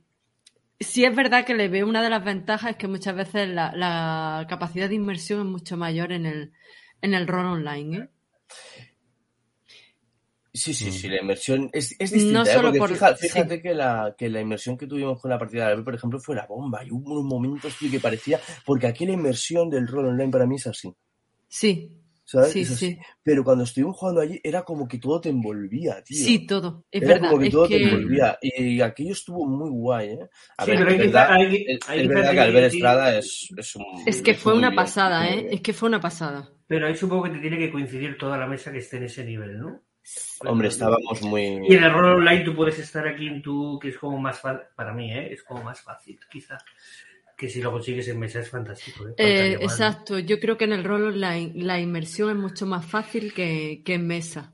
sí 0.80 1.06
es 1.06 1.16
verdad 1.16 1.46
que 1.46 1.54
le 1.56 1.68
veo 1.68 1.88
una 1.88 2.02
de 2.02 2.10
las 2.10 2.24
ventajas 2.24 2.72
es 2.72 2.78
que 2.78 2.88
muchas 2.88 3.16
veces 3.16 3.50
la, 3.50 3.72
la 3.76 4.46
capacidad 4.50 4.90
de 4.90 4.96
inmersión 4.96 5.40
es 5.42 5.46
mucho 5.46 5.78
mayor 5.78 6.12
en 6.12 6.26
el, 6.26 6.54
en 7.02 7.14
el 7.14 7.28
rol 7.28 7.46
online. 7.46 7.98
¿eh? 7.98 8.10
Sí, 10.52 10.74
sí, 10.74 10.88
Mm. 10.88 10.92
sí, 10.92 11.08
la 11.10 11.22
inmersión 11.22 11.70
es, 11.74 11.96
es 12.00 12.12
distinta, 12.12 12.40
No 12.40 12.44
¿eh? 12.44 12.54
solo 12.54 12.62
Porque 12.70 12.80
por- 12.80 12.90
fija- 12.90 13.16
sí. 13.16 13.28
fíjate 13.30 13.62
que, 13.62 13.74
la, 13.76 14.16
que 14.18 14.30
la 14.30 14.42
inmersión 14.42 14.78
que 14.78 14.88
tuvimos 14.88 15.22
con 15.22 15.30
la 15.30 15.38
partida 15.38 15.66
de 15.66 15.72
Albert, 15.72 15.86
por 15.86 15.96
ejemplo, 15.96 16.20
fue 16.20 16.36
la 16.36 16.48
bomba. 16.48 16.84
Y 16.84 16.92
hubo 16.92 17.12
unos 17.12 17.24
momentos, 17.26 17.78
tío, 17.78 17.92
que 17.92 18.00
parecía, 18.00 18.40
porque 18.66 18.88
aquí 18.88 19.06
la 19.06 19.14
inmersión 19.14 19.70
del 19.70 19.88
rol 19.88 20.08
online 20.08 20.32
para 20.32 20.48
mí 20.48 20.56
es 20.56 20.66
así, 20.68 20.92
Sí, 21.48 21.92
¿sabes? 22.32 22.52
sí, 22.52 22.66
sí. 22.66 22.98
Pero 23.24 23.44
cuando 23.44 23.64
estuvimos 23.64 23.98
jugando 23.98 24.22
allí 24.22 24.40
era 24.44 24.64
como 24.64 24.88
que 24.88 24.98
todo 25.00 25.20
te 25.22 25.30
envolvía, 25.30 26.04
tío. 26.04 26.24
Sí, 26.24 26.46
todo. 26.46 26.86
Es 26.92 27.02
Era 27.02 27.14
verdad. 27.16 27.30
como 27.30 27.42
que 27.42 27.48
es 27.48 27.52
todo 27.54 27.68
que- 27.68 27.78
te 27.78 27.84
envolvía. 27.84 28.38
Y 28.42 28.82
aquello 28.82 29.12
estuvo 29.14 29.46
muy 29.48 29.70
guay, 29.70 30.10
¿eh? 30.10 30.30
A 30.58 30.66
Sí, 30.66 30.72
ver, 30.72 30.80
pero 30.80 30.92
es 30.92 30.98
verdad, 31.00 31.32
hay 31.32 31.66
es, 31.68 31.90
hay 31.90 32.00
es 32.02 32.08
que 32.08 32.14
verdad 32.14 32.32
que 32.32 32.40
Albert. 32.40 32.74
Estrada 32.74 33.18
es, 33.18 33.50
es 33.58 33.76
un. 33.76 33.86
Es 34.06 34.22
que 34.22 34.32
es 34.32 34.38
fue 34.40 34.54
una 34.54 34.70
bien, 34.70 34.76
pasada, 34.76 35.30
¿eh? 35.30 35.48
Es 35.52 35.62
que 35.62 35.74
fue 35.74 35.90
una 35.90 36.00
pasada. 36.00 36.50
Pero 36.68 36.88
ahí 36.88 36.96
supongo 36.96 37.24
que 37.24 37.32
te 37.32 37.40
tiene 37.40 37.58
que 37.58 37.72
coincidir 37.72 38.18
toda 38.18 38.38
la 38.38 38.46
mesa 38.48 38.72
que 38.72 38.78
esté 38.78 38.98
en 38.98 39.04
ese 39.04 39.26
nivel, 39.26 39.58
¿no? 39.60 39.82
Hombre, 40.46 40.70
estábamos 40.70 41.22
muy. 41.22 41.60
Y 41.68 41.76
en 41.76 41.84
el 41.84 41.92
rol 41.94 42.20
online 42.20 42.44
tú 42.44 42.56
puedes 42.56 42.80
estar 42.80 43.08
aquí 43.08 43.28
en 43.28 43.42
tu, 43.42 43.78
que 43.80 43.90
es 43.90 43.98
como 43.98 44.18
más 44.20 44.40
fácil, 44.40 44.62
para 44.76 44.94
mí, 44.94 45.12
¿eh? 45.12 45.34
es 45.34 45.44
como 45.44 45.64
más 45.64 45.82
fácil, 45.82 46.20
quizá. 46.32 46.58
Que 47.40 47.48
si 47.48 47.62
lo 47.62 47.72
consigues 47.72 48.06
en 48.10 48.20
mesa 48.20 48.42
es 48.42 48.50
fantástico. 48.50 49.08
¿eh? 49.08 49.14
Eh, 49.18 49.58
exacto, 49.62 50.20
yo 50.20 50.40
creo 50.42 50.58
que 50.58 50.66
en 50.66 50.74
el 50.74 50.84
rol 50.84 51.06
online 51.08 51.54
la 51.56 51.80
inmersión 51.80 52.30
es 52.32 52.36
mucho 52.36 52.66
más 52.66 52.86
fácil 52.86 53.34
que, 53.34 53.82
que 53.86 53.94
en 53.94 54.06
mesa. 54.08 54.52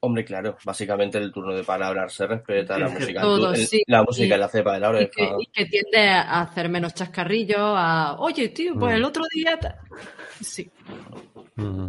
Hombre, 0.00 0.22
claro, 0.22 0.58
básicamente 0.66 1.16
el 1.16 1.32
turno 1.32 1.54
de 1.54 1.64
palabras 1.64 2.12
se 2.12 2.26
respeta, 2.26 2.76
la 2.78 2.90
música, 2.90 3.22
todo, 3.22 3.54
el- 3.54 3.66
sí. 3.66 3.82
la 3.86 4.02
música 4.02 4.36
Y- 4.36 4.38
la 4.38 4.48
cepa 4.48 4.74
de 4.74 4.80
la 4.80 4.86
Y 4.88 4.90
oreja. 4.90 5.10
que, 5.16 5.30
y 5.40 5.46
que 5.46 5.64
tiende 5.64 6.08
a 6.10 6.42
hacer 6.42 6.68
menos 6.68 6.92
chascarrillos, 6.92 7.56
a, 7.58 8.16
oye, 8.18 8.50
tío, 8.50 8.74
pues 8.78 8.92
Mm. 8.92 8.96
el 8.96 9.04
otro 9.04 9.24
día... 9.34 9.58
ta-". 9.58 9.78
Sí, 10.42 10.70
Mm. 11.56 11.88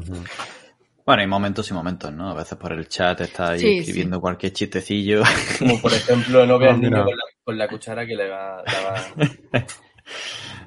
Bueno, 1.06 1.22
hay 1.22 1.28
momentos 1.28 1.70
y 1.70 1.74
momentos, 1.74 2.14
¿no? 2.14 2.30
A 2.30 2.34
veces 2.36 2.58
por 2.58 2.72
el 2.72 2.88
chat 2.88 3.20
está 3.22 3.50
ahí 3.52 3.60
Sí, 3.60 3.78
escribiendo 3.80 4.22
cualquier 4.22 4.54
chistecillo. 4.54 5.24
Como 5.60 5.82
por 5.82 5.92
ejemplo, 5.94 6.46
no 6.46 6.58
veas 6.58 6.78
niño 6.80 7.04
con 7.04 7.16
la, 7.18 7.24
con 7.44 7.58
la 7.58 7.68
cuchara 7.68 8.06
que 8.08 8.16
le 8.16 8.30
va, 8.30 8.64
le 8.64 8.84
va- 8.84 9.66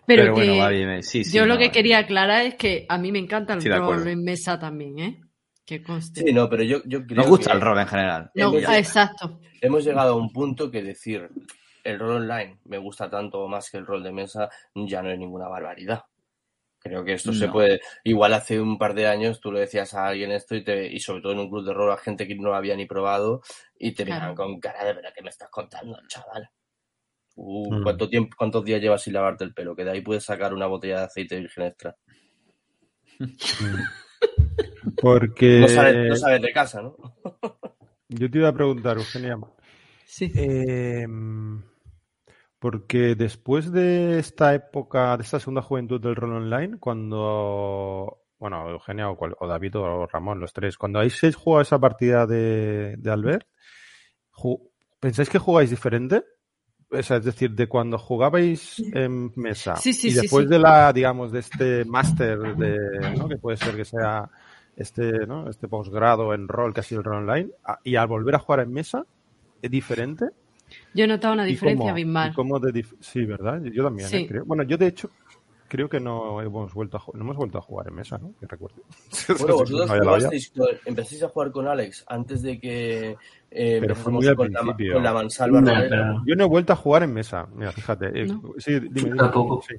pero, 0.06 0.22
Pero, 0.22 0.34
que 0.34 0.40
bueno, 0.46 0.56
va 0.58 0.68
bien. 0.70 1.02
Sí, 1.02 1.24
sí, 1.24 1.36
yo 1.36 1.46
lo 1.46 1.58
que 1.58 1.66
eh. 1.66 1.70
quería 1.70 1.98
aclarar 1.98 2.46
es 2.46 2.54
que 2.54 2.86
a 2.88 2.98
mí 2.98 3.12
me 3.12 3.18
encanta 3.18 3.54
el 3.54 3.62
Sí, 3.62 3.68
rol 3.68 4.06
en 4.08 4.22
mesa 4.24 4.58
también, 4.58 4.98
¿eh? 4.98 5.20
Que 5.64 5.82
conste. 5.82 6.22
Sí, 6.22 6.32
no, 6.32 6.48
pero 6.48 6.62
yo, 6.62 6.78
yo 6.86 7.04
creo 7.04 7.18
Nos 7.18 7.28
gusta 7.28 7.50
que 7.50 7.56
el 7.56 7.62
rol 7.62 7.78
en 7.78 7.86
general. 7.86 8.30
No, 8.34 8.48
hemos- 8.54 8.64
ah, 8.68 8.78
exacto. 8.78 9.40
hemos 9.60 9.84
llegado 9.84 10.14
a 10.14 10.16
un 10.16 10.32
punto 10.32 10.70
que 10.70 10.82
decir 10.82 11.28
el 11.84 11.98
rol 11.98 12.16
online 12.22 12.58
me 12.64 12.78
gusta 12.78 13.08
tanto 13.10 13.40
o 13.40 13.48
más 13.48 13.70
que 13.70 13.76
el 13.78 13.86
rol 13.86 14.02
de 14.02 14.12
mesa 14.12 14.48
ya 14.74 15.02
no 15.02 15.10
es 15.10 15.18
ninguna 15.18 15.48
barbaridad. 15.48 16.02
Creo 16.80 17.04
que 17.04 17.14
esto 17.14 17.32
se 17.32 17.48
puede. 17.48 17.80
Igual 18.04 18.32
hace 18.34 18.60
un 18.60 18.78
par 18.78 18.94
de 18.94 19.08
años 19.08 19.40
tú 19.40 19.50
le 19.50 19.60
decías 19.60 19.94
a 19.94 20.06
alguien 20.06 20.30
esto 20.30 20.54
y, 20.54 20.62
te, 20.62 20.86
y 20.86 21.00
sobre 21.00 21.20
todo 21.20 21.32
en 21.32 21.40
un 21.40 21.50
club 21.50 21.66
de 21.66 21.74
rol 21.74 21.90
a 21.90 21.96
gente 21.96 22.26
que 22.26 22.36
no 22.36 22.44
lo 22.50 22.54
había 22.54 22.76
ni 22.76 22.86
probado 22.86 23.42
y 23.78 23.92
te 23.92 24.04
Claro. 24.04 24.20
miraban 24.20 24.36
con 24.36 24.60
cara 24.60 24.84
de 24.84 24.92
verdad 24.94 25.12
que 25.14 25.22
me 25.22 25.28
estás 25.30 25.48
contando, 25.50 25.98
chaval. 26.08 26.48
Uh, 27.40 27.72
Mm. 27.72 27.82
¿cuánto 27.84 28.08
tiempo, 28.08 28.34
¿Cuántos 28.36 28.64
días 28.64 28.80
llevas 28.80 29.00
sin 29.02 29.12
lavarte 29.12 29.44
el 29.44 29.54
pelo? 29.54 29.76
Que 29.76 29.84
de 29.84 29.92
ahí 29.92 30.00
puedes 30.00 30.24
sacar 30.24 30.52
una 30.52 30.66
botella 30.66 30.98
de 30.98 31.04
aceite 31.04 31.38
virgen 31.38 31.64
extra. 31.66 31.96
Porque 35.00 35.60
No 35.60 35.68
sales, 35.68 36.08
no 36.08 36.16
sales 36.16 36.42
de 36.42 36.52
casa, 36.52 36.82
¿no? 36.82 36.96
yo 38.08 38.30
te 38.30 38.38
iba 38.38 38.48
a 38.48 38.52
preguntar, 38.52 38.96
Eugenia, 38.96 39.38
Sí. 40.04 40.32
eh, 40.34 41.06
porque 42.58 43.14
después 43.14 43.70
de 43.70 44.18
esta 44.18 44.54
época, 44.54 45.16
de 45.16 45.22
esta 45.22 45.38
segunda 45.38 45.62
juventud 45.62 46.00
del 46.00 46.16
rol 46.16 46.32
online, 46.32 46.78
cuando, 46.80 48.22
bueno, 48.38 48.68
Eugenia 48.70 49.10
o, 49.10 49.16
cual- 49.16 49.36
o 49.38 49.46
David 49.46 49.76
o 49.76 50.06
Ramón, 50.06 50.40
los 50.40 50.52
tres, 50.52 50.76
cuando 50.76 50.98
habéis 50.98 51.20
jugado 51.36 51.62
esa 51.62 51.78
partida 51.78 52.26
de, 52.26 52.96
de 52.96 53.10
Albert, 53.12 53.46
¿pensáis 54.98 55.28
que 55.28 55.38
jugáis 55.38 55.70
diferente? 55.70 56.24
O 56.90 57.02
sea, 57.02 57.18
es 57.18 57.24
decir, 57.24 57.50
de 57.52 57.66
cuando 57.66 57.98
jugabais 57.98 58.82
en 58.94 59.32
mesa 59.36 59.76
Sí, 59.76 59.92
sí, 59.92 60.08
y 60.08 60.12
después 60.14 60.46
sí. 60.46 60.50
de 60.50 60.58
la, 60.58 60.92
digamos, 60.92 61.32
de 61.32 61.40
este 61.40 61.84
máster 61.84 62.38
de, 62.56 62.78
¿no? 63.16 63.28
que 63.28 63.36
puede 63.36 63.56
ser 63.56 63.76
que 63.76 63.84
sea 63.84 64.30
este, 64.76 65.26
¿no? 65.26 65.50
Este 65.50 65.68
posgrado 65.68 66.32
en 66.34 66.48
rol 66.48 66.72
que 66.72 66.80
ha 66.80 66.82
sido 66.84 67.00
el 67.00 67.04
rol 67.04 67.28
online, 67.28 67.50
y 67.84 67.96
al 67.96 68.06
volver 68.06 68.36
a 68.36 68.38
jugar 68.38 68.60
en 68.60 68.72
mesa, 68.72 69.04
¿es 69.60 69.70
diferente? 69.70 70.26
Yo 70.94 71.04
he 71.04 71.08
notado 71.08 71.34
una 71.34 71.46
¿Y 71.46 71.52
diferencia 71.52 71.90
abismal. 71.90 72.34
sí, 73.00 73.24
¿verdad? 73.24 73.62
Yo 73.64 73.84
también, 73.84 74.14
¿eh? 74.14 74.26
Creo. 74.26 74.44
Bueno, 74.44 74.62
yo 74.62 74.76
de 74.76 74.86
hecho 74.86 75.10
creo 75.68 75.88
que 75.88 76.00
no 76.00 76.40
hemos 76.42 76.72
vuelto 76.74 76.96
a, 76.96 77.02
no 77.14 77.20
hemos 77.22 77.36
vuelto 77.36 77.58
a 77.58 77.60
jugar 77.60 77.88
en 77.88 77.94
mesa, 77.94 78.18
¿no? 78.18 78.32
Que 78.40 78.46
recuerde. 78.46 78.82
Bueno, 79.38 79.54
vosotros 79.58 79.88
no 79.88 79.96
la 79.96 80.02
jugasteis 80.04 80.52
empezasteis 80.86 81.22
a 81.22 81.28
jugar 81.28 81.50
con 81.52 81.68
Alex 81.68 82.04
antes 82.08 82.42
de 82.42 82.58
que 82.58 83.16
eh, 83.50 83.78
Pero 83.80 83.94
fue 83.94 84.12
muy 84.12 84.26
al 84.26 84.34
con, 84.36 84.52
la, 84.52 84.60
principio. 84.60 84.94
con 84.94 85.02
la 85.04 85.12
mansalva 85.12 85.60
No, 85.60 85.72
pero- 85.88 86.22
Yo 86.26 86.34
no 86.34 86.44
he 86.44 86.48
vuelto 86.48 86.72
a 86.72 86.76
jugar 86.76 87.02
en 87.04 87.14
mesa. 87.14 87.46
Mira, 87.54 87.70
fíjate. 87.72 88.06
eh, 88.06 88.26
¿No? 88.26 88.42
sí, 88.58 88.72
dime, 88.80 88.88
dime, 88.92 89.16
Tampoco. 89.16 89.62
sí. 89.68 89.74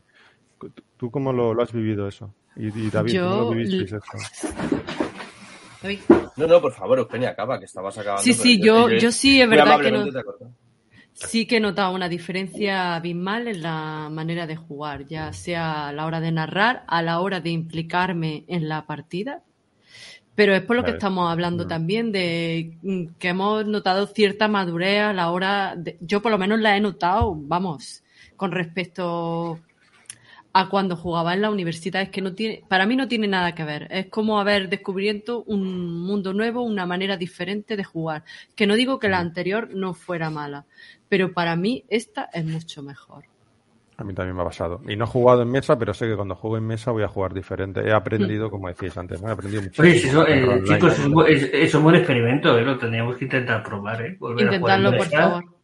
¿Tú- 0.59 0.71
¿Tú 0.97 1.11
cómo 1.11 1.31
lo, 1.33 1.53
lo 1.53 1.63
has 1.63 1.71
vivido 1.73 2.07
eso? 2.07 2.33
Y, 2.55 2.67
y 2.67 2.89
David, 2.89 3.11
Yo 3.13 3.29
¿cómo 3.29 3.41
lo 3.41 3.49
vivisteis 3.51 3.93
eso? 3.93 4.01
David. 5.81 5.99
No, 6.35 6.47
no, 6.47 6.61
por 6.61 6.73
favor, 6.73 6.99
Eugenia, 6.99 7.29
acaba, 7.29 7.57
que 7.59 7.65
estabas 7.65 7.97
acabando. 7.97 8.21
Sí, 8.23 8.33
sí, 8.33 8.61
yo, 8.61 8.89
yo 8.89 9.11
sí, 9.11 9.41
es 9.41 9.49
verdad 9.49 9.79
que 9.79 9.91
no. 9.91 10.05
Sí 11.27 11.45
que 11.45 11.57
he 11.57 11.59
notado 11.59 11.93
una 11.93 12.09
diferencia 12.09 12.95
abismal 12.95 13.47
en 13.47 13.61
la 13.61 14.09
manera 14.11 14.47
de 14.47 14.55
jugar, 14.55 15.05
ya 15.05 15.33
sea 15.33 15.89
a 15.89 15.93
la 15.93 16.05
hora 16.05 16.19
de 16.21 16.31
narrar, 16.31 16.83
a 16.87 17.01
la 17.01 17.19
hora 17.19 17.39
de 17.41 17.49
implicarme 17.49 18.45
en 18.47 18.69
la 18.69 18.85
partida. 18.85 19.43
Pero 20.35 20.55
es 20.55 20.61
por 20.61 20.77
lo 20.77 20.85
que 20.85 20.91
estamos 20.91 21.29
hablando 21.29 21.65
Mm. 21.65 21.67
también 21.67 22.11
de 22.13 22.77
mm, 22.81 23.05
que 23.19 23.29
hemos 23.29 23.65
notado 23.67 24.07
cierta 24.07 24.47
madurez 24.47 25.01
a 25.01 25.13
la 25.13 25.31
hora 25.31 25.75
de, 25.77 25.97
yo 25.99 26.21
por 26.21 26.31
lo 26.31 26.37
menos 26.37 26.59
la 26.61 26.77
he 26.77 26.79
notado, 26.81 27.35
vamos, 27.35 28.03
con 28.37 28.51
respecto 28.51 29.59
a 30.53 30.69
cuando 30.69 30.95
jugaba 30.95 31.33
en 31.33 31.41
la 31.41 31.51
universidad, 31.51 32.01
es 32.01 32.09
que 32.09 32.21
no 32.21 32.33
tiene, 32.33 32.63
para 32.67 32.85
mí 32.85 32.95
no 32.95 33.07
tiene 33.07 33.27
nada 33.27 33.53
que 33.53 33.63
ver. 33.63 33.87
Es 33.91 34.07
como 34.07 34.39
haber 34.39 34.69
descubierto 34.69 35.43
un 35.45 36.01
mundo 36.01 36.33
nuevo, 36.33 36.63
una 36.63 36.85
manera 36.85 37.17
diferente 37.17 37.77
de 37.77 37.83
jugar. 37.83 38.23
Que 38.55 38.65
no 38.65 38.75
digo 38.75 38.97
que 38.99 39.09
la 39.09 39.19
anterior 39.19 39.69
no 39.75 39.93
fuera 39.93 40.29
mala, 40.29 40.65
pero 41.09 41.33
para 41.33 41.55
mí 41.55 41.83
esta 41.89 42.29
es 42.31 42.45
mucho 42.45 42.81
mejor. 42.83 43.25
A 43.97 44.03
mí 44.05 44.13
también 44.13 44.33
me 44.33 44.43
ha 44.43 44.45
pasado. 44.45 44.79
Y 44.87 44.95
no 44.95 45.03
he 45.03 45.07
jugado 45.07 45.41
en 45.41 45.49
mesa, 45.49 45.77
pero 45.77 45.93
sé 45.93 46.07
que 46.07 46.15
cuando 46.15 46.33
juego 46.33 46.55
en 46.55 46.65
mesa 46.65 46.91
voy 46.91 47.03
a 47.03 47.09
jugar 47.09 47.33
diferente. 47.33 47.81
He 47.81 47.91
aprendido, 47.91 48.49
como 48.49 48.69
decíais 48.69 48.97
antes, 48.97 49.21
¿no? 49.21 49.27
he 49.27 49.33
aprendido 49.33 49.63
mucho. 49.63 49.81
Oye, 49.81 49.97
eso, 49.97 50.25
eh, 50.25 50.63
chicos, 50.63 50.97
es, 51.27 51.43
es, 51.43 51.49
es 51.53 51.75
un 51.75 51.83
buen 51.83 51.95
experimento, 51.95 52.57
¿eh? 52.57 52.61
lo 52.63 52.77
tendríamos 52.77 53.17
que 53.17 53.25
intentar 53.25 53.61
probar. 53.61 54.01
¿eh? 54.05 54.15
Volver 54.17 54.47
a 54.47 54.57
jugar 54.57 54.79
en 54.79 54.85
Intentarlo, 54.85 54.97
por 54.97 55.07
favor. 55.07 55.58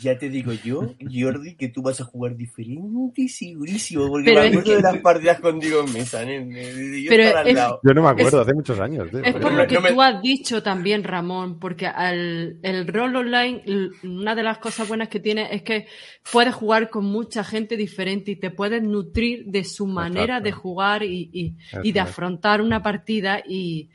Ya 0.00 0.18
te 0.18 0.28
digo 0.28 0.52
yo, 0.52 0.94
Jordi, 1.00 1.54
que 1.54 1.68
tú 1.68 1.80
vas 1.80 2.00
a 2.00 2.04
jugar 2.04 2.36
diferente, 2.36 3.28
segurísimo, 3.28 4.08
porque 4.08 4.24
Pero 4.24 4.40
me 4.40 4.46
es 4.46 4.52
acuerdo 4.52 4.70
que- 4.70 4.76
de 4.76 4.82
las 4.82 4.98
partidas 4.98 5.40
contigo 5.40 5.84
en 5.86 5.92
mesa, 5.92 6.24
yo 6.24 7.08
Pero 7.08 7.22
estar 7.22 7.36
al 7.36 7.48
es- 7.48 7.54
lado. 7.54 7.80
Yo 7.84 7.94
no 7.94 8.02
me 8.02 8.08
acuerdo, 8.08 8.40
Es- 8.40 8.46
hace 8.48 8.54
muchos 8.54 8.80
años. 8.80 9.08
tío. 9.10 9.20
Es 9.22 9.34
por 9.36 9.52
lo 9.52 9.66
que 9.66 9.74
no 9.76 9.80
me- 9.82 9.92
tú 9.92 10.02
has 10.02 10.20
dicho 10.22 10.62
también, 10.62 11.04
Ramón, 11.04 11.60
porque 11.60 11.86
al, 11.86 12.58
el 12.62 12.86
rol 12.88 13.14
online, 13.14 13.62
una 14.02 14.34
de 14.34 14.42
las 14.42 14.58
cosas 14.58 14.88
buenas 14.88 15.08
que 15.08 15.20
tiene 15.20 15.54
es 15.54 15.62
que 15.62 15.86
puedes 16.32 16.52
jugar 16.54 16.90
con 16.90 17.04
mucha 17.04 17.44
gente 17.44 17.76
diferente 17.76 18.32
y 18.32 18.36
te 18.36 18.50
puedes 18.50 18.82
nutrir 18.82 19.44
de 19.46 19.62
su 19.62 19.86
manera 19.86 20.38
Exacto. 20.38 20.44
de 20.44 20.52
jugar 20.52 21.02
y, 21.04 21.30
y- 21.32 21.54
y 21.84 21.92
de 21.92 22.00
afrontar 22.00 22.60
una 22.60 22.82
partida 22.82 23.40
y, 23.46 23.88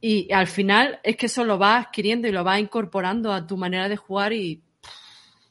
y 0.00 0.32
al 0.32 0.46
final 0.46 1.00
es 1.02 1.16
que 1.16 1.26
eso 1.26 1.44
lo 1.44 1.58
vas 1.58 1.86
adquiriendo 1.86 2.28
y 2.28 2.32
lo 2.32 2.44
vas 2.44 2.60
incorporando 2.60 3.32
a 3.32 3.44
tu 3.44 3.56
manera 3.56 3.88
de 3.88 3.96
jugar 3.96 4.32
y 4.32 4.62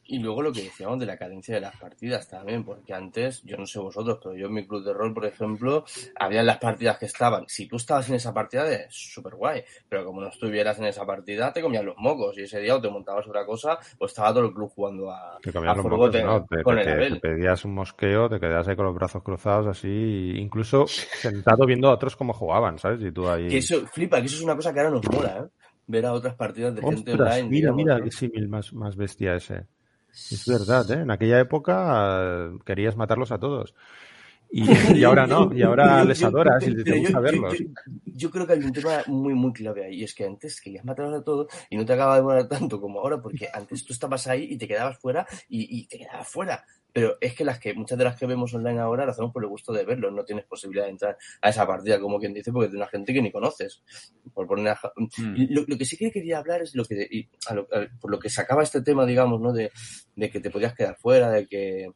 Y 0.08 0.20
luego 0.20 0.42
lo 0.44 0.54
que 0.54 0.62
decíamos 0.64 1.00
de 1.00 1.08
la 1.08 1.18
cadencia 1.18 1.56
de 1.56 1.62
las 1.62 1.76
partidas 1.78 2.28
también, 2.30 2.64
porque 2.64 2.94
antes, 2.94 3.42
yo 3.44 3.58
no 3.58 3.66
sé 3.66 3.80
vosotros, 3.80 4.20
pero 4.22 4.36
yo 4.36 4.46
en 4.48 4.54
mi 4.54 4.68
club 4.68 4.84
de 4.84 4.94
rol, 4.94 5.14
por 5.16 5.26
ejemplo, 5.26 5.84
habían 6.20 6.46
las 6.46 6.60
partidas 6.60 7.00
que 7.00 7.06
estaban. 7.08 7.46
Si 7.48 7.68
tú 7.68 7.78
estabas 7.78 8.08
en 8.10 8.16
esa 8.16 8.32
partida, 8.34 8.72
es 8.72 8.88
súper 8.94 9.34
guay, 9.36 9.64
pero 9.90 10.06
como 10.06 10.22
no 10.22 10.28
estuvieras 10.28 10.78
en 10.78 10.86
esa 10.86 11.06
partida, 11.06 11.52
te 11.52 11.62
comían 11.62 11.86
los 11.88 11.98
mocos 11.98 12.38
y 12.38 12.44
ese 12.44 12.60
día 12.60 12.76
o 12.76 12.82
te 12.82 12.90
montabas 12.90 13.28
otra 13.28 13.46
cosa 13.48 13.80
o 13.98 14.06
estaba 14.06 14.32
todo 14.34 14.46
el 14.46 14.54
club 14.54 14.70
jugando 14.76 15.10
a, 15.12 15.38
Te 15.42 15.50
a 15.50 15.76
los 15.76 15.86
mocos, 15.86 16.16
¿no? 16.22 16.46
Te, 16.46 16.64
con 16.64 16.76
te- 16.76 16.82
el 16.82 16.88
te- 16.88 16.94
Abel. 16.94 17.14
te 17.16 17.16
pedías 17.22 17.66
un 17.66 17.74
mosqueo, 17.74 18.30
te 18.30 18.40
quedabas 18.40 18.68
ahí 18.68 18.76
con 18.76 18.86
los 18.86 18.96
brazos 18.96 19.24
cruzados 19.24 19.68
así, 19.68 20.34
incluso 20.38 20.86
sentado 20.88 21.66
viendo 21.66 21.90
a 21.90 21.94
otros 21.94 22.16
cómo 22.16 22.34
jugaban, 22.34 22.80
¿sabes? 22.80 23.02
Y 23.02 23.12
tú 23.12 23.28
ahí... 23.30 23.50
Que 23.50 23.58
eso, 23.58 23.86
flipa, 23.88 24.20
que 24.20 24.28
eso 24.28 24.38
es 24.38 24.44
una 24.44 24.56
cosa 24.56 24.74
que 24.74 24.80
ahora 24.80 24.92
nos 24.92 25.06
mola, 25.06 25.38
¿eh? 25.40 25.50
Ver 25.88 26.06
a 26.06 26.14
otras 26.14 26.36
partidas 26.36 26.74
de 26.76 26.82
gente 26.84 27.14
online. 27.14 27.50
mira, 27.50 27.62
digamos, 27.62 27.80
mira 27.80 27.96
¿no? 27.98 28.04
qué 28.04 28.12
símil 28.12 28.48
más, 28.50 28.74
más 28.74 28.96
bestia 28.96 29.36
ese. 29.36 29.68
Es 30.32 30.46
verdad, 30.48 30.90
¿eh? 30.92 31.02
En 31.02 31.12
aquella 31.12 31.40
época 31.40 32.20
eh, 32.22 32.58
querías 32.66 32.96
matarlos 32.96 33.32
a 33.32 33.38
todos. 33.40 33.74
Y, 34.52 34.64
y 34.98 35.04
ahora 35.04 35.28
no, 35.28 35.52
y 35.54 35.62
ahora 35.64 36.04
les 36.04 36.24
adoras 36.24 36.66
y 36.68 36.84
te 36.84 36.98
gusta 37.00 37.14
yo- 37.14 37.22
verlos. 37.22 37.58
Yo, 37.60 37.66
yo- 37.66 37.72
yo 38.18 38.32
creo 38.32 38.48
que 38.48 38.54
hay 38.54 38.60
un 38.60 38.72
tema 38.74 39.04
muy, 39.08 39.34
muy 39.34 39.52
clave 39.52 39.86
ahí, 39.86 39.96
y 40.00 40.04
es 40.06 40.16
que 40.16 40.26
antes 40.26 40.62
querías 40.62 40.86
matarlos 40.86 41.20
a 41.20 41.24
todos 41.24 41.48
y 41.70 41.76
no 41.76 41.86
te 41.86 41.94
acaba 41.94 42.16
de 42.16 42.22
molar 42.24 42.48
tanto 42.48 42.80
como 42.80 43.00
ahora, 43.02 43.22
porque 43.22 43.50
antes 43.54 43.84
tú 43.86 43.92
estabas 43.94 44.26
ahí 44.28 44.48
y 44.52 44.58
te 44.58 44.68
quedabas 44.68 44.98
fuera 45.00 45.28
y, 45.50 45.80
y 45.82 45.88
te 45.88 45.98
quedabas 45.98 46.28
fuera. 46.30 46.64
Pero 46.96 47.18
es 47.20 47.34
que 47.36 47.44
las 47.44 47.60
que 47.60 47.74
muchas 47.74 47.98
de 47.98 48.06
las 48.06 48.16
que 48.18 48.26
vemos 48.26 48.54
online 48.54 48.80
ahora 48.80 49.04
lo 49.04 49.12
hacemos 49.12 49.34
por 49.34 49.44
el 49.44 49.50
gusto 49.50 49.74
de 49.74 49.84
verlos, 49.84 50.14
no 50.14 50.24
tienes 50.24 50.46
posibilidad 50.46 50.86
de 50.86 50.92
entrar 50.92 51.18
a 51.42 51.50
esa 51.50 51.68
partida, 51.68 52.00
como 52.00 52.18
quien 52.20 52.34
dice, 52.34 52.54
porque 52.54 52.68
es 52.68 52.72
de 52.72 52.78
una 52.78 52.88
gente 52.88 53.14
que 53.14 53.22
ni 53.22 53.34
conoces. 53.34 53.84
Por 54.34 54.48
poner 54.48 54.70
a- 54.70 54.80
Mm. 54.96 55.48
Lo, 55.50 55.66
lo 55.68 55.78
que 55.78 55.84
sí 55.84 55.98
que 55.98 56.10
quería 56.10 56.38
hablar 56.38 56.62
es 56.62 56.74
lo 56.74 56.86
que 56.86 57.06
y 57.12 57.30
a 57.48 57.54
lo- 57.54 57.68
a- 57.74 57.88
por 58.00 58.10
lo 58.12 58.18
que 58.18 58.30
sacaba 58.30 58.64
este 58.64 58.82
tema, 58.82 59.06
digamos, 59.06 59.42
¿no? 59.42 59.52
De, 59.52 59.72
de 60.16 60.30
que 60.30 60.40
te 60.40 60.50
podías 60.50 60.74
quedar 60.74 60.96
fuera, 60.96 61.30
de 61.32 61.48
que 61.48 61.90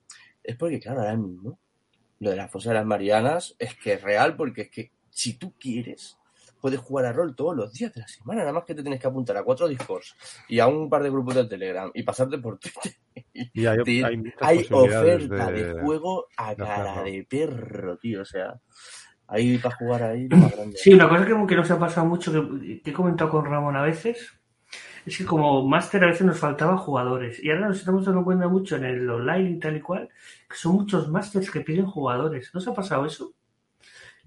es 0.44 0.58
porque 0.58 0.82
claro, 0.82 1.00
ahora 1.00 1.16
mismo 1.16 1.58
lo 2.20 2.30
de 2.32 2.36
la 2.36 2.50
fosa 2.50 2.72
de 2.72 2.76
las 2.76 2.86
Marianas 2.86 3.56
es 3.58 3.76
que 3.76 3.94
es 3.94 4.02
real, 4.02 4.36
porque 4.36 4.64
es 4.64 4.70
que 4.70 4.92
si 5.10 5.40
tú 5.40 5.56
quieres 5.58 6.18
puedes 6.60 6.80
jugar 6.80 7.06
a 7.06 7.14
rol 7.14 7.36
todos 7.36 7.56
los 7.56 7.74
días 7.74 7.94
de 7.94 8.02
la 8.02 8.08
semana, 8.08 8.42
nada 8.42 8.54
más 8.54 8.64
que 8.66 8.76
te 8.76 8.82
tienes 8.82 9.00
que 9.00 9.08
apuntar 9.08 9.38
a 9.38 9.44
cuatro 9.44 9.68
Discords 9.68 10.16
y 10.48 10.60
a 10.60 10.68
un 10.68 10.90
par 10.90 11.04
de 11.04 11.10
grupos 11.10 11.36
de 11.36 11.46
Telegram 11.46 11.92
y 11.94 12.04
pasarte 12.04 12.38
por 12.38 12.60
Twitter. 12.60 12.94
Y 13.54 13.66
hay, 13.66 14.66
oferta 14.72 15.52
de, 15.52 15.74
de... 15.74 15.82
juego 15.82 16.26
a 16.38 16.56
cara 16.56 17.04
de 17.04 17.26
perro, 17.30 17.98
tío, 17.98 18.22
o 18.22 18.26
sea, 18.26 18.60
ahí 19.28 19.58
para 19.58 19.76
jugar 19.76 20.04
ahí 20.04 20.28
grande. 20.28 20.78
Sí, 20.78 20.94
una 20.94 21.08
cosa 21.08 21.26
que, 21.26 21.36
que 21.48 21.56
nos 21.56 21.72
ha 21.72 21.80
pasado 21.80 22.08
mucho, 22.08 22.32
que, 22.32 22.82
que 22.82 22.90
he 22.90 22.94
comentado 22.94 23.30
con 23.30 23.46
Ramón 23.46 23.76
a 23.76 23.82
veces, 23.82 24.40
es 25.06 25.18
que 25.18 25.26
como 25.26 25.68
máster 25.68 26.04
a 26.04 26.08
veces 26.08 26.26
nos 26.26 26.40
faltaban 26.40 26.78
jugadores. 26.78 27.44
Y 27.44 27.50
ahora 27.50 27.68
nos 27.68 27.80
estamos 27.80 28.06
dando 28.06 28.24
cuenta 28.24 28.48
mucho 28.48 28.76
en 28.76 28.86
el 28.86 29.10
online 29.10 29.52
y 29.52 29.60
tal 29.60 29.78
y 29.78 29.82
cual, 29.82 30.10
que 30.50 30.56
son 30.56 30.76
muchos 30.76 31.10
másters 31.10 31.50
que 31.52 31.62
piden 31.62 31.86
jugadores. 31.86 32.52
¿No 32.54 32.60
os 32.60 32.68
ha 32.68 32.74
pasado 32.74 33.06
eso? 33.06 33.34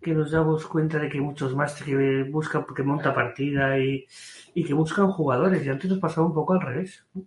Que 0.02 0.12
nos 0.14 0.30
damos 0.32 0.66
cuenta 0.66 0.98
de 0.98 1.08
que 1.08 1.18
hay 1.18 1.24
muchos 1.24 1.54
másters 1.54 1.86
que 1.86 2.22
buscan, 2.24 2.64
que 2.74 2.82
monta 2.82 3.14
partida 3.14 3.78
y, 3.78 4.06
y 4.54 4.64
que 4.64 4.74
buscan 4.74 5.08
jugadores. 5.08 5.64
Y 5.64 5.68
antes 5.68 5.90
nos 5.90 6.00
pasaba 6.00 6.26
un 6.26 6.34
poco 6.34 6.54
al 6.54 6.60
revés. 6.60 7.06
¿no? 7.14 7.22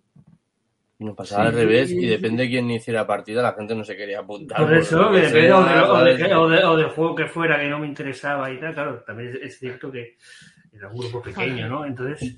Nos 0.98 1.14
pasaba 1.14 1.42
Sí, 1.42 1.48
al 1.48 1.54
revés 1.54 1.88
sí, 1.88 1.98
y 1.98 2.00
sí. 2.00 2.06
depende 2.06 2.44
de 2.44 2.48
quién 2.48 2.70
hiciera 2.70 3.06
partida, 3.06 3.42
la 3.42 3.52
gente 3.52 3.74
no 3.74 3.84
se 3.84 3.96
quería 3.96 4.20
apuntar. 4.20 4.58
Por 4.62 4.74
eso, 4.74 5.10
que 5.10 5.20
depende 5.20 5.52
o 5.52 6.76
del 6.76 6.88
juego 6.90 7.14
que 7.14 7.26
fuera 7.26 7.58
que 7.60 7.68
no 7.68 7.78
me 7.78 7.86
interesaba 7.86 8.50
y 8.50 8.58
tal. 8.58 8.72
Claro, 8.72 9.02
también 9.06 9.30
es, 9.30 9.42
es 9.42 9.58
cierto 9.58 9.90
que 9.92 10.16
era 10.76 10.88
un 10.88 10.98
grupo 10.98 11.22
pequeño, 11.22 11.68
¿no? 11.68 11.84
Entonces, 11.84 12.36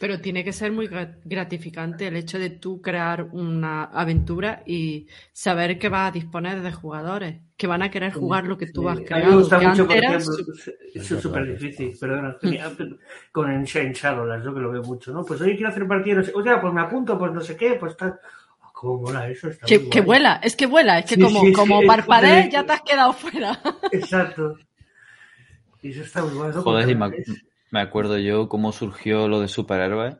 Pero 0.00 0.20
tiene 0.20 0.44
que 0.44 0.52
ser 0.52 0.70
muy 0.72 0.86
gra- 0.88 1.18
gratificante 1.24 2.06
el 2.06 2.16
hecho 2.16 2.38
de 2.38 2.50
tú 2.50 2.80
crear 2.80 3.28
una 3.32 3.84
aventura 3.84 4.62
y 4.66 5.08
saber 5.32 5.78
que 5.78 5.88
vas 5.88 6.08
a 6.10 6.12
disponer 6.12 6.62
de 6.62 6.72
jugadores 6.72 7.40
que 7.56 7.66
van 7.66 7.82
a 7.82 7.90
querer 7.90 8.12
jugar 8.12 8.44
lo 8.44 8.56
que 8.56 8.66
tú 8.68 8.88
has 8.88 8.98
a 8.98 9.00
mí 9.00 9.06
me 9.08 9.08
creado. 9.08 9.40
gusta 9.40 9.58
mucho, 9.60 9.86
por 9.86 9.96
ejemplo, 9.96 10.36
es 10.94 11.06
súper 11.08 11.46
difícil, 11.58 11.96
perdona, 11.98 12.36
con 13.32 13.50
en 13.50 13.66
en 13.66 13.92
Shadowlands, 13.92 14.44
yo 14.44 14.54
que 14.54 14.60
lo 14.60 14.70
veo 14.70 14.82
mucho, 14.84 15.12
¿no? 15.12 15.24
Pues 15.24 15.40
oye, 15.40 15.56
quiero 15.56 15.70
hacer 15.70 15.86
partido, 15.88 16.18
no 16.18 16.22
sé, 16.24 16.32
oye, 16.34 16.56
pues 16.60 16.72
me 16.72 16.80
apunto, 16.80 17.18
pues 17.18 17.32
no 17.32 17.40
sé 17.40 17.56
qué, 17.56 17.74
pues 17.74 17.96
tal. 17.96 18.18
Ah, 18.62 18.70
¿Cómo 18.72 19.02
mola 19.02 19.28
eso? 19.28 19.48
Está 19.48 19.66
que, 19.66 19.88
que 19.88 20.00
vuela, 20.00 20.40
es 20.42 20.54
que 20.56 20.66
vuela, 20.66 20.98
es 21.00 21.06
que 21.06 21.16
Sí, 21.16 21.22
como, 21.22 21.40
sí, 21.40 21.52
como 21.52 21.78
es 21.80 21.86
parpadees 21.86 22.52
ya 22.52 22.64
te 22.64 22.72
has 22.72 22.82
quedado 22.82 23.12
fuera. 23.12 23.60
Exacto. 23.90 24.56
Y 25.82 25.90
eso 25.90 26.02
está 26.02 26.22
muy 26.24 26.34
guay. 26.34 26.52
¿no? 26.54 26.62
Joder, 26.62 26.90
y 26.90 26.94
me, 26.94 27.10
me 27.70 27.80
acuerdo 27.80 28.18
yo 28.18 28.48
cómo 28.48 28.72
surgió 28.72 29.28
lo 29.28 29.40
de 29.40 29.48
superhéroes. 29.48 30.16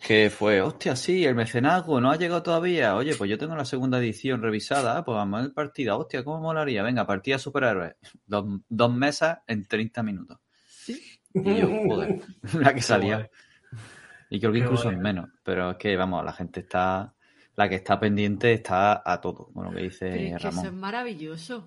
Que 0.00 0.28
fue, 0.28 0.60
hostia, 0.60 0.96
sí, 0.96 1.24
el 1.24 1.34
mecenazgo 1.34 2.00
no 2.00 2.10
ha 2.10 2.16
llegado 2.16 2.42
todavía. 2.42 2.96
Oye, 2.96 3.14
pues 3.14 3.30
yo 3.30 3.38
tengo 3.38 3.54
la 3.56 3.64
segunda 3.64 3.98
edición 3.98 4.42
revisada, 4.42 5.04
pues 5.04 5.14
vamos 5.16 5.38
a 5.38 5.42
ver 5.44 5.54
partida. 5.54 5.96
Hostia, 5.96 6.24
¿cómo 6.24 6.40
molaría? 6.40 6.82
Venga, 6.82 7.06
partida 7.06 7.38
superhéroes. 7.38 7.94
Dos, 8.26 8.44
dos 8.68 8.92
mesas 8.92 9.38
en 9.46 9.64
30 9.66 10.02
minutos. 10.02 10.38
Y 11.32 11.54
yo, 11.56 11.68
joder, 11.88 12.20
la 12.60 12.74
que 12.74 12.82
salía. 12.82 13.30
Y 14.28 14.40
creo 14.40 14.52
que 14.52 14.58
incluso 14.58 14.84
guay. 14.84 14.96
en 14.96 15.00
menos. 15.00 15.30
Pero 15.42 15.70
es 15.70 15.76
que, 15.78 15.96
vamos, 15.96 16.24
la 16.24 16.32
gente 16.32 16.60
está. 16.60 17.14
La 17.56 17.68
que 17.68 17.76
está 17.76 17.98
pendiente 18.00 18.52
está 18.52 19.00
a 19.04 19.20
todo, 19.20 19.48
bueno, 19.52 19.72
que 19.72 19.76
Pero 19.76 19.84
dice 19.84 20.08
es 20.34 20.42
que 20.42 20.48
eso 20.48 20.60
es 20.60 20.66
Ramón. 20.66 20.80
maravilloso. 20.80 21.66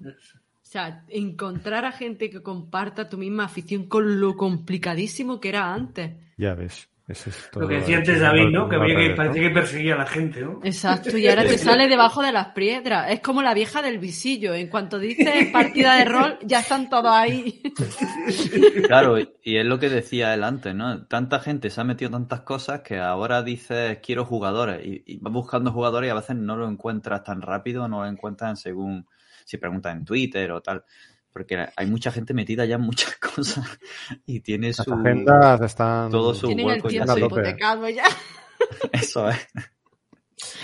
O 0.68 0.70
sea, 0.70 1.06
encontrar 1.08 1.86
a 1.86 1.94
gente 1.94 2.30
que 2.30 2.44
comparta 2.44 3.08
tu 3.08 3.18
misma 3.18 3.46
afición 3.46 3.88
con 3.88 4.20
lo 4.20 4.36
complicadísimo 4.36 5.40
que 5.40 5.48
era 5.48 5.74
antes. 5.74 6.12
Ya 6.36 6.56
ves. 6.56 6.90
Ese 7.08 7.30
es 7.30 7.46
Lo 7.54 7.62
todo- 7.62 7.70
que 7.70 7.76
decía 7.76 8.00
antes 8.00 8.20
David, 8.20 8.50
¿no? 8.52 8.68
Que 8.68 8.76
había 8.76 8.98
que, 8.98 9.10
parecía 9.12 9.44
que 9.44 9.50
perseguía 9.52 9.94
a 9.96 10.00
la 10.00 10.06
gente, 10.08 10.42
¿no? 10.42 10.60
Exacto, 10.62 11.18
y 11.18 11.26
ahora 11.26 11.46
te 11.46 11.58
sale 11.58 11.88
debajo 11.88 12.22
de 12.22 12.34
las 12.34 12.48
piedras. 12.48 13.10
Es 13.12 13.22
como 13.22 13.42
la 13.42 13.54
vieja 13.54 13.82
del 13.82 13.98
visillo. 13.98 14.54
En 14.54 14.68
cuanto 14.68 15.00
dices 15.00 15.48
partida 15.54 15.96
de 15.96 16.04
rol, 16.04 16.38
ya 16.44 16.60
están 16.60 16.90
todos 16.90 17.14
ahí. 17.14 17.62
Claro, 18.88 19.18
y 19.20 19.56
es 19.58 19.66
lo 19.66 19.80
que 19.80 19.90
decía 19.90 20.34
él 20.34 20.44
antes, 20.44 20.76
¿no? 20.76 21.06
Tanta 21.06 21.40
gente 21.40 21.70
se 21.70 21.80
ha 21.80 21.86
metido 21.86 22.12
tantas 22.12 22.42
cosas 22.42 22.82
que 22.82 23.00
ahora 23.00 23.42
dices 23.42 24.00
quiero 24.04 24.26
jugadores 24.26 24.86
y, 24.86 25.02
y 25.06 25.18
vas 25.20 25.32
buscando 25.32 25.72
jugadores 25.72 26.10
y 26.10 26.12
a 26.12 26.16
veces 26.16 26.36
no 26.36 26.58
lo 26.58 26.68
encuentras 26.68 27.24
tan 27.24 27.42
rápido, 27.42 27.88
no 27.88 28.02
lo 28.04 28.10
encuentras 28.10 28.60
según 28.60 29.08
si 29.48 29.58
preguntas 29.58 29.96
en 29.96 30.04
Twitter 30.04 30.52
o 30.52 30.62
tal. 30.62 30.84
Porque 31.32 31.68
hay 31.76 31.86
mucha 31.88 32.12
gente 32.12 32.34
metida 32.34 32.66
ya 32.66 32.76
en 32.76 32.82
muchas 32.82 33.16
cosas 33.36 33.66
y 34.26 34.42
tiene 34.42 34.68
Las 34.68 34.78
su... 34.78 34.94
agendas 34.94 35.62
están... 35.62 36.12
todo 36.12 36.34
su- 36.34 36.48
Tienen 36.48 36.68
el 36.68 36.74
hueco 36.76 36.90
ya 36.90 37.06
tiempo 37.06 37.12
a 37.12 37.16
tope. 37.16 37.26
hipotecado 37.42 37.90
ya. 37.90 38.04
Eso 38.92 39.30
es. 39.30 39.48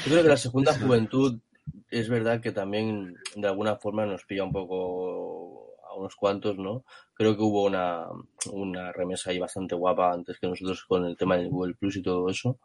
Yo 0.05 0.11
creo 0.11 0.23
que 0.23 0.29
la 0.29 0.37
segunda 0.37 0.73
juventud 0.77 1.39
es 1.89 2.09
verdad 2.09 2.41
que 2.41 2.51
también 2.51 3.15
de 3.35 3.47
alguna 3.47 3.75
forma 3.77 4.05
nos 4.05 4.25
pilla 4.25 4.43
un 4.43 4.51
poco 4.51 5.75
a 5.89 5.95
unos 5.95 6.15
cuantos, 6.15 6.57
¿no? 6.57 6.83
Creo 7.15 7.35
que 7.35 7.43
hubo 7.43 7.65
una, 7.65 8.07
una 8.51 8.91
remesa 8.91 9.29
ahí 9.31 9.39
bastante 9.39 9.75
guapa 9.75 10.11
antes 10.11 10.39
que 10.39 10.47
nosotros 10.47 10.83
con 10.85 11.05
el 11.05 11.15
tema 11.17 11.37
del 11.37 11.49
Google 11.49 11.75
Plus 11.75 11.97
y 11.97 12.01
todo 12.01 12.29
eso. 12.29 12.59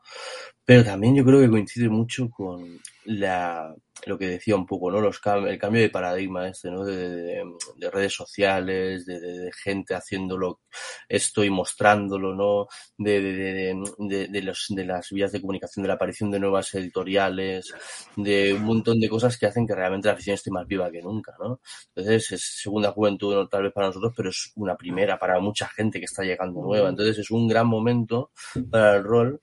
Pero 0.65 0.85
también 0.85 1.17
yo 1.17 1.25
creo 1.25 1.41
que 1.41 1.49
coincide 1.51 1.89
mucho 1.89 2.29
con 2.31 2.79
la, 3.07 3.75
lo 4.07 4.19
que 4.19 4.29
decía 4.29 4.55
un 4.55 4.67
poco, 4.67 4.91
¿no? 4.91 5.01
Los 5.01 5.19
el 5.47 5.59
cambio 5.59 5.81
de 5.83 5.89
paradigma 5.89 6.49
este, 6.49 6.71
¿no? 6.71 6.85
De, 6.85 6.97
de- 7.09 7.45
de 7.77 7.91
redes 7.91 8.13
sociales, 8.15 9.07
de, 9.07 9.19
de- 9.21 9.51
gente 9.53 9.95
haciéndolo 9.95 10.61
esto 11.09 11.43
y 11.43 11.49
mostrándolo, 11.51 12.35
¿no? 12.35 12.69
De, 12.99 14.43
los, 14.43 14.67
de 14.69 14.85
las 14.85 15.11
vías 15.11 15.33
de 15.33 15.41
comunicación, 15.41 15.83
de 15.83 15.89
la 15.89 15.95
aparición 15.95 16.31
de 16.31 16.41
nuevas 16.41 16.75
editoriales, 16.75 17.73
de 18.17 18.55
un 18.55 18.65
montón 18.65 19.01
de 19.01 19.09
cosas 19.09 19.39
que 19.39 19.47
hacen 19.47 19.67
que 19.67 19.75
realmente 19.75 20.09
la 20.09 20.15
afición 20.15 20.35
esté 20.35 20.51
más 20.51 20.67
viva 20.67 20.91
que 20.91 21.03
nunca, 21.03 21.35
¿no? 21.41 21.61
Entonces 21.95 22.33
es 22.33 22.43
segunda 22.63 22.93
juventud 22.93 23.47
tal 23.49 23.63
vez 23.65 23.73
para 23.73 23.89
nosotros, 23.89 24.13
pero 24.17 24.31
es 24.31 24.38
una 24.57 24.77
primera 24.77 25.19
para 25.19 25.41
mucha 25.41 25.69
gente 25.69 25.99
que 25.99 26.07
está 26.07 26.23
llegando 26.25 26.63
nueva. 26.63 26.89
Entonces 26.89 27.19
es 27.19 27.31
un 27.31 27.49
gran 27.49 27.67
momento 27.67 28.31
para 28.71 28.97
el 28.97 29.05
rol 29.05 29.41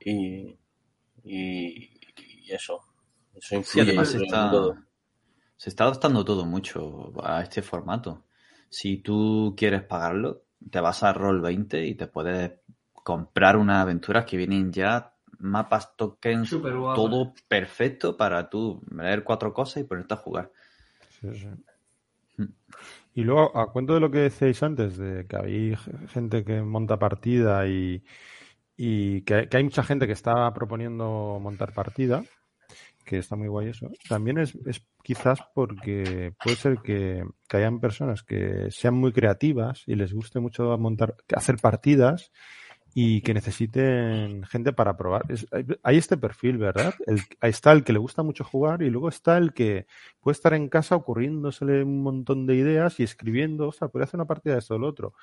y, 0.00 0.56
y, 1.24 2.00
y 2.16 2.52
eso. 2.52 2.80
Eso 3.34 3.56
Sí, 3.56 3.80
influye 3.80 3.92
creo, 3.92 4.02
está- 4.02 4.44
en 4.44 4.50
todo. 4.50 4.76
se 5.56 5.70
está 5.70 5.84
adaptando 5.84 6.24
todo 6.24 6.44
mucho 6.44 7.12
a 7.22 7.42
este 7.42 7.62
formato. 7.62 8.24
Si 8.68 8.98
tú 8.98 9.54
quieres 9.56 9.82
pagarlo, 9.82 10.42
te 10.70 10.80
vas 10.80 11.02
a 11.02 11.12
Roll20 11.14 11.86
y 11.86 11.94
te 11.94 12.06
puedes 12.06 12.52
comprar 12.92 13.56
unas 13.56 13.82
aventuras 13.82 14.24
que 14.24 14.36
vienen 14.36 14.72
ya 14.72 15.14
mapas, 15.38 15.96
tokens, 15.96 16.50
todo 16.94 17.34
perfecto 17.48 18.16
para 18.16 18.48
tú 18.48 18.82
leer 18.90 19.24
cuatro 19.24 19.52
cosas 19.52 19.82
y 19.82 19.84
ponerte 19.84 20.14
a 20.14 20.18
jugar. 20.18 20.50
Sí, 21.20 21.28
sí. 21.34 21.48
Y 23.14 23.24
luego, 23.24 23.56
a 23.56 23.70
cuento 23.72 23.94
de 23.94 24.00
lo 24.00 24.10
que 24.10 24.18
decíais 24.18 24.62
antes, 24.62 24.96
de 24.96 25.26
que 25.26 25.36
hay 25.36 25.76
gente 26.08 26.44
que 26.44 26.62
monta 26.62 26.98
partida 26.98 27.66
y, 27.66 28.02
y 28.76 29.22
que, 29.22 29.48
que 29.48 29.56
hay 29.58 29.64
mucha 29.64 29.82
gente 29.82 30.06
que 30.06 30.12
está 30.12 30.52
proponiendo 30.54 31.38
montar 31.40 31.72
partida, 31.74 32.24
que 33.04 33.18
está 33.18 33.36
muy 33.36 33.48
guay 33.48 33.68
eso. 33.68 33.90
También 34.08 34.38
es, 34.38 34.54
es 34.66 34.86
quizás 35.02 35.40
porque 35.54 36.32
puede 36.42 36.56
ser 36.56 36.78
que, 36.78 37.24
que 37.48 37.56
hayan 37.56 37.80
personas 37.80 38.22
que 38.22 38.70
sean 38.70 38.94
muy 38.94 39.12
creativas 39.12 39.82
y 39.86 39.94
les 39.94 40.12
guste 40.14 40.40
mucho 40.40 40.78
montar, 40.78 41.14
hacer 41.34 41.56
partidas 41.56 42.32
y 42.94 43.22
que 43.22 43.32
necesiten 43.34 44.44
gente 44.44 44.72
para 44.72 44.96
probar. 44.96 45.22
Es- 45.28 45.46
hay, 45.52 45.64
hay 45.82 45.96
este 45.96 46.16
perfil, 46.16 46.58
¿verdad? 46.58 46.94
El, 47.06 47.20
ahí 47.40 47.50
está 47.50 47.72
el 47.72 47.84
que 47.84 47.92
le 47.92 47.98
gusta 47.98 48.22
mucho 48.22 48.44
jugar 48.44 48.82
y 48.82 48.90
luego 48.90 49.08
está 49.08 49.38
el 49.38 49.52
que 49.54 49.86
puede 50.20 50.34
estar 50.34 50.52
en 50.54 50.68
casa 50.68 50.96
ocurriéndosele 50.96 51.82
un 51.84 52.02
montón 52.02 52.46
de 52.46 52.56
ideas 52.56 53.00
y 53.00 53.02
escribiendo, 53.02 53.68
o 53.68 53.72
sea, 53.72 53.88
podría 53.88 54.04
hacer 54.04 54.18
una 54.18 54.26
partida 54.26 54.54
de 54.54 54.58
esto 54.60 54.74
o 54.74 54.78
lo 54.78 54.88
otro. 54.88 55.14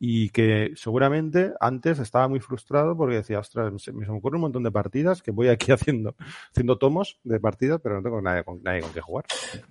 Y 0.00 0.30
que 0.30 0.72
seguramente 0.76 1.52
antes 1.60 1.98
estaba 1.98 2.28
muy 2.28 2.38
frustrado 2.38 2.96
porque 2.96 3.16
decía, 3.16 3.40
ostras, 3.40 3.72
se 3.82 3.92
me 3.92 4.04
se 4.06 4.12
me 4.12 4.18
ocurre 4.18 4.36
un 4.36 4.42
montón 4.42 4.62
de 4.62 4.70
partidas 4.70 5.22
que 5.22 5.32
voy 5.32 5.48
aquí 5.48 5.72
haciendo, 5.72 6.14
haciendo 6.52 6.78
tomos 6.78 7.18
de 7.24 7.40
partidas, 7.40 7.80
pero 7.82 7.96
no 7.96 8.02
tengo 8.02 8.22
nadie 8.22 8.44
con, 8.44 8.62
nadie 8.62 8.80
con 8.82 8.92
qué 8.92 9.00
jugar. 9.00 9.24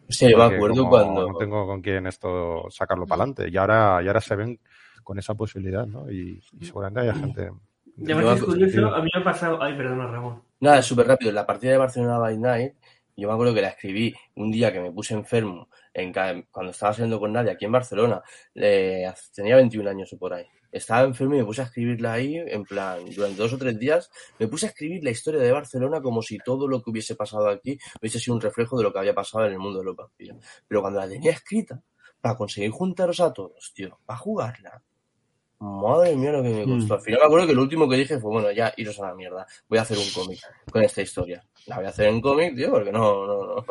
Sí, 0.10 0.26
me 0.36 0.44
acuerdo 0.44 0.76
como 0.76 0.90
cuando... 0.90 1.28
No 1.30 1.38
tengo 1.38 1.66
con 1.66 1.82
quién 1.82 2.06
esto 2.08 2.66
sacarlo 2.70 3.08
para 3.08 3.24
adelante. 3.24 3.50
Y 3.50 3.58
ahora, 3.58 4.02
y 4.04 4.08
ahora 4.08 4.20
se 4.22 4.36
ven 4.36 4.60
con 5.04 5.20
esa 5.20 5.36
posibilidad, 5.36 5.86
¿no? 5.86 6.10
Y, 6.12 6.42
y 6.60 6.66
seguramente 6.66 7.02
haya 7.02 7.14
gente. 7.14 7.52
Además 8.04 8.24
Yo- 8.24 8.34
es 8.34 8.44
curioso, 8.44 8.96
a 8.96 9.02
mí 9.02 9.10
me 9.14 9.22
ha 9.22 9.24
pasado... 9.24 9.62
Ay, 9.62 9.76
perdona, 9.76 10.08
Ramón. 10.08 10.42
Nada, 10.60 10.82
súper 10.82 11.08
rápido. 11.08 11.32
La 11.32 11.46
partida 11.46 11.72
de 11.72 11.78
Barcelona 11.78 12.18
by 12.20 12.38
Night, 12.38 12.74
yo 13.16 13.28
me 13.28 13.34
acuerdo 13.34 13.54
que 13.54 13.62
la 13.62 13.70
escribí 13.70 14.14
un 14.36 14.52
día 14.52 14.72
que 14.72 14.80
me 14.80 14.92
puse 14.92 15.14
enfermo 15.16 15.70
en, 15.94 16.12
cuando 16.52 16.72
estaba 16.72 16.94
saliendo 16.94 17.20
con 17.20 17.34
nadie 17.34 17.52
aquí 17.52 17.66
en 17.66 17.72
Barcelona. 17.72 18.22
Eh, 18.54 19.12
tenía 19.34 19.56
21 19.56 19.90
años 19.90 20.14
o 20.14 20.18
por 20.18 20.34
ahí. 20.34 20.46
Estaba 20.72 21.02
enfermo 21.08 21.34
y 21.34 21.40
me 21.40 21.46
puse 21.46 21.62
a 21.62 21.66
escribirla 21.66 22.14
ahí, 22.14 22.36
en 22.36 22.64
plan, 22.64 23.00
durante 23.16 23.38
dos 23.38 23.54
o 23.54 23.58
tres 23.58 23.80
días, 23.80 24.12
me 24.38 24.48
puse 24.48 24.66
a 24.68 24.70
escribir 24.70 25.04
la 25.04 25.10
historia 25.12 25.40
de 25.40 25.52
Barcelona 25.52 26.02
como 26.02 26.22
si 26.22 26.38
todo 26.40 26.68
lo 26.68 26.84
que 26.84 26.92
hubiese 26.92 27.16
pasado 27.16 27.48
aquí 27.50 27.80
hubiese 28.00 28.20
sido 28.20 28.36
un 28.36 28.42
reflejo 28.42 28.78
de 28.78 28.84
lo 28.84 28.92
que 28.94 29.00
había 29.00 29.16
pasado 29.16 29.46
en 29.48 29.54
el 29.54 29.60
mundo 29.60 29.80
de 29.80 29.86
los 29.86 29.96
vampiros. 29.96 30.38
Pero 30.68 30.82
cuando 30.82 31.00
la 31.00 31.08
tenía 31.08 31.32
escrita, 31.32 31.82
para 32.22 32.36
conseguir 32.36 32.72
juntaros 32.72 33.20
a 33.20 33.34
todos, 33.34 33.72
tío, 33.74 34.00
para 34.06 34.20
jugarla, 34.20 34.82
Madre 35.60 36.16
mía 36.16 36.32
lo 36.32 36.44
que 36.44 36.50
me 36.50 36.66
costó. 36.66 36.96
Al 36.96 37.02
final 37.02 37.20
me 37.20 37.26
acuerdo 37.26 37.48
que 37.48 37.56
lo 37.56 37.62
último 37.64 37.90
que 37.90 37.96
dije 37.96 38.20
fue, 38.20 38.30
bueno, 38.30 38.52
ya 38.52 38.72
iros 38.78 39.00
a 39.00 39.08
la 39.08 39.16
mierda. 39.16 39.48
Voy 39.68 39.80
a 39.80 39.82
hacer 39.82 39.98
un 39.98 40.10
cómic 40.14 40.40
con 40.72 40.84
esta 40.84 41.02
historia. 41.02 41.44
La 41.66 41.78
voy 41.78 41.86
a 41.86 41.90
hacer 41.90 42.08
en 42.10 42.22
cómic, 42.22 42.56
tío, 42.56 42.70
porque 42.70 42.92
no, 42.92 43.26
no, 43.26 43.56
no. 43.56 43.66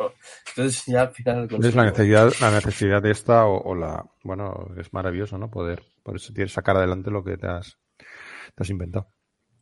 Entonces 0.49 0.85
ya 0.85 1.03
al 1.03 1.11
final... 1.11 1.47
Es 1.63 1.75
la 1.75 1.85
necesidad, 1.85 2.33
la 2.41 2.51
necesidad 2.51 3.01
de 3.01 3.11
esta 3.11 3.45
o, 3.45 3.61
o 3.61 3.73
la. 3.73 4.05
Bueno, 4.23 4.69
es 4.77 4.91
maravilloso, 4.91 5.37
¿no? 5.37 5.49
Poder, 5.49 5.81
por 6.03 6.17
eso 6.17 6.33
tienes 6.33 6.51
sacar 6.51 6.75
adelante 6.75 7.09
lo 7.09 7.23
que 7.23 7.37
te 7.37 7.47
has, 7.47 7.77
te 7.97 8.63
has 8.63 8.69
inventado. 8.69 9.07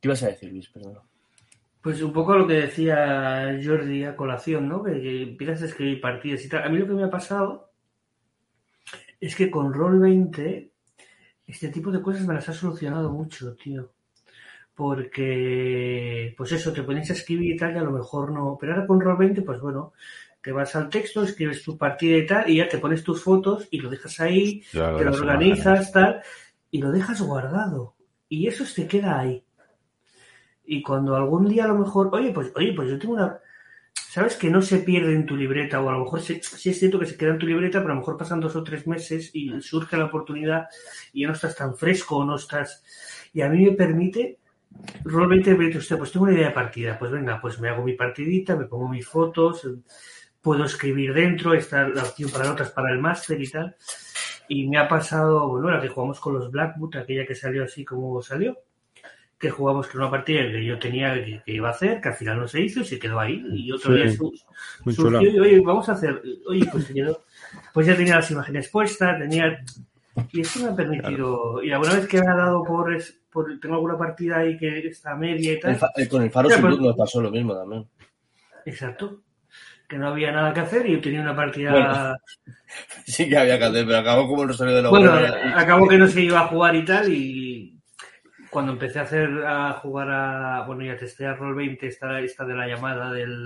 ¿Qué 0.01 0.07
ibas 0.07 0.23
a 0.23 0.27
decir, 0.27 0.51
Luis? 0.51 0.67
Perdón. 0.69 0.99
Pues 1.79 2.01
un 2.01 2.11
poco 2.11 2.35
lo 2.35 2.47
que 2.47 2.53
decía 2.53 3.55
Jordi 3.63 4.03
a 4.03 4.15
colación, 4.15 4.67
¿no? 4.67 4.81
Que, 4.81 4.99
que 4.99 5.21
empiezas 5.21 5.61
a 5.61 5.65
escribir 5.65 6.01
partidas 6.01 6.43
y 6.43 6.49
tal. 6.49 6.63
A 6.63 6.69
mí 6.69 6.79
lo 6.79 6.87
que 6.87 6.93
me 6.93 7.03
ha 7.03 7.09
pasado 7.11 7.74
es 9.19 9.35
que 9.35 9.49
con 9.49 9.73
Roll20 9.73 10.69
este 11.47 11.69
tipo 11.69 11.91
de 11.91 12.01
cosas 12.01 12.25
me 12.25 12.33
las 12.33 12.49
ha 12.49 12.53
solucionado 12.53 13.11
mucho, 13.11 13.55
tío. 13.55 13.91
Porque, 14.73 16.33
pues 16.37 16.51
eso, 16.51 16.73
te 16.73 16.83
pones 16.83 17.09
a 17.09 17.13
escribir 17.13 17.55
y 17.55 17.57
tal 17.57 17.75
y 17.75 17.77
a 17.77 17.83
lo 17.83 17.91
mejor 17.91 18.31
no. 18.31 18.57
Pero 18.59 18.73
ahora 18.73 18.87
con 18.87 18.99
Roll20, 18.99 19.45
pues 19.45 19.61
bueno, 19.61 19.93
te 20.45 20.51
vas 20.51 20.75
al 20.75 20.89
texto, 20.89 21.23
escribes 21.23 21.63
tu 21.63 21.75
partida 21.75 22.17
y 22.17 22.25
tal 22.27 22.49
y 22.49 22.57
ya 22.57 22.69
te 22.69 22.77
pones 22.77 23.03
tus 23.03 23.23
fotos 23.23 23.67
y 23.71 23.79
lo 23.79 23.89
dejas 23.89 24.19
ahí 24.19 24.61
Ya 24.71 24.95
te 24.95 25.03
lo 25.03 25.11
organizas, 25.11 25.91
tal, 25.91 26.21
y 26.69 26.79
lo 26.79 26.91
dejas 26.91 27.19
guardado. 27.21 27.95
Y 28.29 28.47
eso 28.47 28.63
se 28.63 28.87
queda 28.87 29.19
ahí. 29.19 29.43
Y 30.63 30.83
cuando 30.83 31.15
algún 31.15 31.47
día 31.47 31.65
a 31.65 31.69
lo 31.69 31.79
mejor, 31.79 32.09
oye, 32.11 32.31
pues, 32.31 32.51
oye, 32.55 32.73
pues 32.73 32.89
yo 32.89 32.99
tengo 32.99 33.15
una. 33.15 33.39
¿Sabes 34.15 34.37
que 34.37 34.49
no 34.49 34.61
se 34.61 34.77
pierde 34.77 35.13
en 35.13 35.25
tu 35.25 35.35
libreta? 35.35 35.81
O 35.81 35.89
a 35.89 35.91
lo 35.91 36.05
mejor 36.05 36.21
sí, 36.21 36.39
sí 36.41 36.69
es 36.69 36.79
cierto 36.79 36.97
que 36.97 37.05
se 37.05 37.17
queda 37.17 37.31
en 37.31 37.37
tu 37.37 37.45
libreta, 37.45 37.79
pero 37.79 37.91
a 37.91 37.95
lo 37.95 37.99
mejor 37.99 38.15
pasan 38.15 38.39
dos 38.39 38.55
o 38.55 38.63
tres 38.63 38.87
meses 38.87 39.29
y 39.33 39.51
surge 39.59 39.97
la 39.97 40.05
oportunidad 40.05 40.69
y 41.11 41.23
ya 41.23 41.27
no 41.27 41.33
estás 41.33 41.53
tan 41.53 41.75
fresco 41.75 42.19
o 42.19 42.23
no 42.23 42.37
estás. 42.37 42.81
Y 43.33 43.41
a 43.41 43.49
mí 43.49 43.65
me 43.65 43.73
permite, 43.73 44.39
realmente 45.03 45.51
usted, 45.77 45.97
pues 45.97 46.13
tengo 46.13 46.27
una 46.27 46.33
idea 46.33 46.47
de 46.47 46.53
partida, 46.53 46.97
pues 46.97 47.11
venga, 47.11 47.41
pues 47.41 47.59
me 47.59 47.67
hago 47.67 47.83
mi 47.83 47.91
partidita, 47.91 48.55
me 48.55 48.67
pongo 48.67 48.87
mis 48.87 49.05
fotos, 49.05 49.67
puedo 50.39 50.63
escribir 50.63 51.13
dentro, 51.13 51.53
está 51.53 51.85
la 51.85 52.03
opción 52.03 52.29
para 52.29 52.47
notas 52.47 52.71
para 52.71 52.93
el 52.93 52.99
máster 52.99 53.41
y 53.41 53.51
tal. 53.51 53.75
Y 54.47 54.69
me 54.69 54.77
ha 54.77 54.87
pasado, 54.87 55.49
bueno, 55.49 55.69
la 55.69 55.81
que 55.81 55.89
jugamos 55.89 56.21
con 56.21 56.35
los 56.35 56.49
Blackwood, 56.49 56.95
aquella 56.95 57.25
que 57.25 57.35
salió 57.35 57.65
así 57.65 57.83
como 57.83 58.21
salió, 58.21 58.57
que 59.45 59.51
jugamos 59.51 59.87
con 59.87 60.01
una 60.01 60.09
partida 60.11 60.41
que 60.41 60.65
yo 60.65 60.79
tenía 60.79 61.13
que, 61.13 61.41
que 61.45 61.51
iba 61.53 61.67
a 61.69 61.71
hacer, 61.71 62.01
que 62.01 62.09
al 62.09 62.15
final 62.15 62.39
no 62.39 62.47
se 62.47 62.61
hizo 62.61 62.79
y 62.81 62.85
se 62.85 62.97
quedó 62.99 63.19
ahí. 63.19 63.43
Y 63.53 63.71
otro 63.71 63.93
Sí, 63.95 64.01
día 64.01 64.11
su- 64.11 64.33
surgió 64.91 65.21
y, 65.29 65.39
oye, 65.39 65.59
vamos 65.61 65.87
a 65.89 65.93
hacer, 65.93 66.21
oye, 66.47 66.65
pues 66.71 66.85
se 66.85 66.93
quedó. 66.93 67.23
Pues 67.73 67.87
ya 67.87 67.95
tenía 67.95 68.15
las 68.15 68.31
imágenes 68.31 68.69
puestas, 68.69 69.19
tenía... 69.19 69.63
Y 70.31 70.41
eso 70.41 70.63
me 70.63 70.69
ha 70.71 70.75
permitido... 70.75 71.61
Y 71.63 71.71
alguna 71.71 71.93
vez 71.95 72.07
que 72.07 72.21
me 72.21 72.27
ha 72.31 72.35
dado 72.35 72.63
por, 72.63 72.93
es- 72.95 73.19
por... 73.31 73.59
Tengo 73.59 73.75
alguna 73.75 73.97
partida 73.97 74.37
ahí 74.37 74.57
que 74.57 74.87
está 74.87 75.15
media 75.15 75.53
y 75.53 75.59
tal. 75.59 75.77
El 75.95 76.07
con 76.09 76.23
el 76.23 76.31
Faro 76.31 76.49
Ya, 76.49 76.55
sin 76.55 76.65
pues- 76.65 76.79
nos 76.79 76.95
pasó 76.95 77.21
lo 77.21 77.29
mismo 77.31 77.53
también. 77.55 77.85
Exacto. 78.65 79.21
Que 79.87 79.97
no 79.97 80.07
había 80.07 80.31
nada 80.31 80.51
que 80.53 80.61
hacer 80.61 80.87
y 80.89 80.93
yo 80.93 81.01
tenía 81.01 81.21
una 81.21 81.35
partida... 81.35 81.71
Bueno, 81.71 82.15
Sí 83.05 83.29
que 83.29 83.37
había 83.37 83.57
que 83.59 83.65
hacer, 83.65 83.85
pero 83.85 83.99
acabó 83.99 84.27
como 84.27 84.41
el 84.43 84.49
Rosario 84.49 84.75
de 84.75 84.81
la 84.81 84.89
Bueno, 84.89 85.11
acabó 85.55 85.87
que 85.87 85.97
no 85.97 86.07
se 86.07 86.21
iba 86.23 86.41
a 86.41 86.47
jugar 86.47 86.75
y 86.75 86.83
tal 86.85 87.13
y 87.13 87.74
cuando 88.55 88.71
empecé 88.71 88.99
a 88.99 89.03
hacer 89.03 89.29
a 89.45 89.73
jugar 89.73 90.09
a 90.11 90.63
bueno 90.65 90.83
y 90.85 90.89
a 90.89 90.97
testear 90.97 91.37
Roll 91.37 91.55
20 91.55 91.85
esta, 91.87 92.19
esta 92.21 92.45
de 92.45 92.55
la 92.55 92.67
llamada 92.67 93.11
del 93.11 93.45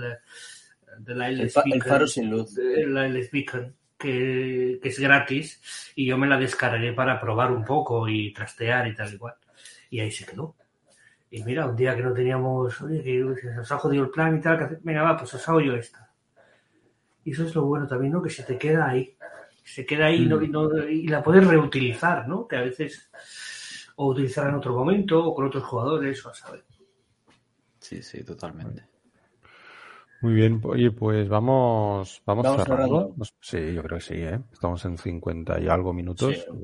de 0.98 1.14
la 1.14 1.28
el, 1.28 1.50
fa- 1.50 1.62
el 1.66 1.82
Faro 1.82 2.06
sin 2.06 2.30
luz. 2.30 2.54
de 2.54 2.86
la 2.86 3.06
LS 3.06 3.30
Beacon, 3.30 3.74
que, 3.98 4.78
que 4.82 4.88
es 4.88 4.98
gratis 4.98 5.92
y 5.94 6.06
yo 6.06 6.16
me 6.16 6.26
la 6.26 6.38
descargué 6.38 6.92
para 6.92 7.20
probar 7.20 7.50
un 7.52 7.64
poco 7.64 8.08
y 8.08 8.32
trastear 8.32 8.86
y 8.88 8.94
tal 8.94 9.12
igual 9.12 9.34
y 9.90 10.00
ahí 10.00 10.10
se 10.10 10.24
quedó 10.26 10.54
Y 11.30 11.42
mira, 11.44 11.66
un 11.66 11.76
día 11.76 11.94
que 11.96 12.02
no 12.02 12.12
teníamos, 12.12 12.80
oye, 12.80 13.02
que 13.02 13.24
se 13.40 13.58
os 13.58 13.70
ha 13.72 13.78
jodido 13.78 14.04
el 14.04 14.10
plan 14.10 14.36
y 14.36 14.40
tal, 14.40 14.58
que 14.58 14.78
venga, 14.82 15.02
va, 15.02 15.16
pues 15.16 15.32
os 15.34 15.48
hago 15.48 15.60
yo 15.60 15.74
esta. 15.74 16.10
Y 17.24 17.32
eso 17.32 17.44
es 17.44 17.54
lo 17.54 17.64
bueno 17.66 17.86
también, 17.86 18.12
¿no? 18.12 18.22
Que 18.22 18.30
se 18.30 18.42
te 18.42 18.56
queda 18.58 18.88
ahí. 18.88 19.14
Se 19.62 19.84
queda 19.86 20.06
ahí 20.06 20.26
¿no? 20.26 20.42
y, 20.42 20.48
no- 20.48 20.88
y 20.88 21.06
la 21.06 21.22
puedes 21.22 21.46
reutilizar, 21.46 22.26
¿no? 22.26 22.48
Que 22.48 22.56
a 22.56 22.62
veces, 22.62 23.10
o 24.02 24.06
utilizarla 24.06 24.50
en 24.50 24.56
otro 24.56 24.74
momento, 24.74 25.22
o 25.22 25.34
con 25.34 25.44
otros 25.44 25.62
jugadores, 25.62 26.24
o 26.24 26.30
a 26.30 26.34
saber. 26.34 26.64
Sí, 27.78 28.02
sí, 28.02 28.24
totalmente. 28.24 28.88
Muy 30.22 30.32
bien, 30.32 30.58
oye, 30.64 30.90
pues 30.90 31.28
vamos, 31.28 32.22
vamos, 32.24 32.44
Vamos 32.44 32.64
cerrando. 32.64 33.14
Sí, 33.40 33.74
yo 33.74 33.82
creo 33.82 33.98
que 33.98 34.04
sí, 34.04 34.14
¿eh? 34.14 34.40
Estamos 34.52 34.82
en 34.86 34.96
50 34.96 35.60
y 35.60 35.68
algo 35.68 35.92
minutos. 35.92 36.34
Sí, 36.34 36.40
es 36.40 36.48
un 36.48 36.60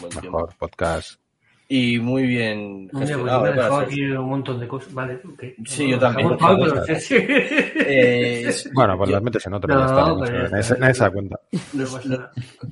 buen 0.00 0.14
mejor 0.14 0.20
tiempo. 0.20 0.48
podcast. 0.58 1.20
Y 1.68 1.98
muy 1.98 2.22
bien 2.28 2.58
Un 2.60 2.86
día, 2.86 2.90
pues 2.92 3.08
gestionado, 3.08 3.38
yo 3.38 3.42
me 3.42 3.48
he. 3.50 3.54
Para 3.54 3.62
dejado 3.64 3.80
ser- 3.80 3.88
aquí 3.88 4.02
un 4.02 4.28
montón 4.28 4.60
de 4.60 4.68
cosas. 4.68 4.94
Vale, 4.94 5.14
ok. 5.24 5.42
Sí, 5.66 5.88
yo 5.88 5.98
también. 5.98 6.36
Pero 6.38 6.84
sí, 6.86 6.94
sí. 7.00 7.16
Eh, 7.18 8.54
Bueno, 8.72 8.96
pues 8.96 9.10
yo- 9.10 9.16
las 9.16 9.22
metes 9.24 9.46
en 9.46 9.54
otro. 9.54 9.74
No, 9.74 10.16
nadie 10.24 10.62
se- 10.62 11.00
da 11.02 11.10
cuenta. 11.10 11.40
nos- 11.72 12.06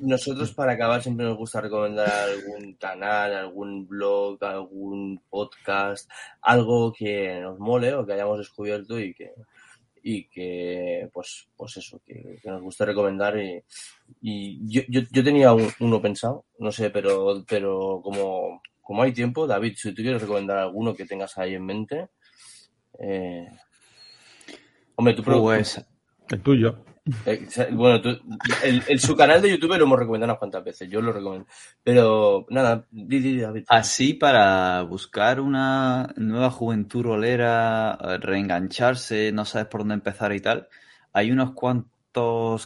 nosotros 0.01 0.53
para 0.53 0.73
acabar 0.73 1.01
siempre 1.03 1.25
nos 1.25 1.37
gusta 1.37 1.59
recomendar 1.59 2.07
algún 2.09 2.73
canal, 2.75 3.33
algún 3.33 3.85
blog, 3.87 4.41
algún 4.43 5.21
podcast, 5.29 6.09
algo 6.41 6.93
que 6.93 7.41
nos 7.41 7.59
mole 7.59 7.93
o 7.93 8.05
que 8.05 8.13
hayamos 8.13 8.37
descubierto 8.37 8.97
y 8.99 9.13
que 9.13 9.31
y 10.07 10.25
que 10.25 11.09
pues 11.11 11.47
pues 11.57 11.77
eso 11.77 11.99
que, 12.05 12.37
que 12.41 12.49
nos 12.49 12.61
gusta 12.61 12.85
recomendar 12.85 13.39
y, 13.39 13.59
y 14.21 14.59
yo, 14.71 14.83
yo, 14.87 15.01
yo 15.11 15.23
tenía 15.23 15.51
un- 15.51 15.71
uno 15.79 15.99
pensado 15.99 16.45
no 16.59 16.71
sé 16.71 16.91
pero 16.91 17.43
pero 17.49 18.01
como 18.03 18.61
como 18.85 19.01
hay 19.03 19.11
tiempo 19.11 19.47
David 19.47 19.73
si 19.75 19.91
tú 19.93 20.01
quieres 20.01 20.21
recomendar 20.21 20.59
alguno 20.59 20.93
que 20.95 21.05
tengas 21.05 21.37
ahí 21.37 21.55
en 21.55 21.65
mente 21.65 22.07
eh, 22.99 23.47
hombre 24.95 25.13
tú 25.15 25.23
Pues 25.23 25.85
El 26.29 26.41
tuyo. 26.41 26.85
eh, 27.25 27.47
bueno, 27.73 28.01
tú- 28.01 28.19
el, 28.63 28.81
el- 28.87 28.99
su 28.99 29.15
canal 29.15 29.41
de 29.41 29.51
YouTube 29.51 29.77
lo 29.77 29.83
hemos 29.83 29.99
recomendado 29.99 30.31
unas 30.31 30.39
cuantas 30.39 30.63
veces, 30.63 30.89
yo 30.89 31.01
lo 31.01 31.11
recomiendo. 31.13 31.47
Pero 31.83 32.45
nada, 32.49 32.85
di, 32.89 33.19
di, 33.19 33.39
David. 33.41 33.65
así 33.67 34.13
para 34.15 34.81
buscar 34.81 35.39
una 35.39 36.11
nueva 36.15 36.49
juventud 36.49 37.03
rolera, 37.03 37.95
reengancharse, 38.21 39.31
no 39.31 39.45
sabes 39.45 39.67
por 39.67 39.81
dónde 39.81 39.93
empezar 39.95 40.33
y 40.33 40.39
tal, 40.39 40.67
hay 41.13 41.31
unos 41.31 41.51
cuantos 41.53 41.91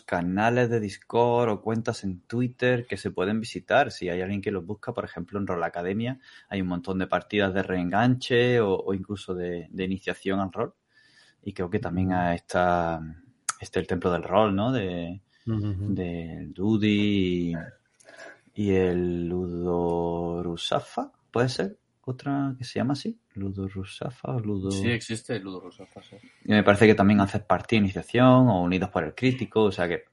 canales 0.06 0.70
de 0.70 0.80
Discord 0.80 1.50
o 1.50 1.62
cuentas 1.62 2.04
en 2.04 2.22
Twitter 2.22 2.86
que 2.88 2.98
se 2.98 3.12
pueden 3.12 3.40
visitar. 3.40 3.92
Si 3.92 4.10
hay 4.10 4.22
alguien 4.22 4.42
que 4.42 4.52
los 4.52 4.66
busca, 4.66 4.94
por 4.94 5.06
ejemplo, 5.06 5.40
en 5.40 5.48
Rol 5.48 5.64
Academia, 5.64 6.20
hay 6.50 6.62
un 6.62 6.68
montón 6.68 7.00
de 7.00 7.08
partidas 7.08 7.54
de 7.54 7.64
reenganche 7.64 8.60
o, 8.62 8.76
o 8.76 8.94
incluso 8.94 9.34
de, 9.34 9.68
de 9.72 9.84
iniciación 9.84 10.40
al 10.40 10.52
rol. 10.52 10.74
Y 11.44 11.54
creo 11.54 11.70
que 11.70 11.80
también 11.80 12.12
está, 12.12 13.00
está 13.60 13.80
el 13.80 13.88
Templo 13.88 14.12
del 14.12 14.24
Rol, 14.24 14.56
¿no? 14.56 14.72
De, 14.72 15.22
del 15.46 16.54
Dudi 16.54 17.54
y, 17.54 17.54
y 18.54 18.72
el 18.72 19.28
Ludorusafa, 19.28 21.12
¿puede 21.32 21.50
ser? 21.50 21.78
Otra 22.10 22.56
que 22.58 22.64
se 22.64 22.80
llama 22.80 22.94
así, 22.94 23.20
Ludorusafa 23.36 24.32
o 24.36 24.40
Ludo... 24.40 24.72
Sí, 24.72 24.90
existe 24.90 25.40
Ludo 25.40 25.60
Rosafa, 25.60 26.02
sí. 26.02 26.16
Y 26.46 26.52
me 26.52 26.64
parece 26.64 26.88
que 26.88 26.96
también 26.96 27.20
haces 27.22 27.42
partida 27.44 27.78
de 27.80 27.86
iniciación 27.86 28.48
o 28.50 28.64
unidos 28.64 28.90
por 28.90 29.04
el 29.04 29.14
crítico, 29.14 29.64
o 29.64 29.72
sea 29.72 29.88
que 29.88 30.06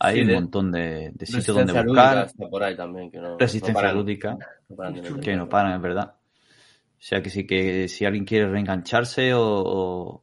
hay 0.00 0.14
Sí, 0.14 0.20
un 0.22 0.28
de- 0.28 0.34
montón 0.34 0.72
de, 0.72 1.10
de 1.14 1.26
sitios 1.26 1.54
donde 1.56 1.72
buscar. 1.72 1.84
lúdica 1.86 2.22
está 2.22 2.48
por 2.48 2.62
ahí 2.62 2.76
también, 2.76 3.10
que 3.10 3.18
no, 3.18 3.36
Resistencia 3.38 3.92
no 3.92 3.94
lúdica, 4.00 4.38
no 4.68 4.76
paran 4.76 4.94
de 4.94 5.20
que 5.20 5.36
no 5.36 5.48
paran, 5.48 5.74
es 5.74 5.82
verdad. 5.82 6.14
O 6.14 7.04
sea 7.04 7.22
que 7.22 7.30
sí 7.30 7.46
que 7.46 7.88
si 7.88 8.04
alguien 8.06 8.24
quiere 8.24 8.48
reengancharse 8.48 9.34
o, 9.34 9.42
o 9.42 10.22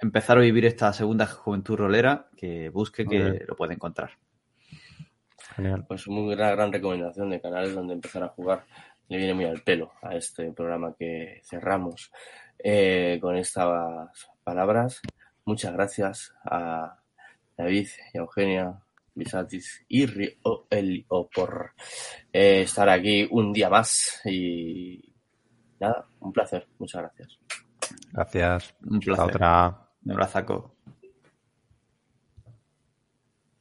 empezar 0.00 0.38
a 0.38 0.42
vivir 0.42 0.64
esta 0.64 0.92
segunda 0.92 1.26
juventud 1.26 1.76
rolera, 1.76 2.28
que 2.36 2.68
busque 2.68 3.04
que 3.04 3.18
bien. 3.18 3.42
lo 3.48 3.56
puede 3.56 3.74
encontrar. 3.74 4.10
Genial. 5.56 5.84
Pues 5.88 6.06
una 6.06 6.50
gran 6.50 6.72
recomendación 6.72 7.30
de 7.30 7.40
canales 7.40 7.74
donde 7.74 7.94
empezar 7.94 8.22
a 8.22 8.28
jugar. 8.28 8.64
Le 9.08 9.16
viene 9.16 9.34
muy 9.34 9.44
al 9.46 9.62
pelo 9.62 9.92
a 10.02 10.14
este 10.14 10.52
programa 10.52 10.94
que 10.98 11.40
cerramos 11.44 12.10
eh, 12.58 13.18
con 13.20 13.36
estas 13.36 14.28
palabras. 14.44 15.00
Muchas 15.44 15.72
gracias 15.72 16.34
a 16.44 16.98
David 17.56 17.88
y 18.12 18.18
a 18.18 18.20
Eugenia 18.20 18.82
Bisatis 19.14 19.84
y 19.88 20.06
Rio 20.06 20.66
Elio 20.70 21.28
por 21.34 21.72
eh, 22.32 22.62
estar 22.62 22.88
aquí 22.88 23.26
un 23.30 23.52
día 23.52 23.68
más. 23.68 24.20
Y 24.24 25.12
nada, 25.80 26.06
un 26.20 26.32
placer. 26.32 26.68
Muchas 26.78 27.02
gracias. 27.02 27.38
Gracias. 28.12 28.74
Un 28.82 28.98
Hasta 28.98 29.06
placer. 29.06 29.24
otra. 29.24 29.88
Un 30.04 30.12
abrazaco. 30.12 30.76